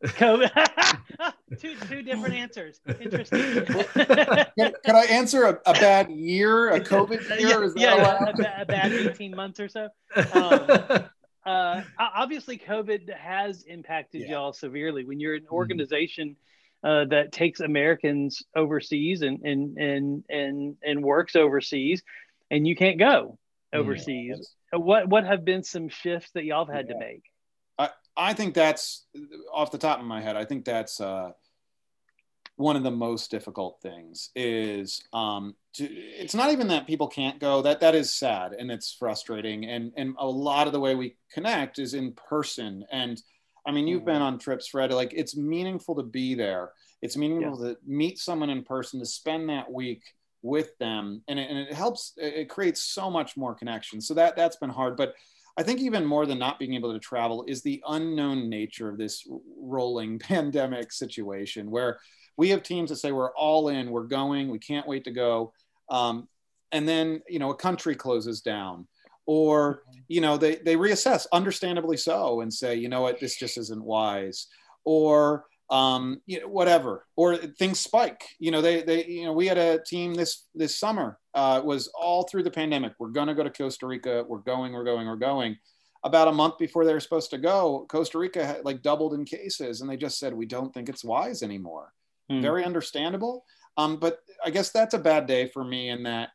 COVID. 0.04 0.50
two, 1.60 1.74
two 1.88 2.02
different 2.02 2.34
answers. 2.34 2.80
Interesting. 3.00 3.64
can, 3.64 4.72
can, 4.84 4.96
I 4.96 5.06
answer 5.10 5.44
a, 5.44 5.60
a, 5.66 5.72
bad 5.74 6.10
year, 6.10 6.70
a 6.70 6.80
COVID 6.80 7.40
year? 7.40 7.72
Yeah, 7.76 7.96
yeah 7.96 8.58
a, 8.58 8.62
a, 8.62 8.66
bad 8.66 8.92
18 8.92 9.34
months 9.34 9.60
or 9.60 9.68
so. 9.68 9.88
Um, 10.32 11.04
uh, 11.46 11.82
obviously, 11.98 12.58
COVID 12.58 13.14
has 13.16 13.62
impacted 13.62 14.22
yeah. 14.22 14.32
y'all 14.32 14.52
severely. 14.52 15.04
When 15.04 15.20
you're 15.20 15.34
an 15.34 15.42
mm-hmm. 15.42 15.54
organization 15.54 16.28
mm-hmm 16.30 16.40
uh, 16.86 17.04
that 17.06 17.32
takes 17.32 17.60
Americans 17.60 18.42
overseas 18.54 19.22
and 19.22 19.40
and 19.42 19.76
and 19.76 20.24
and 20.28 20.76
and 20.84 21.02
works 21.02 21.34
overseas, 21.34 22.02
and 22.50 22.66
you 22.66 22.76
can't 22.76 22.98
go 22.98 23.38
overseas. 23.72 24.54
Yeah. 24.72 24.78
What 24.78 25.08
what 25.08 25.24
have 25.24 25.44
been 25.44 25.64
some 25.64 25.88
shifts 25.88 26.30
that 26.34 26.44
y'all 26.44 26.66
have 26.66 26.74
had 26.74 26.86
yeah. 26.86 26.92
to 26.92 26.98
make? 27.00 27.24
I 28.16 28.32
think 28.32 28.54
that's 28.54 29.06
off 29.52 29.70
the 29.70 29.78
top 29.78 29.98
of 29.98 30.06
my 30.06 30.20
head. 30.20 30.36
I 30.36 30.44
think 30.44 30.64
that's 30.64 31.00
uh, 31.00 31.32
one 32.56 32.76
of 32.76 32.82
the 32.82 32.90
most 32.90 33.30
difficult 33.30 33.78
things. 33.82 34.30
Is 34.34 35.02
um, 35.12 35.54
to, 35.74 35.84
it's 35.84 36.34
not 36.34 36.52
even 36.52 36.68
that 36.68 36.86
people 36.86 37.08
can't 37.08 37.38
go. 37.38 37.62
That 37.62 37.80
that 37.80 37.94
is 37.94 38.12
sad 38.12 38.52
and 38.52 38.70
it's 38.70 38.92
frustrating. 38.92 39.66
And 39.66 39.92
and 39.96 40.14
a 40.18 40.26
lot 40.26 40.66
of 40.66 40.72
the 40.72 40.80
way 40.80 40.94
we 40.94 41.16
connect 41.32 41.78
is 41.78 41.94
in 41.94 42.12
person 42.12 42.84
and 42.90 43.20
I 43.66 43.72
mean, 43.72 43.88
you've 43.88 44.04
been 44.04 44.14
mm-hmm. 44.16 44.22
on 44.22 44.38
trips, 44.38 44.68
Fred. 44.68 44.92
Like 44.92 45.12
it's 45.12 45.36
meaningful 45.36 45.96
to 45.96 46.04
be 46.04 46.34
there. 46.34 46.70
It's 47.02 47.16
meaningful 47.16 47.66
yeah. 47.66 47.72
to 47.72 47.78
meet 47.84 48.18
someone 48.18 48.48
in 48.48 48.62
person, 48.62 49.00
to 49.00 49.06
spend 49.06 49.48
that 49.48 49.70
week 49.70 50.02
with 50.42 50.78
them, 50.78 51.22
and 51.26 51.38
it, 51.38 51.50
and 51.50 51.58
it 51.58 51.72
helps. 51.72 52.12
It 52.16 52.48
creates 52.48 52.80
so 52.80 53.10
much 53.10 53.36
more 53.36 53.54
connection. 53.54 54.00
So 54.00 54.14
that 54.14 54.36
that's 54.36 54.56
been 54.56 54.70
hard. 54.70 54.96
But 54.96 55.14
I 55.56 55.62
think 55.62 55.80
even 55.80 56.04
more 56.04 56.26
than 56.26 56.38
not 56.38 56.58
being 56.58 56.74
able 56.74 56.92
to 56.92 56.98
travel 56.98 57.44
is 57.48 57.62
the 57.62 57.82
unknown 57.88 58.50
nature 58.50 58.88
of 58.88 58.98
this 58.98 59.26
rolling 59.58 60.18
pandemic 60.20 60.92
situation 60.92 61.70
where 61.70 61.98
we 62.36 62.50
have 62.50 62.62
teams 62.62 62.90
that 62.90 62.96
say 62.96 63.12
we're 63.12 63.34
all 63.34 63.68
in, 63.68 63.90
we're 63.90 64.04
going, 64.04 64.50
we 64.50 64.58
can't 64.58 64.86
wait 64.86 65.04
to 65.04 65.10
go. 65.10 65.52
Um, 65.88 66.28
and 66.72 66.86
then, 66.86 67.22
you 67.28 67.38
know, 67.38 67.50
a 67.50 67.56
country 67.56 67.94
closes 67.94 68.42
down 68.42 68.86
or, 69.24 69.82
you 70.08 70.20
know, 70.20 70.36
they, 70.36 70.56
they 70.56 70.76
reassess, 70.76 71.26
understandably 71.32 71.96
so, 71.96 72.40
and 72.40 72.52
say, 72.52 72.76
you 72.76 72.88
know 72.88 73.00
what, 73.00 73.18
this 73.18 73.36
just 73.36 73.58
isn't 73.58 73.82
wise. 73.82 74.46
Or, 74.84 75.46
um, 75.68 76.20
you 76.26 76.40
know, 76.40 76.48
whatever, 76.48 77.06
or 77.16 77.36
things 77.36 77.80
spike. 77.80 78.22
You 78.38 78.52
know, 78.52 78.62
they, 78.62 78.82
they, 78.82 79.04
you 79.04 79.24
know, 79.24 79.32
we 79.32 79.46
had 79.46 79.58
a 79.58 79.82
team 79.82 80.14
this 80.14 80.46
this 80.54 80.78
summer 80.78 81.18
uh, 81.36 81.60
was 81.62 81.88
all 81.88 82.24
through 82.24 82.42
the 82.42 82.50
pandemic. 82.50 82.94
We're 82.98 83.10
going 83.10 83.28
to 83.28 83.34
go 83.34 83.44
to 83.44 83.50
Costa 83.50 83.86
Rica. 83.86 84.24
We're 84.26 84.38
going. 84.38 84.72
We're 84.72 84.84
going. 84.84 85.06
We're 85.06 85.16
going. 85.16 85.56
About 86.02 86.28
a 86.28 86.32
month 86.32 86.58
before 86.58 86.84
they 86.84 86.92
were 86.92 87.00
supposed 87.00 87.30
to 87.30 87.38
go, 87.38 87.86
Costa 87.88 88.18
Rica 88.18 88.44
had 88.44 88.64
like 88.64 88.82
doubled 88.82 89.14
in 89.14 89.24
cases, 89.24 89.80
and 89.80 89.90
they 89.90 89.96
just 89.96 90.18
said 90.18 90.34
we 90.34 90.46
don't 90.46 90.72
think 90.72 90.88
it's 90.88 91.04
wise 91.04 91.42
anymore. 91.42 91.92
Hmm. 92.30 92.40
Very 92.40 92.64
understandable. 92.64 93.44
Um, 93.76 93.98
but 93.98 94.20
I 94.44 94.50
guess 94.50 94.70
that's 94.70 94.94
a 94.94 94.98
bad 94.98 95.26
day 95.26 95.48
for 95.48 95.62
me 95.62 95.90
in 95.90 96.02
that 96.04 96.30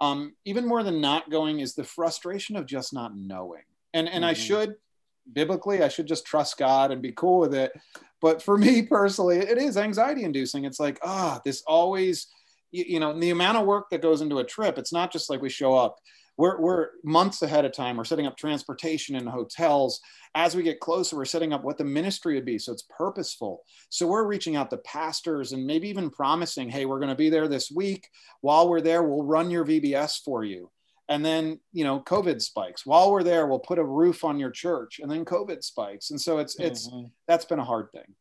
um, 0.00 0.34
even 0.44 0.66
more 0.66 0.82
than 0.82 1.00
not 1.00 1.30
going 1.30 1.60
is 1.60 1.74
the 1.74 1.84
frustration 1.84 2.56
of 2.56 2.66
just 2.66 2.92
not 2.92 3.16
knowing. 3.16 3.62
And 3.94 4.08
and 4.08 4.22
mm-hmm. 4.22 4.30
I 4.30 4.34
should 4.34 4.74
biblically 5.32 5.82
I 5.82 5.88
should 5.88 6.06
just 6.06 6.26
trust 6.26 6.58
God 6.58 6.90
and 6.90 7.00
be 7.00 7.12
cool 7.12 7.38
with 7.38 7.54
it. 7.54 7.72
But 8.20 8.42
for 8.42 8.58
me 8.66 8.82
personally, 8.82 9.38
it 9.38 9.58
is 9.58 9.76
anxiety 9.76 10.24
inducing. 10.24 10.64
It's 10.64 10.80
like, 10.80 10.98
ah, 11.02 11.40
this 11.44 11.62
always, 11.66 12.26
you, 12.74 12.84
you 12.88 13.00
know, 13.00 13.18
the 13.18 13.30
amount 13.30 13.56
of 13.56 13.66
work 13.66 13.88
that 13.90 14.02
goes 14.02 14.20
into 14.20 14.38
a 14.38 14.44
trip, 14.44 14.76
it's 14.78 14.92
not 14.92 15.12
just 15.12 15.30
like 15.30 15.40
we 15.40 15.48
show 15.48 15.74
up. 15.74 15.96
We're, 16.36 16.60
we're 16.60 16.88
months 17.04 17.42
ahead 17.42 17.64
of 17.64 17.72
time. 17.72 17.96
We're 17.96 18.04
setting 18.04 18.26
up 18.26 18.36
transportation 18.36 19.14
and 19.14 19.28
hotels. 19.28 20.00
As 20.34 20.56
we 20.56 20.64
get 20.64 20.80
closer, 20.80 21.16
we're 21.16 21.26
setting 21.26 21.52
up 21.52 21.62
what 21.62 21.78
the 21.78 21.84
ministry 21.84 22.34
would 22.34 22.44
be. 22.44 22.58
So 22.58 22.72
it's 22.72 22.88
purposeful. 22.90 23.62
So 23.88 24.08
we're 24.08 24.26
reaching 24.26 24.56
out 24.56 24.68
to 24.70 24.78
pastors 24.78 25.52
and 25.52 25.64
maybe 25.64 25.88
even 25.88 26.10
promising, 26.10 26.68
hey, 26.68 26.86
we're 26.86 26.98
going 26.98 27.10
to 27.10 27.14
be 27.14 27.30
there 27.30 27.46
this 27.46 27.70
week. 27.70 28.08
While 28.40 28.68
we're 28.68 28.80
there, 28.80 29.04
we'll 29.04 29.22
run 29.22 29.48
your 29.48 29.64
VBS 29.64 30.24
for 30.24 30.42
you 30.42 30.70
and 31.08 31.22
then 31.22 31.60
you 31.72 31.84
know 31.84 32.00
covid 32.00 32.40
spikes 32.40 32.86
while 32.86 33.12
we're 33.12 33.22
there 33.22 33.46
we'll 33.46 33.58
put 33.58 33.78
a 33.78 33.84
roof 33.84 34.24
on 34.24 34.38
your 34.38 34.50
church 34.50 35.00
and 35.02 35.10
then 35.10 35.22
covid 35.22 35.62
spikes 35.62 36.10
and 36.10 36.18
so 36.18 36.38
it's 36.38 36.58
it's 36.58 36.88
mm-hmm. 36.88 37.06
that's 37.28 37.44
been 37.44 37.58
a 37.58 37.64
hard 37.64 37.90
thing 37.92 38.14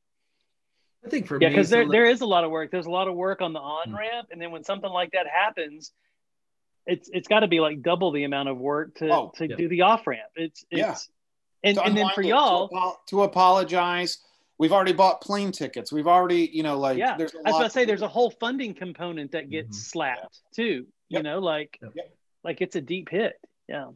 i 1.06 1.10
think 1.10 1.28
for 1.28 1.38
yeah 1.42 1.50
because 1.50 1.70
there, 1.70 1.88
there 1.88 2.06
is 2.06 2.22
a 2.22 2.26
lot 2.26 2.44
of 2.44 2.52
work 2.52 2.72
there's 2.72 2.86
a 2.86 2.92
lot 2.92 3.08
of 3.08 3.16
work 3.16 3.42
on 3.42 3.54
the 3.54 3.60
on 3.60 3.90
mm. 3.90 3.98
ramp 3.98 4.28
and 4.32 4.42
then 4.42 4.52
when 4.52 4.64
something 4.64 4.90
like 4.90 5.12
that 5.12 5.26
happens 5.28 5.92
it's 6.86 7.10
it's 7.14 7.28
got 7.28 7.42
to 7.42 7.48
be 7.48 7.60
like 7.60 7.82
double 7.82 8.12
the 8.12 8.24
amount 8.24 8.50
of 8.50 8.58
work 8.58 8.96
to 8.96 9.10
oh, 9.10 9.32
to 9.36 9.48
yeah. 9.48 9.56
do 9.56 9.68
the 9.68 9.82
off 9.82 10.06
ramp 10.06 10.30
it's 10.36 10.66
it's 10.70 10.80
yeah. 10.80 10.96
and, 11.70 11.78
and 11.78 11.98
then 11.98 12.10
for 12.14 12.22
y'all 12.22 12.68
to, 12.68 12.94
to, 13.08 13.24
apologize 13.24 14.20
we've 14.58 14.74
already 14.74 14.94
bought 14.94 15.22
plane 15.22 15.52
tickets 15.52 15.92
we've 15.92 16.08
already 16.08 16.50
you 16.54 16.64
know 16.64 16.78
like 16.78 16.98
yeah 16.98 17.16
there's 17.18 17.34
a 17.34 17.38
i 17.46 17.52
was 17.52 17.54
going 17.54 17.64
to 17.64 17.70
say 17.70 17.86
there's 17.86 18.02
a 18.02 18.08
whole 18.08 18.32
funding 18.32 18.74
component 18.74 19.32
that 19.32 19.50
gets 19.50 19.78
mm-hmm. 19.78 19.90
slapped 19.90 20.40
yeah. 20.58 20.64
too 20.64 20.86
yep. 21.10 21.20
you 21.20 21.24
know 21.24 21.40
like 21.40 21.80
yep 21.96 22.14
like 22.44 22.62
it's 22.62 22.76
a 22.76 22.82
deep 22.82 23.10
hit. 23.10 23.36
Yeah. 23.68 23.90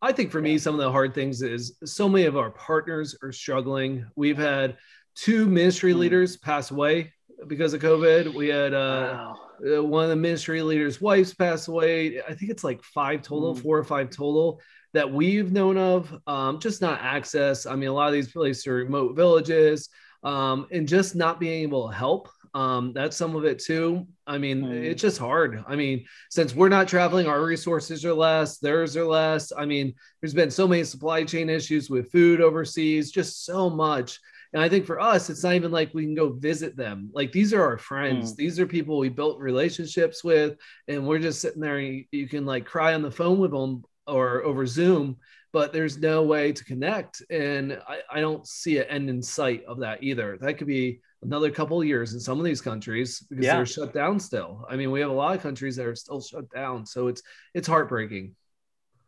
I 0.00 0.12
think 0.12 0.30
for 0.30 0.40
me, 0.40 0.58
some 0.58 0.74
of 0.74 0.80
the 0.80 0.90
hard 0.90 1.14
things 1.14 1.42
is 1.42 1.76
so 1.84 2.08
many 2.08 2.26
of 2.26 2.36
our 2.36 2.50
partners 2.50 3.16
are 3.22 3.32
struggling. 3.32 4.06
We've 4.14 4.38
had 4.38 4.76
two 5.16 5.46
ministry 5.46 5.92
mm. 5.92 5.98
leaders 5.98 6.36
pass 6.36 6.70
away 6.70 7.12
because 7.48 7.74
of 7.74 7.82
COVID. 7.82 8.32
We 8.34 8.48
had 8.48 8.72
uh, 8.72 9.10
wow. 9.12 9.40
Uh, 9.76 9.82
one 9.82 10.04
of 10.04 10.10
the 10.10 10.16
ministry 10.16 10.62
leaders' 10.62 11.00
wives 11.00 11.34
pass 11.34 11.68
away. 11.68 12.20
I 12.22 12.34
think 12.34 12.50
it's 12.50 12.64
like 12.64 12.82
five 12.82 13.22
total, 13.22 13.54
mm. 13.54 13.62
four 13.62 13.78
or 13.78 13.84
five 13.84 14.10
total 14.10 14.60
that 14.92 15.10
we've 15.10 15.52
known 15.52 15.78
of. 15.78 16.14
Um, 16.26 16.60
just 16.60 16.80
not 16.80 17.00
access. 17.00 17.66
I 17.66 17.74
mean, 17.74 17.88
a 17.88 17.92
lot 17.92 18.08
of 18.08 18.12
these 18.12 18.32
places 18.32 18.66
are 18.66 18.74
remote 18.74 19.16
villages, 19.16 19.88
um, 20.22 20.66
and 20.70 20.86
just 20.86 21.16
not 21.16 21.40
being 21.40 21.62
able 21.62 21.88
to 21.88 21.94
help. 21.94 22.28
Um, 22.54 22.94
that's 22.94 23.16
some 23.16 23.36
of 23.36 23.44
it 23.44 23.58
too. 23.58 24.06
I 24.26 24.38
mean, 24.38 24.62
mm. 24.62 24.72
it's 24.72 25.02
just 25.02 25.18
hard. 25.18 25.62
I 25.68 25.76
mean, 25.76 26.06
since 26.30 26.54
we're 26.54 26.70
not 26.70 26.88
traveling, 26.88 27.26
our 27.26 27.42
resources 27.42 28.04
are 28.04 28.14
less, 28.14 28.58
theirs 28.58 28.96
are 28.96 29.04
less. 29.04 29.52
I 29.56 29.66
mean, 29.66 29.94
there's 30.20 30.32
been 30.34 30.50
so 30.50 30.66
many 30.66 30.84
supply 30.84 31.24
chain 31.24 31.50
issues 31.50 31.90
with 31.90 32.10
food 32.10 32.40
overseas, 32.40 33.10
just 33.10 33.44
so 33.44 33.68
much. 33.68 34.18
And 34.56 34.64
I 34.64 34.70
think 34.70 34.86
for 34.86 34.98
us, 34.98 35.28
it's 35.28 35.44
not 35.44 35.52
even 35.52 35.70
like 35.70 35.92
we 35.92 36.04
can 36.04 36.14
go 36.14 36.30
visit 36.30 36.78
them. 36.78 37.10
Like 37.12 37.30
these 37.30 37.52
are 37.52 37.62
our 37.62 37.76
friends. 37.76 38.32
Mm. 38.32 38.36
These 38.36 38.58
are 38.58 38.66
people 38.66 38.96
we 38.96 39.10
built 39.10 39.38
relationships 39.38 40.24
with, 40.24 40.56
and 40.88 41.06
we're 41.06 41.18
just 41.18 41.42
sitting 41.42 41.60
there. 41.60 41.78
You, 41.78 42.06
you 42.10 42.26
can 42.26 42.46
like 42.46 42.64
cry 42.64 42.94
on 42.94 43.02
the 43.02 43.10
phone 43.10 43.38
with 43.38 43.50
them 43.50 43.84
or 44.06 44.42
over 44.44 44.64
Zoom, 44.64 45.18
but 45.52 45.74
there's 45.74 45.98
no 45.98 46.22
way 46.22 46.52
to 46.52 46.64
connect. 46.64 47.22
And 47.28 47.78
I, 47.86 47.98
I 48.10 48.20
don't 48.22 48.46
see 48.46 48.78
an 48.78 48.84
end 48.84 49.10
in 49.10 49.22
sight 49.22 49.62
of 49.66 49.80
that 49.80 50.02
either. 50.02 50.38
That 50.40 50.54
could 50.54 50.68
be 50.68 51.00
another 51.20 51.50
couple 51.50 51.78
of 51.78 51.86
years 51.86 52.14
in 52.14 52.20
some 52.20 52.38
of 52.38 52.44
these 52.46 52.62
countries 52.62 53.26
because 53.28 53.44
yeah. 53.44 53.56
they're 53.56 53.66
shut 53.66 53.92
down 53.92 54.18
still. 54.18 54.64
I 54.70 54.76
mean, 54.76 54.90
we 54.90 55.00
have 55.00 55.10
a 55.10 55.12
lot 55.12 55.36
of 55.36 55.42
countries 55.42 55.76
that 55.76 55.84
are 55.84 55.94
still 55.94 56.22
shut 56.22 56.48
down, 56.50 56.86
so 56.86 57.08
it's 57.08 57.22
it's 57.52 57.68
heartbreaking. 57.68 58.34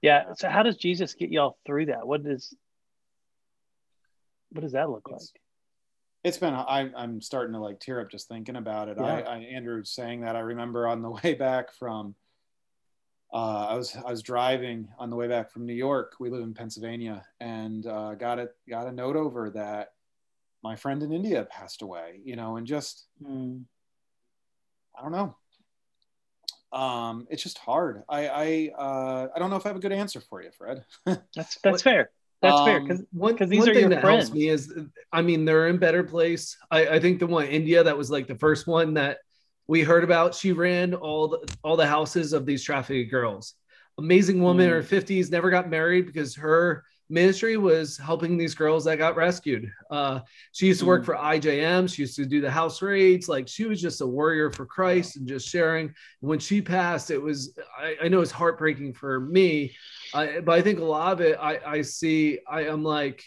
Yeah. 0.03 0.25
So 0.37 0.51
how 0.51 0.63
does 0.63 0.77
Jesus 0.77 1.15
get 1.15 1.31
y'all 1.31 1.57
through 1.65 1.87
that? 1.87 2.07
What 2.07 2.23
does 2.23 2.55
what 4.51 4.63
does 4.63 4.73
that 4.73 4.91
look 4.91 5.09
it's, 5.11 5.33
like? 5.35 5.43
It's 6.25 6.39
been 6.39 6.55
I, 6.55 6.91
I'm 6.97 7.21
starting 7.21 7.55
to 7.55 7.61
like 7.61 7.81
tear 7.81 8.01
up 8.01 8.11
just 8.11 8.29
thinking 8.29 8.57
about 8.57 8.89
it. 8.89 8.97
Yeah. 8.99 9.05
I, 9.05 9.21
I 9.21 9.39
Andrew 9.39 9.85
saying 9.85 10.23
that 10.23 10.37
I 10.37 10.41
remember 10.41 10.87
on 10.87 11.03
the 11.03 11.11
way 11.23 11.35
back 11.35 11.73
from 11.73 12.15
uh, 13.33 13.67
I 13.67 13.75
was 13.75 13.97
I 13.97 14.11
was 14.11 14.23
driving 14.23 14.89
on 14.99 15.11
the 15.11 15.17
way 15.17 15.29
back 15.29 15.51
from 15.51 15.67
New 15.67 15.75
York. 15.75 16.15
We 16.19 16.31
live 16.31 16.43
in 16.43 16.55
Pennsylvania, 16.55 17.25
and 17.41 17.87
uh, 17.87 18.15
got 18.15 18.39
it 18.39 18.55
got 18.69 18.87
a 18.87 18.93
note 18.93 19.17
over 19.17 19.51
that 19.51 19.93
my 20.63 20.77
friend 20.77 21.03
in 21.03 21.13
India 21.13 21.47
passed 21.51 21.83
away, 21.83 22.21
you 22.25 22.37
know, 22.37 22.57
and 22.57 22.67
just, 22.67 23.07
mm. 23.23 23.63
I 24.97 25.03
don't 25.03 25.13
know. 25.13 25.37
Um, 26.73 27.27
it's 27.31 27.43
just 27.43 27.59
hard. 27.59 28.03
I, 28.09 28.29
I, 28.29 28.71
uh, 28.77 29.29
I 29.35 29.39
don't 29.39 29.51
know 29.51 29.57
if 29.57 29.65
I 29.65 29.71
have 29.71 29.77
a 29.77 29.81
good 29.81 29.93
answer 29.93 30.21
for 30.21 30.43
you, 30.43 30.51
Fred. 30.51 30.85
that's, 31.35 31.59
that's 31.63 31.83
fair. 31.83 32.11
That's 32.41 32.57
um, 32.57 32.67
fair. 32.67 32.87
Cause, 32.87 33.05
one, 33.13 33.37
cause 33.37 33.49
these 33.49 33.61
one 33.61 33.71
are 33.71 33.75
thing 33.75 33.81
your 33.83 33.91
that 33.91 34.01
friends. 34.03 34.25
helps 34.25 34.35
me 34.35 34.49
is, 34.49 34.73
I 35.13 35.23
mean, 35.23 35.45
they're 35.45 35.69
in 35.69 35.79
better 35.79 36.05
place. 36.05 36.57
I, 36.71 36.87
I 36.87 37.01
think 37.01 37.19
the 37.19 37.27
one 37.27 37.47
India, 37.47 37.83
that 37.83 37.99
was 37.99 38.11
like 38.11 38.27
the 38.27 38.37
first 38.37 38.67
one 38.67 38.95
that 38.95 39.19
we 39.67 39.83
heard 39.83 40.05
about. 40.05 40.35
She 40.35 40.53
ran 40.53 40.95
all 40.95 41.29
the, 41.29 41.55
all 41.63 41.77
the 41.77 41.87
houses 41.87 42.33
of 42.33 42.47
these 42.47 42.63
trafficked 42.63 43.11
girls. 43.11 43.55
Amazing 43.99 44.43
woman 44.43 44.65
mm. 44.65 44.69
in 44.69 44.75
her 44.75 44.83
50s, 44.83 45.31
never 45.31 45.51
got 45.51 45.69
married 45.69 46.07
because 46.07 46.37
her 46.37 46.85
ministry 47.11 47.57
was 47.57 47.97
helping 47.97 48.37
these 48.37 48.55
girls 48.55 48.85
that 48.85 48.99
got 48.99 49.17
rescued. 49.17 49.71
Uh, 49.91 50.21
she 50.53 50.67
used 50.67 50.81
to 50.81 50.87
work 50.87 51.03
mm. 51.03 51.07
for 51.07 51.15
IJM. 51.15 51.93
She 51.93 52.03
used 52.03 52.17
to 52.17 52.27
do 52.27 52.41
the 52.41 52.51
house 52.51 52.83
raids. 52.83 53.29
Like 53.29 53.49
she 53.49 53.65
was 53.65 53.81
just 53.81 54.01
a 54.01 54.07
warrior 54.07 54.51
for 54.51 54.67
Christ 54.67 55.17
and 55.17 55.27
just 55.27 55.49
sharing. 55.49 55.95
When 56.21 56.39
she 56.39 56.61
passed, 56.61 57.11
it 57.11 57.21
was, 57.21 57.57
I, 57.79 57.97
I 58.05 58.09
know 58.09 58.21
it's 58.21 58.31
heartbreaking 58.31 58.95
for 58.95 59.21
me, 59.21 59.75
uh, 60.13 60.41
but 60.45 60.53
I 60.53 60.63
think 60.63 60.81
a 60.81 60.85
lot 60.85 61.13
of 61.13 61.21
it, 61.21 61.39
I, 61.41 61.59
I 61.67 61.83
see, 61.83 62.39
I 62.49 62.65
am 62.65 62.83
like, 62.83 63.25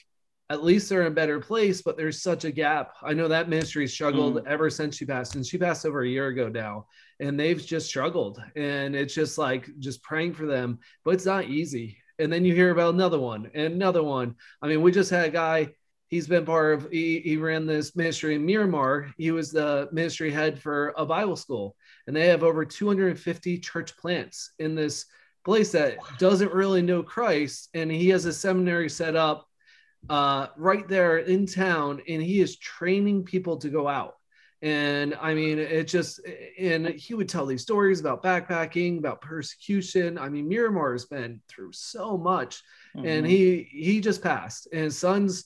at 0.49 0.65
least 0.65 0.89
they're 0.89 1.01
in 1.01 1.07
a 1.07 1.15
better 1.15 1.39
place, 1.39 1.81
but 1.81 1.95
there's 1.95 2.21
such 2.21 2.43
a 2.43 2.51
gap. 2.51 2.91
I 3.01 3.13
know 3.13 3.29
that 3.29 3.47
ministry 3.47 3.87
struggled 3.87 4.35
mm. 4.35 4.47
ever 4.47 4.69
since 4.69 4.97
she 4.97 5.05
passed, 5.05 5.35
and 5.35 5.45
she 5.45 5.57
passed 5.57 5.85
over 5.85 6.01
a 6.01 6.07
year 6.07 6.27
ago 6.27 6.49
now, 6.49 6.87
and 7.21 7.39
they've 7.39 7.65
just 7.65 7.87
struggled. 7.87 8.43
And 8.57 8.93
it's 8.93 9.13
just 9.13 9.37
like 9.37 9.69
just 9.79 10.03
praying 10.03 10.33
for 10.33 10.45
them, 10.45 10.79
but 11.05 11.11
it's 11.11 11.25
not 11.25 11.45
easy 11.45 12.00
and 12.21 12.31
then 12.31 12.45
you 12.45 12.53
hear 12.53 12.71
about 12.71 12.93
another 12.93 13.19
one 13.19 13.49
and 13.53 13.73
another 13.73 14.03
one. 14.03 14.35
I 14.61 14.67
mean, 14.67 14.81
we 14.81 14.91
just 14.91 15.09
had 15.09 15.25
a 15.25 15.31
guy. 15.31 15.69
He's 16.07 16.27
been 16.27 16.45
part 16.45 16.73
of. 16.73 16.91
He, 16.91 17.19
he 17.19 17.37
ran 17.37 17.65
this 17.65 17.95
ministry 17.95 18.35
in 18.35 18.45
Myanmar. 18.45 19.13
He 19.17 19.31
was 19.31 19.51
the 19.51 19.89
ministry 19.91 20.31
head 20.31 20.59
for 20.59 20.93
a 20.97 21.05
Bible 21.05 21.35
school, 21.35 21.75
and 22.07 22.15
they 22.15 22.27
have 22.27 22.43
over 22.43 22.65
250 22.65 23.59
church 23.59 23.97
plants 23.97 24.51
in 24.59 24.75
this 24.75 25.05
place 25.43 25.71
that 25.71 25.97
doesn't 26.19 26.53
really 26.53 26.81
know 26.81 27.01
Christ. 27.01 27.69
And 27.73 27.91
he 27.91 28.09
has 28.09 28.25
a 28.25 28.33
seminary 28.33 28.89
set 28.89 29.15
up 29.15 29.47
uh, 30.09 30.47
right 30.57 30.87
there 30.87 31.19
in 31.19 31.45
town, 31.45 32.01
and 32.07 32.21
he 32.21 32.41
is 32.41 32.57
training 32.57 33.23
people 33.23 33.57
to 33.57 33.69
go 33.69 33.87
out. 33.87 34.15
And 34.61 35.15
I 35.19 35.33
mean, 35.33 35.57
it 35.57 35.87
just, 35.87 36.19
and 36.59 36.87
he 36.87 37.15
would 37.15 37.27
tell 37.27 37.47
these 37.47 37.63
stories 37.63 37.99
about 37.99 38.21
backpacking, 38.21 38.99
about 38.99 39.21
persecution. 39.21 40.19
I 40.19 40.29
mean, 40.29 40.47
Myanmar 40.47 40.91
has 40.91 41.05
been 41.05 41.41
through 41.47 41.73
so 41.73 42.15
much, 42.15 42.61
mm-hmm. 42.95 43.07
and 43.07 43.25
he 43.25 43.67
he 43.71 44.01
just 44.01 44.21
passed, 44.21 44.67
and 44.71 44.83
his 44.83 44.99
son's 44.99 45.45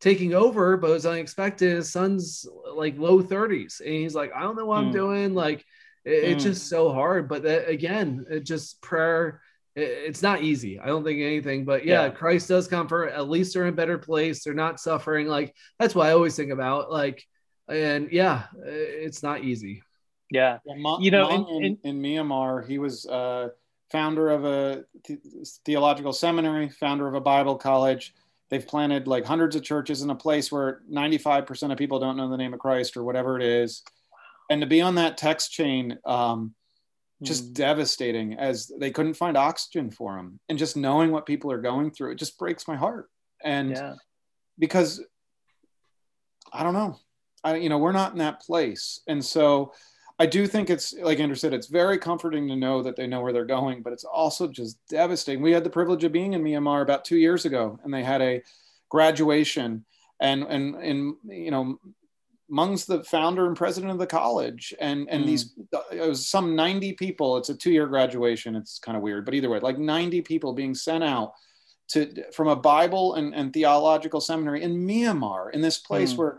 taking 0.00 0.34
over, 0.34 0.76
but 0.76 0.90
it 0.90 0.94
was 0.94 1.06
unexpected. 1.06 1.76
His 1.76 1.90
son's 1.90 2.46
like 2.74 2.98
low 2.98 3.20
30s, 3.20 3.80
and 3.80 3.88
he's 3.88 4.14
like, 4.14 4.32
I 4.34 4.42
don't 4.42 4.56
know 4.56 4.66
what 4.66 4.82
mm. 4.82 4.86
I'm 4.86 4.92
doing. 4.92 5.34
Like, 5.34 5.64
it, 6.04 6.10
mm. 6.10 6.28
it's 6.28 6.44
just 6.44 6.68
so 6.68 6.92
hard. 6.92 7.28
But 7.28 7.42
that, 7.42 7.68
again, 7.68 8.26
it 8.30 8.44
just 8.44 8.80
prayer. 8.80 9.40
It, 9.74 9.82
it's 9.82 10.22
not 10.22 10.42
easy. 10.42 10.78
I 10.78 10.86
don't 10.86 11.02
think 11.02 11.20
anything, 11.20 11.64
but 11.64 11.84
yeah, 11.84 12.04
yeah, 12.04 12.10
Christ 12.10 12.48
does 12.48 12.68
comfort. 12.68 13.08
At 13.08 13.28
least 13.28 13.54
they're 13.54 13.64
in 13.64 13.72
a 13.72 13.76
better 13.76 13.98
place. 13.98 14.44
They're 14.44 14.54
not 14.54 14.78
suffering. 14.78 15.26
Like 15.26 15.54
that's 15.78 15.96
what 15.96 16.06
I 16.06 16.12
always 16.12 16.36
think 16.36 16.52
about. 16.52 16.92
Like 16.92 17.24
and 17.68 18.10
yeah, 18.10 18.44
it's 18.64 19.22
not 19.22 19.44
easy. 19.44 19.82
Yeah, 20.30 20.58
you 20.66 21.10
know, 21.10 21.28
in, 21.30 21.64
in, 21.64 21.78
in, 21.84 22.02
Myanmar, 22.02 22.66
he 22.66 22.78
was 22.78 23.04
uh, 23.06 23.48
founder 23.90 24.30
of 24.30 24.46
a 24.46 24.84
theological 25.66 26.12
seminary, 26.14 26.70
founder 26.70 27.06
of 27.06 27.14
a 27.14 27.20
Bible 27.20 27.56
college. 27.56 28.14
They've 28.48 28.66
planted 28.66 29.06
like 29.06 29.24
hundreds 29.24 29.56
of 29.56 29.62
churches 29.62 30.02
in 30.02 30.10
a 30.10 30.14
place 30.14 30.50
where 30.50 30.80
95% 30.90 31.72
of 31.72 31.78
people 31.78 31.98
don't 32.00 32.16
know 32.16 32.30
the 32.30 32.36
name 32.36 32.54
of 32.54 32.60
Christ 32.60 32.96
or 32.96 33.04
whatever 33.04 33.38
it 33.38 33.42
is. 33.42 33.82
And 34.50 34.60
to 34.60 34.66
be 34.66 34.80
on 34.80 34.96
that 34.96 35.16
text 35.16 35.52
chain, 35.52 35.98
um, 36.04 36.54
just 37.22 37.50
mm. 37.50 37.54
devastating 37.54 38.34
as 38.34 38.70
they 38.78 38.90
couldn't 38.90 39.14
find 39.14 39.36
oxygen 39.36 39.90
for 39.90 40.16
them. 40.16 40.40
And 40.48 40.58
just 40.58 40.76
knowing 40.76 41.12
what 41.12 41.26
people 41.26 41.52
are 41.52 41.60
going 41.60 41.90
through, 41.90 42.12
it 42.12 42.18
just 42.18 42.38
breaks 42.38 42.66
my 42.66 42.76
heart. 42.76 43.08
And 43.42 43.70
yeah. 43.70 43.94
because 44.58 45.02
I 46.52 46.62
don't 46.62 46.74
know, 46.74 46.98
I, 47.44 47.56
you 47.56 47.68
know, 47.68 47.78
we're 47.78 47.92
not 47.92 48.12
in 48.12 48.18
that 48.18 48.40
place. 48.40 49.00
And 49.06 49.24
so 49.24 49.72
I 50.18 50.26
do 50.26 50.46
think 50.46 50.70
it's 50.70 50.92
like 50.94 51.18
Andrew 51.18 51.34
said, 51.34 51.54
it's 51.54 51.66
very 51.66 51.98
comforting 51.98 52.46
to 52.48 52.56
know 52.56 52.82
that 52.82 52.96
they 52.96 53.06
know 53.06 53.20
where 53.20 53.32
they're 53.32 53.44
going, 53.44 53.82
but 53.82 53.92
it's 53.92 54.04
also 54.04 54.46
just 54.46 54.78
devastating. 54.88 55.42
We 55.42 55.52
had 55.52 55.64
the 55.64 55.70
privilege 55.70 56.04
of 56.04 56.12
being 56.12 56.34
in 56.34 56.42
Myanmar 56.42 56.82
about 56.82 57.04
two 57.04 57.16
years 57.16 57.44
ago, 57.44 57.80
and 57.82 57.92
they 57.92 58.04
had 58.04 58.22
a 58.22 58.42
graduation, 58.88 59.84
and 60.20 60.44
and 60.44 60.76
and 60.76 61.14
you 61.24 61.50
know, 61.50 61.78
Mung's 62.48 62.84
the 62.84 63.02
founder 63.02 63.46
and 63.46 63.56
president 63.56 63.90
of 63.90 63.98
the 63.98 64.06
college, 64.06 64.74
and 64.80 65.08
and 65.10 65.24
mm. 65.24 65.26
these 65.26 65.54
it 65.90 66.08
was 66.08 66.28
some 66.28 66.54
ninety 66.54 66.92
people. 66.92 67.36
It's 67.36 67.48
a 67.48 67.56
two 67.56 67.72
year 67.72 67.86
graduation. 67.86 68.54
It's 68.54 68.78
kind 68.78 68.96
of 68.96 69.02
weird, 69.02 69.24
but 69.24 69.34
either 69.34 69.50
way, 69.50 69.60
like 69.60 69.78
ninety 69.78 70.20
people 70.20 70.52
being 70.52 70.74
sent 70.74 71.02
out 71.02 71.32
to 71.88 72.30
from 72.32 72.48
a 72.48 72.56
Bible 72.56 73.14
and, 73.14 73.34
and 73.34 73.52
theological 73.52 74.20
seminary 74.20 74.62
in 74.62 74.86
Myanmar, 74.86 75.52
in 75.52 75.62
this 75.62 75.78
place 75.78 76.12
mm. 76.12 76.18
where 76.18 76.38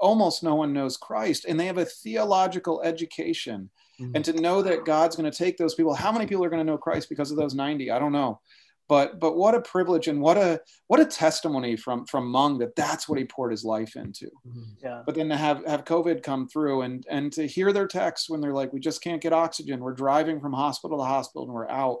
almost 0.00 0.42
no 0.42 0.54
one 0.54 0.72
knows 0.72 0.96
Christ 0.96 1.44
and 1.46 1.58
they 1.58 1.66
have 1.66 1.78
a 1.78 1.84
theological 1.84 2.82
education. 2.82 3.70
Mm-hmm. 4.00 4.16
And 4.16 4.24
to 4.24 4.32
know 4.40 4.60
that 4.62 4.84
God's 4.84 5.16
going 5.16 5.30
to 5.30 5.36
take 5.36 5.56
those 5.56 5.74
people, 5.74 5.94
how 5.94 6.10
many 6.10 6.26
people 6.26 6.44
are 6.44 6.50
going 6.50 6.64
to 6.64 6.70
know 6.70 6.78
Christ 6.78 7.08
because 7.08 7.30
of 7.30 7.36
those 7.36 7.54
90? 7.54 7.90
I 7.90 7.98
don't 7.98 8.12
know. 8.12 8.40
But 8.86 9.18
but 9.18 9.36
what 9.36 9.54
a 9.54 9.62
privilege 9.62 10.08
and 10.08 10.20
what 10.20 10.36
a 10.36 10.60
what 10.88 11.00
a 11.00 11.06
testimony 11.06 11.74
from 11.74 12.04
from 12.04 12.28
Mung 12.28 12.58
that 12.58 12.76
that's 12.76 13.08
what 13.08 13.18
he 13.18 13.24
poured 13.24 13.50
his 13.50 13.64
life 13.64 13.96
into. 13.96 14.26
Mm-hmm. 14.46 14.62
Yeah. 14.82 15.02
But 15.06 15.14
then 15.14 15.30
to 15.30 15.36
have 15.36 15.64
have 15.64 15.86
COVID 15.86 16.22
come 16.22 16.48
through 16.48 16.82
and 16.82 17.06
and 17.08 17.32
to 17.32 17.46
hear 17.46 17.72
their 17.72 17.86
texts 17.86 18.28
when 18.28 18.42
they're 18.42 18.52
like, 18.52 18.74
we 18.74 18.80
just 18.80 19.02
can't 19.02 19.22
get 19.22 19.32
oxygen. 19.32 19.80
We're 19.80 19.94
driving 19.94 20.38
from 20.38 20.52
hospital 20.52 20.98
to 20.98 21.04
hospital 21.04 21.44
and 21.44 21.54
we're 21.54 21.70
out. 21.70 22.00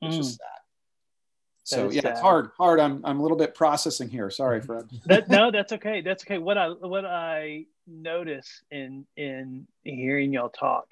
It's 0.00 0.14
mm. 0.14 0.18
just 0.18 0.38
sad. 0.38 0.61
So 1.64 1.90
yeah, 1.90 2.02
sad. 2.02 2.10
it's 2.12 2.20
hard. 2.20 2.50
Hard. 2.58 2.80
I'm 2.80 3.00
I'm 3.04 3.20
a 3.20 3.22
little 3.22 3.36
bit 3.36 3.54
processing 3.54 4.08
here. 4.08 4.30
Sorry, 4.30 4.60
mm-hmm. 4.60 4.66
Fred. 4.66 4.88
that, 5.06 5.28
no, 5.28 5.50
that's 5.50 5.72
okay. 5.72 6.00
That's 6.00 6.24
okay. 6.24 6.38
What 6.38 6.58
I 6.58 6.68
what 6.68 7.04
I 7.04 7.66
notice 7.86 8.62
in 8.70 9.06
in 9.16 9.66
hearing 9.84 10.32
y'all 10.32 10.48
talk, 10.48 10.86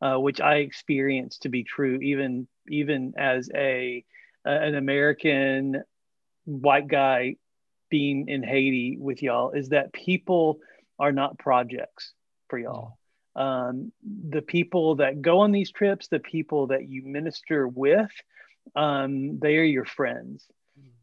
uh, 0.00 0.16
which 0.16 0.40
I 0.40 0.56
experience 0.56 1.38
to 1.38 1.48
be 1.48 1.62
true, 1.62 1.98
even 2.00 2.48
even 2.68 3.14
as 3.16 3.48
a 3.54 4.04
an 4.44 4.74
American 4.74 5.82
white 6.44 6.88
guy 6.88 7.36
being 7.88 8.28
in 8.28 8.42
Haiti 8.42 8.96
with 8.98 9.22
y'all, 9.22 9.52
is 9.52 9.68
that 9.68 9.92
people 9.92 10.58
are 10.98 11.12
not 11.12 11.38
projects 11.38 12.12
for 12.48 12.58
y'all. 12.58 12.98
Um, 13.36 13.92
the 14.30 14.40
people 14.40 14.96
that 14.96 15.20
go 15.20 15.40
on 15.40 15.52
these 15.52 15.70
trips, 15.70 16.08
the 16.08 16.18
people 16.18 16.68
that 16.68 16.88
you 16.88 17.02
minister 17.04 17.68
with, 17.68 18.10
um, 18.74 19.38
they 19.38 19.56
are 19.56 19.64
your 19.64 19.84
friends. 19.84 20.44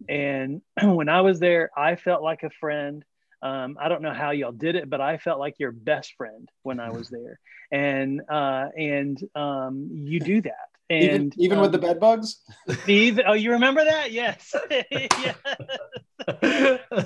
And 0.10 0.62
when 0.82 1.10
I 1.10 1.22
was 1.22 1.40
there, 1.40 1.70
I 1.78 1.96
felt 1.96 2.22
like 2.24 2.44
a 2.44 2.50
friend. 2.50 3.04
Um, 3.42 3.78
I 3.80 3.90
don't 3.90 4.02
know 4.02 4.14
how 4.14 4.32
y'all 4.32 4.54
did 4.54 4.76
it, 4.76 4.90
but 4.90 5.02
I 5.02 5.18
felt 5.18 5.40
like 5.40 5.56
your 5.60 5.72
best 5.72 6.14
friend 6.18 6.50
when 6.64 6.80
I 6.80 6.92
was 6.92 7.10
there. 7.12 7.40
And 7.72 8.22
uh, 8.30 8.68
and 8.78 9.22
um, 9.36 9.90
you 9.92 10.20
do 10.20 10.42
that. 10.42 10.54
And 10.90 11.02
even, 11.02 11.34
even 11.38 11.58
um, 11.58 11.62
with 11.64 11.72
the 11.72 11.80
bed 11.80 12.00
bugs. 12.00 12.42
Even, 12.88 13.24
oh, 13.26 13.34
you 13.34 13.54
remember 13.54 13.84
that? 13.84 14.12
Yes. 14.12 14.54
yes. 14.70 14.86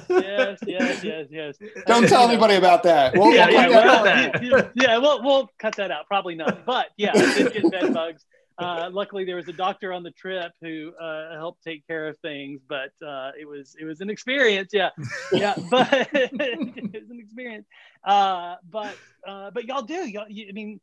yes. 0.09 0.59
Yes. 0.65 1.03
Yes. 1.03 1.27
Yes. 1.29 1.57
Don't 1.85 2.09
tell 2.09 2.27
anybody 2.27 2.55
about 2.55 2.83
that. 2.83 3.15
We'll, 3.15 3.33
yeah, 3.33 3.45
we'll 3.45 3.69
yeah, 3.69 4.03
that 4.03 4.41
we'll, 4.41 4.71
yeah, 4.73 4.97
we'll 4.97 5.23
we'll 5.23 5.49
cut 5.59 5.75
that 5.75 5.91
out. 5.91 6.07
Probably 6.07 6.33
not. 6.35 6.65
But 6.65 6.87
yeah, 6.97 7.11
I 7.13 7.33
did 7.35 7.53
get 7.53 7.71
bed 7.71 7.93
bugs 7.93 8.25
uh, 8.59 8.89
luckily 8.91 9.23
there 9.23 9.35
was 9.35 9.47
a 9.47 9.53
doctor 9.53 9.93
on 9.93 10.03
the 10.03 10.11
trip 10.11 10.51
who 10.61 10.93
uh, 10.99 11.33
helped 11.33 11.63
take 11.63 11.85
care 11.85 12.07
of 12.07 12.17
things, 12.19 12.61
but 12.67 12.91
uh, 13.05 13.31
it 13.39 13.47
was 13.47 13.75
it 13.79 13.85
was 13.85 14.01
an 14.01 14.09
experience. 14.09 14.71
Yeah, 14.73 14.89
yeah, 15.31 15.53
but 15.69 15.87
it 16.13 16.93
was 16.93 17.09
an 17.09 17.19
experience. 17.19 17.67
Uh, 18.03 18.55
but 18.69 18.95
uh, 19.27 19.51
but 19.51 19.65
y'all 19.65 19.83
do. 19.83 20.07
Y'all, 20.07 20.27
you, 20.27 20.47
I 20.49 20.53
mean, 20.53 20.79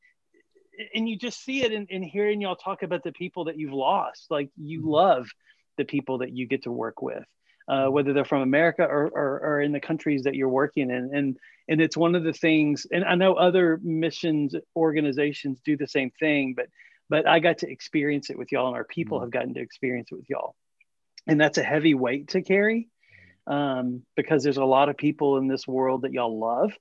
and 0.94 1.08
you 1.08 1.18
just 1.18 1.42
see 1.44 1.62
it 1.62 1.72
in, 1.72 1.86
in 1.86 2.02
hearing 2.02 2.40
y'all 2.40 2.56
talk 2.56 2.82
about 2.82 3.02
the 3.02 3.12
people 3.12 3.44
that 3.44 3.58
you've 3.58 3.72
lost. 3.72 4.30
Like 4.30 4.50
you 4.56 4.80
mm-hmm. 4.80 4.90
love 4.90 5.28
the 5.76 5.84
people 5.84 6.18
that 6.18 6.30
you 6.30 6.46
get 6.46 6.64
to 6.64 6.72
work 6.72 7.02
with. 7.02 7.24
Uh, 7.66 7.86
whether 7.86 8.12
they're 8.12 8.26
from 8.26 8.42
America 8.42 8.82
or, 8.82 9.06
or, 9.06 9.40
or, 9.40 9.60
in 9.62 9.72
the 9.72 9.80
countries 9.80 10.24
that 10.24 10.34
you're 10.34 10.50
working 10.50 10.90
in. 10.90 11.14
And, 11.14 11.38
and 11.66 11.80
it's 11.80 11.96
one 11.96 12.14
of 12.14 12.22
the 12.22 12.34
things, 12.34 12.86
and 12.92 13.02
I 13.06 13.14
know 13.14 13.32
other 13.32 13.80
missions 13.82 14.54
organizations 14.76 15.62
do 15.64 15.74
the 15.74 15.88
same 15.88 16.10
thing, 16.20 16.52
but 16.54 16.66
but 17.08 17.28
I 17.28 17.38
got 17.38 17.58
to 17.58 17.70
experience 17.70 18.30
it 18.30 18.38
with 18.38 18.52
y'all, 18.52 18.68
and 18.68 18.76
our 18.76 18.84
people 18.84 19.18
mm-hmm. 19.18 19.24
have 19.24 19.32
gotten 19.32 19.54
to 19.54 19.60
experience 19.60 20.08
it 20.10 20.16
with 20.16 20.30
y'all. 20.30 20.54
And 21.26 21.40
that's 21.40 21.58
a 21.58 21.62
heavy 21.62 21.94
weight 21.94 22.28
to 22.28 22.42
carry 22.42 22.88
um, 23.46 24.02
because 24.16 24.42
there's 24.42 24.56
a 24.56 24.64
lot 24.64 24.88
of 24.88 24.96
people 24.96 25.38
in 25.38 25.48
this 25.48 25.66
world 25.66 26.02
that 26.02 26.12
y'all 26.12 26.38
love. 26.38 26.72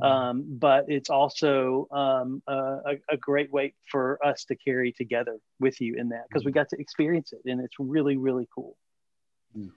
Mm-hmm. 0.00 0.02
Um, 0.02 0.44
but 0.58 0.86
it's 0.88 1.10
also 1.10 1.88
um, 1.90 2.42
a, 2.46 2.96
a, 3.10 3.16
great 3.16 3.52
weight 3.52 3.74
for 3.90 4.24
us 4.24 4.44
to 4.46 4.56
carry 4.56 4.92
together 4.92 5.36
with 5.58 5.80
you 5.80 5.96
in 5.96 6.10
that 6.10 6.24
because 6.28 6.44
we 6.44 6.52
mm-hmm. 6.52 6.60
got 6.60 6.68
to 6.70 6.80
experience 6.80 7.32
it 7.32 7.50
and 7.50 7.60
it's 7.60 7.74
really, 7.78 8.16
really 8.16 8.48
cool. 8.54 8.76
Mm. 9.56 9.70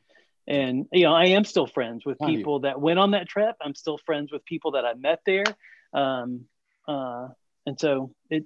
And, 0.46 0.86
you 0.92 1.04
know, 1.04 1.14
I 1.14 1.28
am 1.28 1.46
still 1.46 1.68
friends 1.68 2.06
with 2.06 2.20
people 2.20 2.60
that 2.62 2.80
went 2.80 3.00
on 3.00 3.12
that 3.12 3.28
trip. 3.28 3.56
I'm 3.62 3.76
still 3.76 3.98
friends 4.06 4.32
with 4.32 4.46
people 4.46 4.72
that 4.72 4.86
I 4.86 4.94
met 4.94 5.20
there. 5.26 5.46
Um, 5.94 6.46
uh, 6.88 7.30
and 7.66 7.80
so 7.80 8.14
it, 8.30 8.44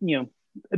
you 0.00 0.18
know, 0.18 0.28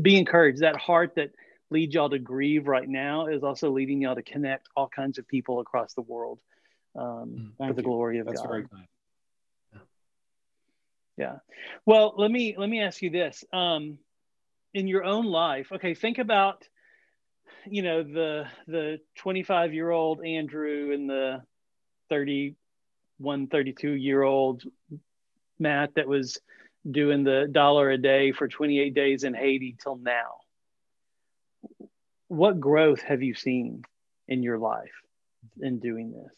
be 0.01 0.17
encouraged. 0.17 0.61
That 0.61 0.77
heart 0.77 1.15
that 1.17 1.31
leads 1.71 1.95
y'all 1.95 2.11
to 2.11 2.19
grieve 2.19 2.69
right 2.69 2.89
now 2.89 3.27
is 3.27 3.43
also 3.43 3.71
leading 3.71 4.01
y'all 4.03 4.15
to 4.15 4.23
connect 4.23 4.69
all 4.77 4.89
kinds 4.89 5.19
of 5.19 5.27
people 5.27 5.61
across 5.61 5.95
the 5.95 6.03
world 6.03 6.39
um, 6.97 7.53
mm, 7.61 7.67
for 7.67 7.73
the 7.73 7.83
you. 7.83 7.89
glory 7.89 8.19
of 8.19 8.27
That's 8.27 8.41
God. 8.41 8.49
Very 8.49 8.69
kind. 8.69 8.87
Yeah. 9.73 9.79
yeah. 11.17 11.37
Well, 11.87 12.15
let 12.17 12.31
me 12.31 12.55
let 12.57 12.69
me 12.69 12.83
ask 12.83 13.03
you 13.03 13.11
this. 13.11 13.45
Um, 13.53 13.99
in 14.73 14.89
your 14.89 15.05
own 15.05 15.27
life, 15.27 15.71
okay, 15.73 15.95
think 15.95 16.19
about 16.19 16.67
you 17.67 17.83
know 17.83 18.03
the 18.03 18.47
the 18.67 18.99
25 19.19 19.73
year 19.73 19.91
old 19.91 20.25
Andrew 20.25 20.93
and 20.93 21.09
the 21.09 21.43
31 22.11 23.47
32 23.49 23.93
year 23.93 24.23
old 24.23 24.63
Matt 25.59 25.95
that 25.95 26.09
was 26.09 26.39
doing 26.89 27.25
the 27.25 27.49
dollar 27.51 27.91
a 27.91 27.99
day 27.99 28.33
for 28.33 28.49
28 28.49 28.95
days 28.95 29.25
in 29.25 29.35
Haiti 29.35 29.77
till 29.83 29.97
now. 29.97 30.39
What 32.29 32.61
growth 32.61 33.01
have 33.03 33.23
you 33.23 33.35
seen 33.35 33.83
in 34.29 34.43
your 34.43 34.59
life 34.59 34.93
in 35.61 35.79
doing 35.79 36.13
this? 36.13 36.35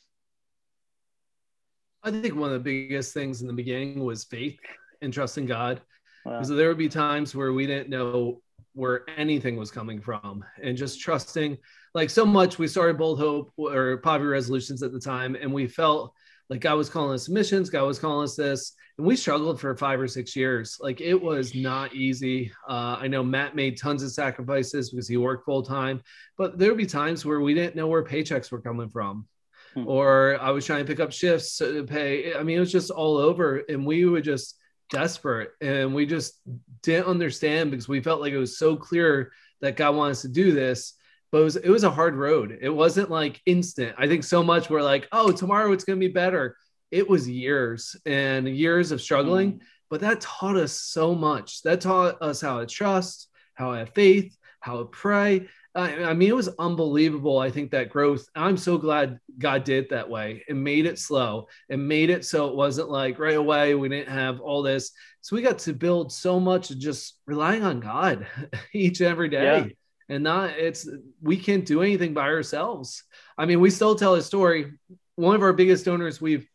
I 2.03 2.11
think 2.11 2.36
one 2.36 2.53
of 2.53 2.53
the 2.53 2.61
biggest 2.61 3.12
things 3.14 3.40
in 3.40 3.49
the 3.49 3.53
beginning 3.53 4.05
was 4.05 4.24
faith 4.24 4.61
and 5.03 5.12
trusting 5.12 5.47
God. 5.47 5.80
Wow. 6.24 6.42
So 6.42 6.55
there 6.55 6.68
would 6.68 6.78
be 6.78 6.88
times 6.88 7.34
where 7.34 7.53
we 7.53 7.66
didn't 7.66 7.88
know 7.88 8.42
where 8.74 9.09
anything 9.16 9.57
was 9.57 9.70
coming 9.70 10.01
from 10.01 10.44
and 10.62 10.76
just 10.76 11.01
trusting 11.01 11.57
like 11.94 12.11
so 12.11 12.26
much 12.26 12.59
we 12.59 12.68
started 12.68 12.99
bold 12.99 13.18
hope 13.18 13.51
or 13.57 13.97
poverty 13.99 14.28
resolutions 14.28 14.82
at 14.82 14.92
the 14.92 15.01
time 15.01 15.34
and 15.34 15.51
we 15.51 15.66
felt 15.66 16.12
like 16.49 16.61
God 16.61 16.76
was 16.76 16.88
calling 16.88 17.14
us 17.14 17.28
missions, 17.28 17.70
God 17.70 17.84
was 17.84 17.99
calling 17.99 18.24
us 18.24 18.36
this, 18.36 18.72
and 18.99 19.07
we 19.07 19.16
struggled 19.16 19.61
for 19.61 19.76
five 19.76 20.01
or 20.01 20.09
six 20.09 20.36
years. 20.36 20.78
Like 20.80 21.01
it 21.01 21.20
was 21.20 21.55
not 21.55 21.94
easy. 21.94 22.53
Uh, 22.68 22.97
I 23.01 23.09
know 23.09 23.22
Matt 23.22 23.57
made 23.57 23.78
tons 23.78 24.03
of 24.03 24.12
sacrifices 24.12 24.90
because 24.90 25.09
he 25.09 25.16
worked 25.16 25.44
full 25.44 25.62
time, 25.62 26.03
but 26.38 26.59
there 26.59 26.68
would 26.68 26.78
be 26.78 26.86
times 26.86 27.24
where 27.24 27.40
we 27.40 27.55
didn't 27.55 27.76
know 27.76 27.88
where 27.88 28.05
paychecks 28.05 28.51
were 28.51 28.61
coming 28.61 28.88
from. 28.88 29.26
Hmm. 29.74 29.86
Or 29.86 30.38
I 30.40 30.51
was 30.51 30.64
trying 30.64 30.84
to 30.84 30.90
pick 30.90 31.01
up 31.01 31.12
shifts 31.12 31.59
to 31.59 31.84
pay. 31.84 32.34
I 32.34 32.42
mean, 32.42 32.57
it 32.57 32.61
was 32.61 32.72
just 32.72 32.90
all 32.90 33.18
over, 33.18 33.62
and 33.68 33.84
we 33.84 34.07
were 34.07 34.20
just 34.20 34.57
desperate, 34.88 35.51
and 35.61 35.94
we 35.94 36.07
just 36.07 36.40
didn't 36.82 37.07
understand 37.07 37.70
because 37.70 37.88
we 37.88 38.01
felt 38.01 38.20
like 38.20 38.32
it 38.32 38.38
was 38.38 38.59
so 38.59 38.76
clear 38.76 39.32
that 39.61 39.76
God 39.76 39.97
wanted 39.97 40.12
us 40.12 40.22
to 40.22 40.28
do 40.28 40.53
this 40.53 40.94
but 41.37 41.43
it 41.43 41.45
was 41.45 41.57
it 41.57 41.68
was 41.68 41.84
a 41.84 41.91
hard 41.91 42.14
road. 42.14 42.59
It 42.62 42.70
wasn't 42.70 43.11
like 43.11 43.43
instant. 43.45 43.95
I 43.99 44.09
think 44.09 44.24
so 44.24 44.43
much 44.43 44.70
we're 44.70 44.80
like, 44.80 45.07
oh, 45.12 45.30
tomorrow 45.30 45.70
it's 45.72 45.84
gonna 45.84 45.99
be 45.99 46.09
better. 46.09 46.57
It 46.91 47.07
was 47.07 47.28
years 47.28 47.95
and 48.07 48.49
years 48.49 48.91
of 48.91 49.03
struggling, 49.03 49.53
mm. 49.53 49.61
but 49.91 50.01
that 50.01 50.22
taught 50.22 50.57
us 50.57 50.72
so 50.72 51.14
much. 51.14 51.61
That 51.61 51.82
taught 51.82 52.22
us 52.22 52.41
how 52.41 52.61
to 52.61 52.66
trust, 52.66 53.28
how 53.53 53.72
to 53.72 53.80
have 53.80 53.91
faith, 53.91 54.34
how 54.61 54.78
to 54.78 54.87
pray. 54.87 55.47
I, 55.74 56.05
I 56.05 56.14
mean, 56.14 56.30
it 56.30 56.34
was 56.34 56.49
unbelievable. 56.59 57.39
I 57.39 57.51
think 57.51 57.70
that 57.72 57.91
growth. 57.91 58.26
I'm 58.34 58.57
so 58.57 58.78
glad 58.78 59.20
God 59.37 59.62
did 59.64 59.91
that 59.91 60.09
way 60.09 60.43
and 60.49 60.64
made 60.64 60.87
it 60.87 60.99
slow 60.99 61.49
and 61.68 61.87
made 61.87 62.09
it 62.09 62.24
so 62.24 62.49
it 62.49 62.57
wasn't 62.57 62.89
like 62.89 63.18
right 63.18 63.37
away 63.37 63.74
we 63.74 63.91
didn't 63.91 64.09
have 64.09 64.41
all 64.41 64.62
this. 64.62 64.91
So 65.20 65.37
we 65.37 65.43
got 65.43 65.59
to 65.59 65.74
build 65.74 66.14
so 66.14 66.41
much 66.41 66.70
just 66.70 67.18
relying 67.26 67.62
on 67.62 67.80
God 67.80 68.26
each 68.72 69.03
and 69.03 69.11
every 69.11 69.28
day. 69.28 69.59
Yeah. 69.59 69.72
And 70.09 70.23
not 70.23 70.51
it's 70.51 70.89
we 71.21 71.37
can't 71.37 71.67
do 71.67 71.83
anything 71.83 72.15
by 72.15 72.29
ourselves. 72.29 73.03
I 73.37 73.47
mean, 73.47 73.61
we 73.61 73.71
still 73.71 73.95
tell 73.95 74.15
a 74.15 74.23
story. 74.23 74.73
One 75.17 75.35
of 75.35 75.43
our 75.43 75.53
biggest 75.53 75.85
donors 75.85 76.21
we've 76.21 76.49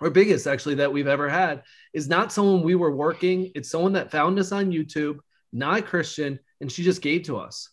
or 0.00 0.10
biggest 0.10 0.46
actually 0.46 0.76
that 0.76 0.92
we've 0.92 1.06
ever 1.06 1.28
had 1.28 1.62
is 1.92 2.08
not 2.08 2.32
someone 2.32 2.62
we 2.62 2.74
were 2.74 2.94
working. 2.94 3.52
It's 3.54 3.70
someone 3.70 3.92
that 3.92 4.10
found 4.10 4.38
us 4.38 4.50
on 4.50 4.72
YouTube, 4.72 5.18
not 5.52 5.78
a 5.78 5.82
Christian, 5.82 6.40
and 6.60 6.72
she 6.72 6.82
just 6.82 7.02
gave 7.02 7.24
to 7.24 7.36
us. 7.36 7.68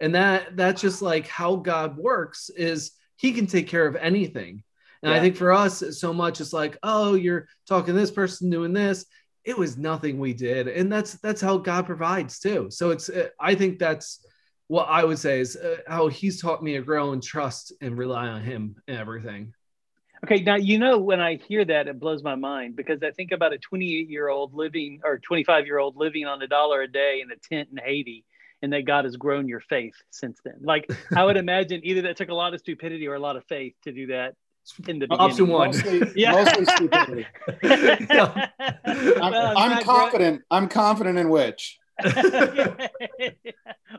And 0.00 0.14
that 0.14 0.56
that's 0.56 0.82
just 0.82 1.02
like 1.02 1.26
how 1.26 1.56
God 1.56 1.96
works 1.96 2.50
is 2.50 2.92
he 3.16 3.32
can 3.32 3.46
take 3.46 3.68
care 3.68 3.86
of 3.86 3.96
anything. 3.96 4.62
And 5.02 5.10
yeah. 5.10 5.16
I 5.16 5.20
think 5.20 5.36
for 5.36 5.52
us, 5.52 5.82
so 5.98 6.12
much 6.12 6.40
it's 6.40 6.52
like, 6.52 6.76
oh, 6.82 7.14
you're 7.14 7.48
talking 7.66 7.94
this 7.94 8.10
person 8.10 8.50
doing 8.50 8.72
this. 8.72 9.06
It 9.44 9.58
was 9.58 9.76
nothing 9.76 10.18
we 10.18 10.34
did, 10.34 10.68
and 10.68 10.92
that's 10.92 11.14
that's 11.14 11.40
how 11.40 11.58
God 11.58 11.86
provides 11.86 12.38
too. 12.38 12.68
So 12.70 12.90
it's 12.90 13.10
I 13.40 13.56
think 13.56 13.80
that's 13.80 14.24
what 14.72 14.88
I 14.88 15.04
would 15.04 15.18
say 15.18 15.38
is 15.38 15.54
uh, 15.54 15.76
how 15.86 16.08
He's 16.08 16.40
taught 16.40 16.62
me 16.62 16.72
to 16.72 16.80
grow 16.80 17.12
and 17.12 17.22
trust 17.22 17.74
and 17.82 17.94
rely 17.94 18.28
on 18.28 18.40
Him 18.40 18.76
and 18.88 18.96
everything. 18.96 19.52
Okay, 20.24 20.42
now 20.42 20.54
you 20.54 20.78
know 20.78 20.96
when 20.96 21.20
I 21.20 21.36
hear 21.46 21.62
that, 21.62 21.88
it 21.88 22.00
blows 22.00 22.22
my 22.22 22.36
mind 22.36 22.74
because 22.74 23.02
I 23.02 23.10
think 23.10 23.32
about 23.32 23.52
a 23.52 23.58
28 23.58 24.08
year 24.08 24.30
old 24.30 24.54
living 24.54 25.00
or 25.04 25.18
25 25.18 25.66
year 25.66 25.76
old 25.76 25.96
living 25.96 26.24
on 26.24 26.40
a 26.40 26.46
dollar 26.46 26.80
a 26.80 26.88
day 26.88 27.20
in 27.22 27.30
a 27.30 27.36
tent 27.36 27.68
in 27.70 27.84
Haiti, 27.84 28.24
and 28.62 28.72
that 28.72 28.86
God 28.86 29.04
has 29.04 29.14
grown 29.16 29.46
your 29.46 29.60
faith 29.60 29.92
since 30.08 30.40
then. 30.42 30.56
Like 30.62 30.90
I 31.14 31.22
would 31.22 31.36
imagine, 31.46 31.82
either 31.84 32.00
that 32.02 32.16
took 32.16 32.30
a 32.30 32.34
lot 32.34 32.54
of 32.54 32.60
stupidity 32.60 33.06
or 33.06 33.14
a 33.14 33.20
lot 33.20 33.36
of 33.36 33.44
faith 33.44 33.74
to 33.84 33.92
do 33.92 34.06
that 34.06 34.36
in 34.88 35.00
the 35.00 35.06
beginning. 35.06 35.20
Option 35.20 35.48
one, 35.48 35.66
mostly, 35.66 36.00
yeah. 36.16 36.32
mostly 36.32 36.64
stupidity. 36.64 37.26
I'm, 37.62 38.08
well, 38.08 39.58
I'm, 39.58 39.72
I'm 39.72 39.82
confident. 39.84 40.40
I'm 40.50 40.68
confident 40.68 41.18
in 41.18 41.28
which. 41.28 41.78
well, 42.04 42.88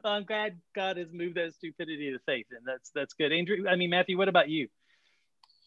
I'm 0.03 0.25
glad 0.25 0.59
God 0.75 0.97
has 0.97 1.07
moved 1.11 1.35
that 1.35 1.53
stupidity 1.53 2.11
to 2.11 2.19
faith, 2.25 2.47
and 2.51 2.65
that's 2.65 2.91
that's 2.93 3.13
good. 3.13 3.31
Andrew, 3.31 3.65
I 3.69 3.75
mean 3.75 3.89
Matthew, 3.89 4.17
what 4.17 4.27
about 4.27 4.49
you? 4.49 4.67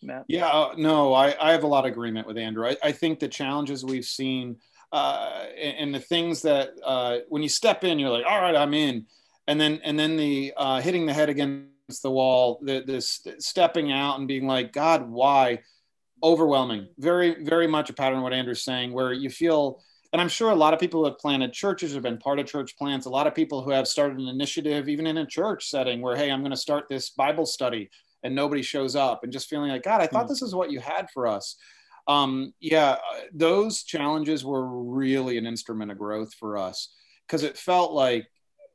Matt? 0.02 0.24
Yeah, 0.28 0.46
uh, 0.46 0.74
no, 0.76 1.14
I, 1.14 1.34
I 1.40 1.52
have 1.52 1.62
a 1.62 1.66
lot 1.66 1.84
of 1.86 1.92
agreement 1.92 2.26
with 2.26 2.36
Andrew. 2.36 2.66
I, 2.66 2.76
I 2.82 2.92
think 2.92 3.18
the 3.18 3.28
challenges 3.28 3.84
we've 3.84 4.04
seen 4.04 4.56
uh, 4.92 5.46
and, 5.60 5.76
and, 5.78 5.94
the 5.94 6.00
things 6.00 6.42
that 6.42 6.70
uh, 6.84 7.18
when 7.28 7.42
you 7.42 7.48
step 7.48 7.82
in, 7.84 7.98
you're 7.98 8.10
like, 8.10 8.24
all 8.24 8.40
right, 8.40 8.54
I'm 8.54 8.72
in, 8.72 9.06
and 9.46 9.60
then 9.60 9.80
and 9.84 9.98
then 9.98 10.16
the 10.16 10.52
uh, 10.56 10.80
hitting 10.80 11.06
the 11.06 11.12
head 11.12 11.28
against 11.28 12.02
the 12.02 12.10
wall, 12.10 12.60
the, 12.62 12.82
this 12.86 13.26
stepping 13.38 13.90
out 13.92 14.18
and 14.18 14.28
being 14.28 14.46
like, 14.46 14.72
God, 14.72 15.08
why? 15.08 15.60
Overwhelming, 16.22 16.88
very 16.98 17.44
very 17.44 17.66
much 17.66 17.90
a 17.90 17.92
pattern 17.92 18.22
what 18.22 18.32
Andrew's 18.32 18.62
saying, 18.62 18.92
where 18.92 19.12
you 19.12 19.28
feel. 19.28 19.82
And 20.12 20.20
I'm 20.20 20.28
sure 20.28 20.50
a 20.50 20.54
lot 20.54 20.74
of 20.74 20.80
people 20.80 21.00
who 21.00 21.06
have 21.06 21.18
planted 21.18 21.52
churches 21.52 21.94
have 21.94 22.02
been 22.02 22.18
part 22.18 22.38
of 22.38 22.46
church 22.46 22.76
plants. 22.76 23.06
A 23.06 23.10
lot 23.10 23.26
of 23.26 23.34
people 23.34 23.62
who 23.62 23.70
have 23.70 23.88
started 23.88 24.18
an 24.18 24.28
initiative, 24.28 24.88
even 24.88 25.06
in 25.06 25.18
a 25.18 25.26
church 25.26 25.68
setting, 25.68 26.00
where, 26.00 26.16
hey, 26.16 26.30
I'm 26.30 26.40
going 26.40 26.50
to 26.50 26.56
start 26.56 26.88
this 26.88 27.10
Bible 27.10 27.46
study 27.46 27.90
and 28.26 28.34
nobody 28.34 28.62
shows 28.62 28.96
up 28.96 29.22
and 29.22 29.32
just 29.32 29.48
feeling 29.48 29.70
like 29.70 29.82
god 29.82 30.00
i 30.00 30.06
thought 30.06 30.24
hmm. 30.24 30.28
this 30.28 30.42
is 30.42 30.54
what 30.54 30.70
you 30.70 30.80
had 30.80 31.08
for 31.10 31.26
us 31.26 31.56
um, 32.08 32.52
yeah 32.60 32.90
uh, 32.90 33.20
those 33.32 33.82
challenges 33.82 34.44
were 34.44 34.84
really 34.84 35.38
an 35.38 35.46
instrument 35.46 35.90
of 35.90 35.98
growth 35.98 36.32
for 36.34 36.56
us 36.56 36.94
because 37.26 37.42
it 37.42 37.56
felt 37.56 37.92
like 37.92 38.28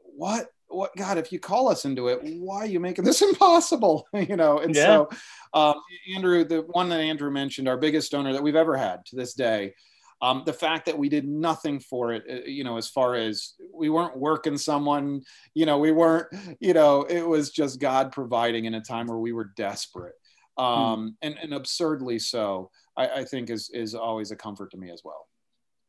what 0.04 0.48
what 0.68 0.94
god 0.98 1.18
if 1.18 1.32
you 1.32 1.40
call 1.40 1.70
us 1.70 1.86
into 1.86 2.08
it 2.10 2.20
why 2.24 2.58
are 2.58 2.66
you 2.66 2.80
making 2.80 3.06
this 3.06 3.22
impossible 3.30 4.06
you 4.14 4.36
know 4.36 4.60
and 4.60 4.76
yeah. 4.76 4.86
so 4.86 5.10
um, 5.54 5.76
andrew 6.14 6.44
the 6.44 6.62
one 6.62 6.90
that 6.90 7.00
andrew 7.00 7.32
mentioned 7.32 7.70
our 7.70 7.78
biggest 7.78 8.12
donor 8.12 8.34
that 8.34 8.44
we've 8.44 8.56
ever 8.56 8.76
had 8.76 9.06
to 9.06 9.16
this 9.16 9.34
day 9.34 9.74
um, 10.22 10.44
the 10.46 10.54
fact 10.54 10.86
that 10.86 10.98
we 10.98 11.10
did 11.10 11.28
nothing 11.28 11.80
for 11.80 12.14
it, 12.14 12.24
uh, 12.30 12.46
you 12.46 12.64
know, 12.64 12.78
as 12.78 12.88
far 12.88 13.16
as 13.16 13.54
we 13.74 13.90
weren't 13.90 14.18
working 14.18 14.58
someone, 14.58 15.22
you 15.56 15.66
know, 15.66 15.80
we 15.80 15.92
weren't, 15.92 16.28
you 16.60 16.74
know, 16.74 17.04
it 17.04 17.28
was 17.28 17.50
just 17.50 17.80
God 17.80 18.12
providing 18.12 18.66
in 18.66 18.76
a 18.76 18.82
time 18.82 19.08
where 19.08 19.18
we 19.18 19.34
were 19.34 19.52
desperate. 19.58 20.14
Hmm. 20.58 20.64
Um, 20.64 21.18
and, 21.22 21.36
and 21.42 21.54
absurdly 21.54 22.20
so, 22.20 22.70
I, 22.96 23.08
I 23.08 23.24
think 23.24 23.50
is, 23.50 23.72
is 23.74 23.96
always 23.96 24.32
a 24.32 24.36
comfort 24.36 24.72
to 24.72 24.78
me 24.78 24.92
as 24.92 25.02
well. 25.04 25.28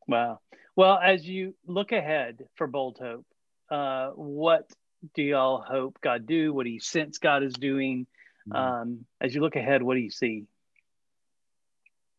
Wow. 0.09 0.41
Well, 0.76 0.99
as 0.99 1.26
you 1.26 1.55
look 1.66 1.93
ahead 1.93 2.45
for 2.55 2.66
Bold 2.66 2.99
Hope, 3.01 3.26
uh, 3.70 4.11
what 4.11 4.70
do 5.14 5.22
y'all 5.22 5.61
hope 5.61 5.99
God 6.01 6.26
do? 6.26 6.55
What 6.55 6.64
do 6.64 6.70
you 6.70 6.80
sense 6.80 7.18
God 7.18 7.43
is 7.43 7.53
doing? 7.53 8.07
Hmm. 8.47 8.57
Um, 8.57 9.05
as 9.20 9.35
you 9.35 9.43
look 9.43 9.57
ahead, 9.57 9.83
what 9.83 9.95
do 9.95 10.01
you 10.01 10.11
see? 10.11 10.47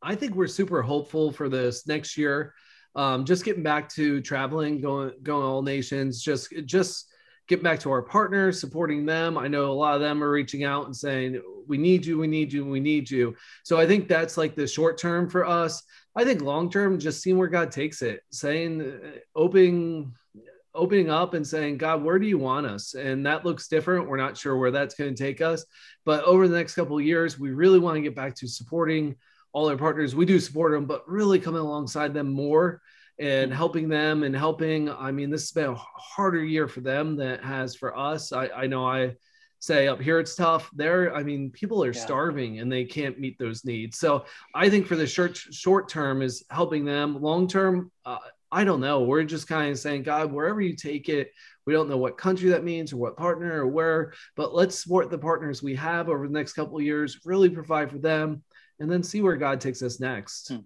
I 0.03 0.15
think 0.15 0.35
we're 0.35 0.47
super 0.47 0.81
hopeful 0.81 1.31
for 1.31 1.49
this 1.49 1.87
next 1.87 2.17
year. 2.17 2.53
Um, 2.95 3.25
just 3.25 3.45
getting 3.45 3.63
back 3.63 3.89
to 3.89 4.21
traveling, 4.21 4.81
going 4.81 5.13
going 5.23 5.43
all 5.43 5.61
nations, 5.61 6.21
just 6.21 6.53
just 6.65 7.07
get 7.47 7.63
back 7.63 7.79
to 7.81 7.91
our 7.91 8.01
partners, 8.01 8.59
supporting 8.59 9.05
them. 9.05 9.37
I 9.37 9.47
know 9.47 9.71
a 9.71 9.73
lot 9.73 9.95
of 9.95 10.01
them 10.01 10.23
are 10.23 10.29
reaching 10.29 10.63
out 10.63 10.85
and 10.85 10.95
saying, 10.95 11.41
"We 11.67 11.77
need 11.77 12.05
you, 12.05 12.19
we 12.19 12.27
need 12.27 12.53
you, 12.53 12.65
we 12.65 12.79
need 12.79 13.09
you." 13.09 13.35
So 13.63 13.77
I 13.79 13.87
think 13.87 14.07
that's 14.07 14.37
like 14.37 14.55
the 14.55 14.67
short 14.67 14.97
term 14.97 15.29
for 15.29 15.45
us. 15.45 15.81
I 16.15 16.23
think 16.23 16.41
long 16.41 16.69
term, 16.69 16.99
just 16.99 17.23
seeing 17.23 17.37
where 17.37 17.47
God 17.47 17.71
takes 17.71 18.01
it, 18.01 18.21
saying, 18.31 18.81
uh, 18.81 19.17
opening 19.35 20.13
opening 20.75 21.09
up 21.09 21.33
and 21.33 21.45
saying, 21.45 21.77
God, 21.77 22.03
where 22.03 22.17
do 22.17 22.25
you 22.27 22.37
want 22.37 22.65
us? 22.65 22.95
And 22.95 23.25
that 23.25 23.45
looks 23.45 23.67
different. 23.67 24.07
We're 24.07 24.17
not 24.17 24.37
sure 24.37 24.57
where 24.57 24.71
that's 24.71 24.95
going 24.95 25.13
to 25.13 25.23
take 25.23 25.39
us. 25.39 25.65
But 26.03 26.23
over 26.23 26.47
the 26.47 26.57
next 26.57 26.73
couple 26.73 26.97
of 26.97 27.05
years, 27.05 27.39
we 27.39 27.51
really 27.51 27.79
want 27.79 27.95
to 27.95 28.01
get 28.01 28.15
back 28.15 28.35
to 28.37 28.47
supporting 28.47 29.15
all 29.53 29.69
our 29.69 29.77
partners. 29.77 30.15
We 30.15 30.25
do 30.25 30.39
support 30.39 30.73
them, 30.73 30.85
but 30.85 31.07
really 31.07 31.39
coming 31.39 31.61
alongside 31.61 32.13
them 32.13 32.31
more 32.31 32.81
and 33.19 33.51
mm-hmm. 33.51 33.57
helping 33.57 33.87
them 33.87 34.23
and 34.23 34.35
helping. 34.35 34.89
I 34.89 35.11
mean, 35.11 35.29
this 35.29 35.43
has 35.43 35.51
been 35.51 35.69
a 35.69 35.75
harder 35.75 36.43
year 36.43 36.67
for 36.67 36.81
them 36.81 37.15
than 37.15 37.27
it 37.27 37.43
has 37.43 37.75
for 37.75 37.97
us. 37.97 38.33
I, 38.33 38.47
I 38.49 38.67
know 38.67 38.85
I 38.85 39.15
say 39.59 39.87
up 39.87 40.01
here 40.01 40.19
it's 40.19 40.35
tough. 40.35 40.69
There, 40.73 41.15
I 41.15 41.23
mean, 41.23 41.51
people 41.51 41.83
are 41.83 41.93
yeah. 41.93 42.01
starving 42.01 42.59
and 42.59 42.71
they 42.71 42.83
can't 42.83 43.19
meet 43.19 43.37
those 43.39 43.63
needs. 43.63 43.97
So 43.97 44.25
I 44.53 44.69
think 44.69 44.87
for 44.87 44.95
the 44.95 45.07
short 45.07 45.37
short 45.37 45.87
term 45.87 46.21
is 46.21 46.43
helping 46.49 46.83
them. 46.83 47.21
Long 47.21 47.47
term, 47.47 47.91
uh, 48.05 48.17
I 48.51 48.63
don't 48.63 48.81
know. 48.81 49.03
We're 49.03 49.23
just 49.23 49.47
kind 49.47 49.71
of 49.71 49.79
saying, 49.79 50.03
God, 50.03 50.31
wherever 50.31 50.61
you 50.61 50.75
take 50.75 51.09
it, 51.09 51.31
we 51.65 51.73
don't 51.73 51.89
know 51.89 51.97
what 51.97 52.17
country 52.17 52.49
that 52.49 52.63
means 52.63 52.91
or 52.91 52.97
what 52.97 53.15
partner 53.15 53.61
or 53.61 53.67
where, 53.67 54.13
but 54.35 54.53
let's 54.53 54.77
support 54.81 55.09
the 55.09 55.17
partners 55.17 55.63
we 55.63 55.75
have 55.75 56.09
over 56.09 56.27
the 56.27 56.33
next 56.33 56.53
couple 56.53 56.77
of 56.77 56.83
years, 56.83 57.21
really 57.23 57.49
provide 57.49 57.89
for 57.89 57.99
them 57.99 58.43
and 58.79 58.91
then 58.91 59.03
see 59.03 59.21
where 59.21 59.37
God 59.37 59.61
takes 59.61 59.81
us 59.81 59.99
next. 59.99 60.49
Hmm. 60.49 60.57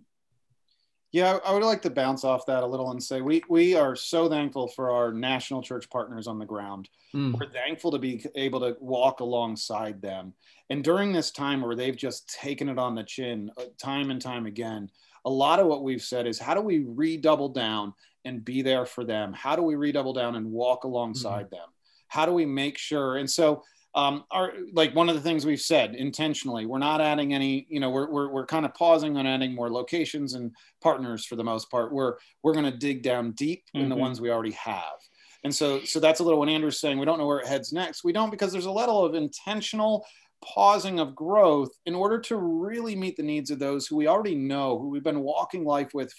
Yeah, 1.14 1.40
I 1.46 1.54
would 1.54 1.64
like 1.64 1.82
to 1.84 1.90
bounce 1.90 2.26
off 2.26 2.46
that 2.48 2.64
a 2.64 2.68
little 2.68 2.92
and 2.92 3.02
say 3.02 3.22
we 3.22 3.42
we 3.50 3.76
are 3.76 3.96
so 3.96 4.28
thankful 4.28 4.68
for 4.68 4.92
our 4.92 5.14
national 5.14 5.62
church 5.62 5.90
partners 5.90 6.28
on 6.28 6.38
the 6.38 6.46
ground. 6.46 6.90
Mm. 7.16 7.40
We're 7.40 7.50
thankful 7.50 7.92
to 7.92 7.98
be 7.98 8.26
able 8.36 8.60
to 8.60 8.76
walk 8.82 9.22
alongside 9.22 10.02
them. 10.02 10.34
And 10.70 10.84
during 10.84 11.14
this 11.14 11.32
time 11.32 11.62
where 11.62 11.76
they've 11.76 11.96
just 11.96 12.30
taken 12.30 12.68
it 12.68 12.78
on 12.78 12.94
the 12.94 13.04
chin 13.04 13.50
uh, 13.58 13.64
time 13.82 14.12
and 14.12 14.22
time 14.22 14.46
again, 14.46 14.90
a 15.24 15.30
lot 15.30 15.60
of 15.60 15.68
what 15.68 15.84
we've 15.84 16.02
said 16.02 16.28
is 16.28 16.40
how 16.40 16.54
do 16.54 16.62
we 16.62 16.80
redouble 16.86 17.50
down 17.50 17.94
and 18.26 18.44
be 18.44 18.62
there 18.62 18.86
for 18.86 19.06
them? 19.06 19.32
How 19.32 19.56
do 19.56 19.62
we 19.62 19.76
redouble 19.76 20.14
down 20.14 20.36
and 20.36 20.52
walk 20.52 20.84
alongside 20.84 21.48
mm. 21.48 21.52
them? 21.52 21.70
How 22.10 22.26
do 22.26 22.34
we 22.34 22.46
make 22.46 22.78
sure? 22.78 23.16
And 23.16 23.30
so 23.30 23.64
um, 23.98 24.26
are 24.30 24.54
like 24.74 24.94
one 24.94 25.10
of 25.10 25.16
the 25.16 25.22
things 25.22 25.44
we've 25.44 25.60
said 25.60 25.96
intentionally 25.96 26.68
we're 26.68 26.78
not 26.78 27.02
adding 27.02 27.34
any 27.34 27.66
you 27.68 27.80
know 27.80 27.90
we're, 27.90 28.10
we're, 28.10 28.30
we're 28.30 28.46
kind 28.46 28.64
of 28.64 28.74
pausing 28.76 29.18
on 29.18 29.26
adding 29.26 29.56
more 29.56 29.72
locations 29.72 30.36
and 30.36 30.52
partners 30.82 31.26
for 31.26 31.36
the 31.36 31.44
most 31.44 31.70
part 31.72 31.92
we're 31.92 32.14
we're 32.44 32.54
going 32.54 32.72
to 32.72 32.78
dig 32.78 33.02
down 33.02 33.32
deep 33.32 33.64
mm-hmm. 33.66 33.84
in 33.84 33.90
the 33.90 33.96
mm-hmm. 33.96 34.04
ones 34.04 34.22
we 34.22 34.30
already 34.30 34.52
have 34.52 35.00
and 35.44 35.54
so 35.54 35.84
so 35.84 36.00
that's 36.00 36.20
a 36.20 36.24
little 36.24 36.38
what 36.38 36.48
andrew's 36.48 36.80
saying 36.80 37.00
we 37.00 37.06
don't 37.06 37.18
know 37.18 37.26
where 37.26 37.40
it 37.40 37.48
heads 37.48 37.74
next 37.74 38.04
we 38.04 38.14
don't 38.14 38.30
because 38.30 38.52
there's 38.52 38.66
a 38.66 38.72
level 38.72 39.04
of 39.04 39.16
intentional 39.16 40.06
pausing 40.46 41.00
of 41.00 41.16
growth 41.16 41.72
in 41.88 41.96
order 41.96 42.20
to 42.20 42.38
really 42.38 42.96
meet 42.96 43.18
the 43.18 43.24
needs 43.24 43.50
of 43.50 43.58
those 43.58 43.88
who 43.88 43.96
we 43.96 44.06
already 44.06 44.36
know 44.36 44.78
who 44.78 44.90
we've 44.90 45.04
been 45.04 45.22
walking 45.22 45.66
life 45.66 45.90
with 45.96 46.14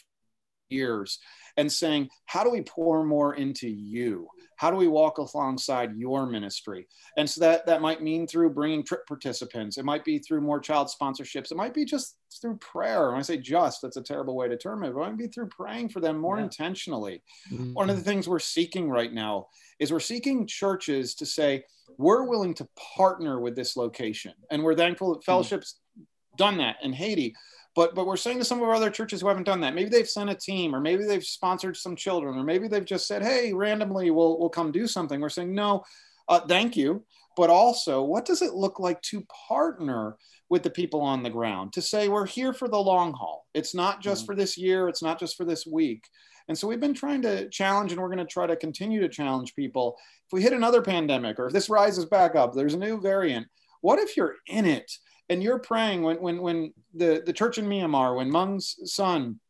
years 0.71 1.19
and 1.57 1.71
saying 1.71 2.09
how 2.27 2.45
do 2.45 2.51
we 2.51 2.63
pour 2.63 3.05
more 3.05 3.35
into 3.35 3.69
you 3.69 4.29
how 4.57 4.71
do 4.71 4.77
we 4.77 4.89
walk 4.89 5.19
alongside 5.19 5.97
your 5.97 6.27
ministry 6.27 6.87
and 7.17 7.29
so 7.29 7.41
that 7.41 7.67
that 7.67 7.83
might 7.83 8.03
mean 8.03 8.27
through 8.27 8.49
bringing 8.49 8.83
trip 8.83 9.07
participants 9.07 9.77
it 9.77 9.85
might 9.85 10.05
be 10.05 10.19
through 10.19 10.41
more 10.41 10.61
child 10.61 10.89
sponsorships 10.89 11.51
it 11.51 11.57
might 11.57 11.75
be 11.75 11.85
just 11.85 12.17
through 12.41 12.57
prayer 12.57 13.11
when 13.11 13.19
i 13.19 13.23
say 13.23 13.37
just 13.37 13.83
that's 13.83 13.97
a 13.97 14.03
terrible 14.03 14.37
way 14.37 14.49
to 14.49 14.57
term 14.57 14.83
it 14.85 14.95
but 14.95 15.01
it 15.01 15.09
might 15.09 15.19
be 15.19 15.27
through 15.27 15.49
praying 15.49 15.89
for 15.89 16.01
them 16.01 16.19
more 16.19 16.39
yeah. 16.39 16.45
intentionally 16.45 17.23
mm-hmm. 17.51 17.73
one 17.75 17.91
of 17.91 17.97
the 17.97 18.03
things 18.03 18.29
we're 18.29 18.39
seeking 18.39 18.89
right 18.89 19.13
now 19.13 19.47
is 19.79 19.93
we're 19.93 20.01
seeking 20.01 20.47
churches 20.47 21.15
to 21.15 21.27
say 21.27 21.63
we're 21.97 22.25
willing 22.25 22.55
to 22.55 22.69
partner 22.97 23.41
with 23.41 23.57
this 23.57 23.77
location 23.77 24.33
and 24.51 24.63
we're 24.63 24.77
thankful 24.77 25.13
that 25.13 25.21
mm. 25.21 25.25
fellowships 25.25 25.81
mm-hmm. 25.99 26.05
done 26.37 26.59
that 26.59 26.77
in 26.83 26.93
haiti 26.93 27.35
but 27.79 27.95
but 27.95 28.09
we're 28.09 28.17
saying 28.17 28.39
to 28.39 28.45
some 28.45 28.59
of 28.59 28.69
our 28.69 28.75
other 28.75 28.91
churches 28.91 29.21
who 29.21 29.29
haven't 29.29 29.45
done 29.45 29.61
that, 29.61 29.73
maybe 29.73 29.89
they've 29.89 30.09
sent 30.09 30.31
a 30.31 30.35
team, 30.35 30.75
or 30.75 30.81
maybe 30.81 31.05
they've 31.05 31.23
sponsored 31.23 31.77
some 31.77 31.95
children, 31.95 32.37
or 32.37 32.43
maybe 32.43 32.67
they've 32.67 32.85
just 32.85 33.07
said, 33.07 33.23
"Hey, 33.23 33.53
randomly, 33.53 34.11
we'll 34.11 34.37
we'll 34.41 34.49
come 34.49 34.73
do 34.73 34.89
something." 34.89 35.21
We're 35.21 35.29
saying, 35.29 35.55
"No, 35.55 35.85
uh, 36.29 36.41
thank 36.41 36.77
you, 36.77 37.05
but 37.37 37.51
also 37.51 38.03
what 38.03 38.25
does 38.25 38.43
it 38.43 38.55
look 38.55 38.81
like 38.81 39.01
to 39.03 39.25
partner 39.49 40.17
with 40.49 40.65
the 40.65 40.71
people 40.71 41.01
on 41.01 41.23
the 41.23 41.31
ground 41.31 41.73
to 41.75 41.81
say 41.81 42.09
we're 42.09 42.27
here 42.27 42.53
for 42.53 42.67
the 42.67 42.77
long 42.77 43.13
haul. 43.13 43.47
It's 43.55 43.77
not 43.77 44.03
just 44.03 44.23
mm-hmm. 44.23 44.33
for 44.33 44.35
this 44.35 44.59
year, 44.59 44.89
it's 44.89 45.03
not 45.03 45.21
just 45.21 45.37
for 45.37 45.45
this 45.45 45.65
week. 45.65 46.05
And 46.49 46.59
so 46.59 46.67
we've 46.67 46.81
been 46.81 46.95
trying 46.95 47.23
to 47.23 47.49
challenge, 47.51 47.93
and 47.93 48.01
we're 48.01 48.09
going 48.09 48.19
to 48.19 48.25
try 48.25 48.47
to 48.47 48.57
continue 48.57 49.01
to 49.03 49.09
challenge 49.09 49.55
people. 49.55 49.97
If 50.27 50.33
we 50.33 50.43
hit 50.43 50.55
another 50.55 50.83
pandemic, 50.83 51.39
or 51.39 51.47
if 51.47 51.53
this 51.53 51.69
rises 51.69 52.07
back 52.07 52.35
up, 52.35 52.55
there's 52.55 52.75
a 52.75 52.79
new 52.79 53.01
variant. 53.01 53.47
What 53.83 54.01
if 54.01 54.17
you're 54.17 54.35
in 54.49 54.65
it 54.65 54.91
and 55.29 55.43
you're 55.43 55.59
praying 55.59 56.03
when 56.03 56.21
when 56.21 56.41
when 56.41 56.73
the 56.95 57.23
the 57.25 57.33
church 57.33 57.59
in 57.59 57.67
Myanmar, 57.67 58.17
when 58.17 58.31
Mung's 58.31 58.77
son, 58.85 59.41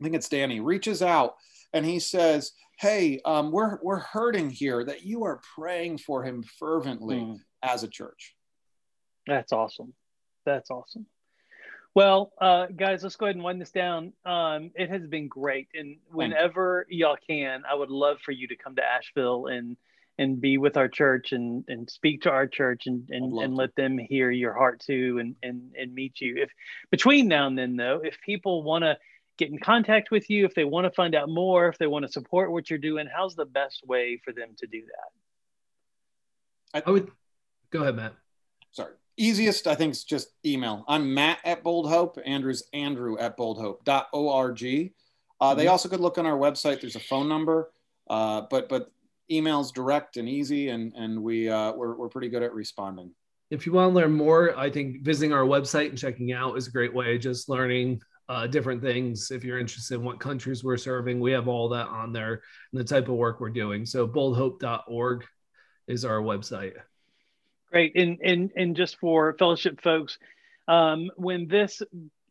I 0.00 0.04
think 0.04 0.14
it's 0.16 0.28
Danny, 0.28 0.60
reaches 0.60 1.02
out 1.02 1.34
and 1.74 1.84
he 1.84 1.98
says, 1.98 2.52
"Hey, 2.78 3.20
um, 3.24 3.52
we're 3.52 3.78
we're 3.82 3.98
hurting 3.98 4.48
here. 4.48 4.84
That 4.84 5.04
you 5.04 5.24
are 5.24 5.40
praying 5.56 5.98
for 5.98 6.22
him 6.22 6.42
fervently 6.58 7.16
mm. 7.16 7.38
as 7.62 7.82
a 7.82 7.88
church." 7.88 8.34
That's 9.26 9.52
awesome. 9.52 9.92
That's 10.46 10.70
awesome. 10.70 11.06
Well, 11.94 12.32
uh, 12.40 12.66
guys, 12.66 13.02
let's 13.02 13.16
go 13.16 13.26
ahead 13.26 13.36
and 13.36 13.44
wind 13.44 13.60
this 13.60 13.70
down. 13.70 14.12
Um, 14.24 14.72
it 14.74 14.90
has 14.90 15.06
been 15.06 15.28
great, 15.28 15.68
and 15.74 15.96
whenever 16.10 16.86
y'all 16.88 17.16
can, 17.28 17.62
I 17.70 17.74
would 17.74 17.90
love 17.90 18.18
for 18.24 18.32
you 18.32 18.48
to 18.48 18.56
come 18.56 18.76
to 18.76 18.84
Asheville 18.84 19.46
and 19.46 19.76
and 20.18 20.40
be 20.40 20.58
with 20.58 20.76
our 20.76 20.88
church 20.88 21.32
and 21.32 21.64
and 21.68 21.90
speak 21.90 22.22
to 22.22 22.30
our 22.30 22.46
church 22.46 22.86
and 22.86 23.08
and, 23.10 23.36
and 23.38 23.54
let 23.54 23.74
them 23.76 23.98
hear 23.98 24.30
your 24.30 24.52
heart 24.52 24.80
too 24.80 25.18
and 25.20 25.36
and 25.42 25.74
and 25.78 25.94
meet 25.94 26.20
you. 26.20 26.36
If 26.38 26.50
between 26.90 27.28
now 27.28 27.46
and 27.46 27.58
then, 27.58 27.76
though, 27.76 28.00
if 28.02 28.16
people 28.24 28.62
want 28.62 28.84
to 28.84 28.96
get 29.36 29.50
in 29.50 29.58
contact 29.58 30.10
with 30.10 30.30
you, 30.30 30.44
if 30.44 30.54
they 30.54 30.64
want 30.64 30.84
to 30.84 30.92
find 30.92 31.14
out 31.14 31.28
more, 31.28 31.68
if 31.68 31.78
they 31.78 31.88
want 31.88 32.04
to 32.04 32.12
support 32.12 32.52
what 32.52 32.70
you're 32.70 32.78
doing, 32.78 33.08
how's 33.14 33.34
the 33.34 33.44
best 33.44 33.82
way 33.86 34.20
for 34.24 34.32
them 34.32 34.50
to 34.58 34.66
do 34.66 34.82
that? 34.82 36.86
I 36.86 36.90
would 36.90 37.10
go 37.70 37.82
ahead, 37.82 37.96
Matt. 37.96 38.14
Sorry 38.70 38.92
easiest, 39.16 39.66
I 39.66 39.74
think, 39.74 39.92
is 39.92 40.04
just 40.04 40.28
email. 40.44 40.84
I'm 40.88 41.14
Matt 41.14 41.38
at 41.44 41.62
Bold 41.62 41.88
Hope. 41.88 42.18
Andrew's 42.24 42.64
Andrew 42.72 43.18
at 43.18 43.36
boldhope.org. 43.36 44.62
Uh, 44.62 45.50
mm-hmm. 45.50 45.58
They 45.58 45.66
also 45.66 45.88
could 45.88 46.00
look 46.00 46.18
on 46.18 46.26
our 46.26 46.36
website. 46.36 46.80
There's 46.80 46.96
a 46.96 47.00
phone 47.00 47.28
number, 47.28 47.70
uh, 48.08 48.42
but 48.50 48.68
but 48.68 48.90
email's 49.30 49.72
direct 49.72 50.16
and 50.16 50.28
easy, 50.28 50.68
and 50.68 50.92
and 50.94 51.22
we 51.22 51.48
uh, 51.48 51.72
we're 51.72 51.94
we're 51.94 52.08
pretty 52.08 52.28
good 52.28 52.42
at 52.42 52.52
responding. 52.52 53.10
If 53.50 53.66
you 53.66 53.72
want 53.72 53.90
to 53.90 53.94
learn 53.94 54.12
more, 54.12 54.56
I 54.58 54.70
think 54.70 55.02
visiting 55.02 55.32
our 55.32 55.44
website 55.44 55.90
and 55.90 55.98
checking 55.98 56.32
out 56.32 56.56
is 56.56 56.66
a 56.66 56.70
great 56.70 56.94
way. 56.94 57.18
Just 57.18 57.48
learning 57.48 58.00
uh, 58.28 58.46
different 58.46 58.82
things. 58.82 59.30
If 59.30 59.44
you're 59.44 59.58
interested 59.58 59.96
in 59.96 60.04
what 60.04 60.18
countries 60.18 60.64
we're 60.64 60.76
serving, 60.76 61.20
we 61.20 61.32
have 61.32 61.48
all 61.48 61.68
that 61.70 61.88
on 61.88 62.12
there 62.12 62.42
and 62.72 62.80
the 62.80 62.84
type 62.84 63.08
of 63.08 63.14
work 63.14 63.40
we're 63.40 63.50
doing. 63.50 63.84
So 63.86 64.08
boldhope.org 64.08 65.24
is 65.86 66.04
our 66.04 66.20
website. 66.20 66.72
Great. 67.70 67.94
And, 67.96 68.18
and, 68.22 68.50
and 68.56 68.76
just 68.76 68.98
for 68.98 69.34
fellowship 69.38 69.80
folks, 69.82 70.18
um, 70.68 71.10
when 71.16 71.48
this 71.48 71.82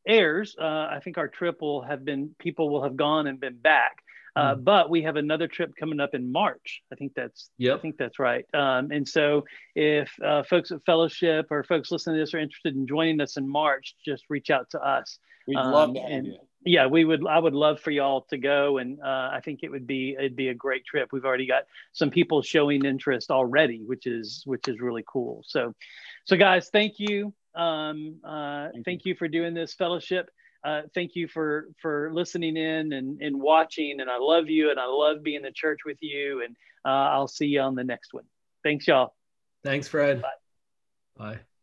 airs, 0.07 0.55
uh, 0.59 0.63
I 0.63 0.99
think 1.03 1.17
our 1.17 1.27
trip 1.27 1.61
will 1.61 1.81
have 1.81 2.03
been, 2.03 2.35
people 2.39 2.69
will 2.69 2.83
have 2.83 2.95
gone 2.95 3.27
and 3.27 3.39
been 3.39 3.57
back. 3.57 4.03
Uh, 4.36 4.55
mm. 4.55 4.63
But 4.63 4.89
we 4.89 5.03
have 5.03 5.15
another 5.15 5.47
trip 5.47 5.73
coming 5.79 5.99
up 5.99 6.13
in 6.13 6.31
March. 6.31 6.81
I 6.91 6.95
think 6.95 7.13
that's 7.15 7.49
yep. 7.57 7.77
I 7.77 7.81
think 7.81 7.97
that's 7.97 8.19
right. 8.19 8.45
Um, 8.53 8.91
and 8.91 9.07
so 9.07 9.45
if 9.75 10.11
uh, 10.23 10.43
folks 10.43 10.71
at 10.71 10.84
Fellowship 10.86 11.47
or 11.51 11.63
folks 11.63 11.91
listening 11.91 12.15
to 12.15 12.21
this 12.21 12.34
are 12.34 12.39
interested 12.39 12.75
in 12.75 12.88
joining 12.88 13.21
us 13.21 13.38
in 13.38 13.47
March, 13.47 13.95
just 14.03 14.23
reach 14.29 14.49
out 14.49 14.69
to 14.71 14.79
us. 14.79 15.19
We'd 15.47 15.57
um, 15.57 15.71
love 15.71 15.93
to 15.93 15.99
and, 15.99 16.38
yeah, 16.65 16.86
we 16.86 17.03
would. 17.03 17.27
I 17.27 17.39
would 17.39 17.53
love 17.53 17.79
for 17.79 17.91
y'all 17.91 18.21
to 18.29 18.38
go, 18.38 18.77
and 18.77 18.99
uh, 19.01 19.29
I 19.34 19.41
think 19.43 19.59
it 19.63 19.69
would 19.69 19.86
be 19.86 20.15
it'd 20.17 20.36
be 20.36 20.47
a 20.47 20.53
great 20.53 20.86
trip. 20.86 21.09
We've 21.11 21.25
already 21.25 21.45
got 21.45 21.63
some 21.91 22.09
people 22.09 22.41
showing 22.41 22.86
interest 22.86 23.31
already, 23.31 23.81
which 23.86 24.07
is 24.07 24.43
which 24.45 24.67
is 24.67 24.79
really 24.79 25.03
cool. 25.05 25.43
So, 25.45 25.73
so 26.25 26.38
guys, 26.38 26.69
thank 26.69 26.99
you. 26.99 27.34
Um, 27.53 28.19
uh, 28.23 28.69
thank, 28.71 28.86
thank 28.86 29.05
you. 29.05 29.09
you. 29.11 29.15
for 29.15 29.27
doing 29.27 29.53
this 29.53 29.73
fellowship. 29.73 30.29
Uh, 30.64 30.84
thank 30.93 31.16
you 31.16 31.28
for 31.28 31.68
for 31.82 32.09
listening 32.14 32.55
in 32.55 32.93
and, 32.93 33.22
and 33.22 33.39
watching. 33.39 33.99
And 33.99 34.09
I 34.09 34.18
love 34.18 34.49
you, 34.49 34.72
and 34.72 34.80
I 34.80 34.86
love 34.86 35.24
being 35.24 35.38
in 35.38 35.43
the 35.43 35.51
church 35.51 35.80
with 35.86 35.97
you. 36.01 36.43
And 36.43 36.55
uh, 36.86 37.11
I'll 37.11 37.28
see 37.28 37.47
you 37.47 37.61
on 37.61 37.76
the 37.76 37.84
next 37.84 38.14
one. 38.14 38.24
Thanks, 38.64 38.88
y'all. 38.88 39.14
Thanks, 39.64 39.88
Fred. 39.88 40.22
Bye. 40.22 40.30
Bye. 41.18 41.39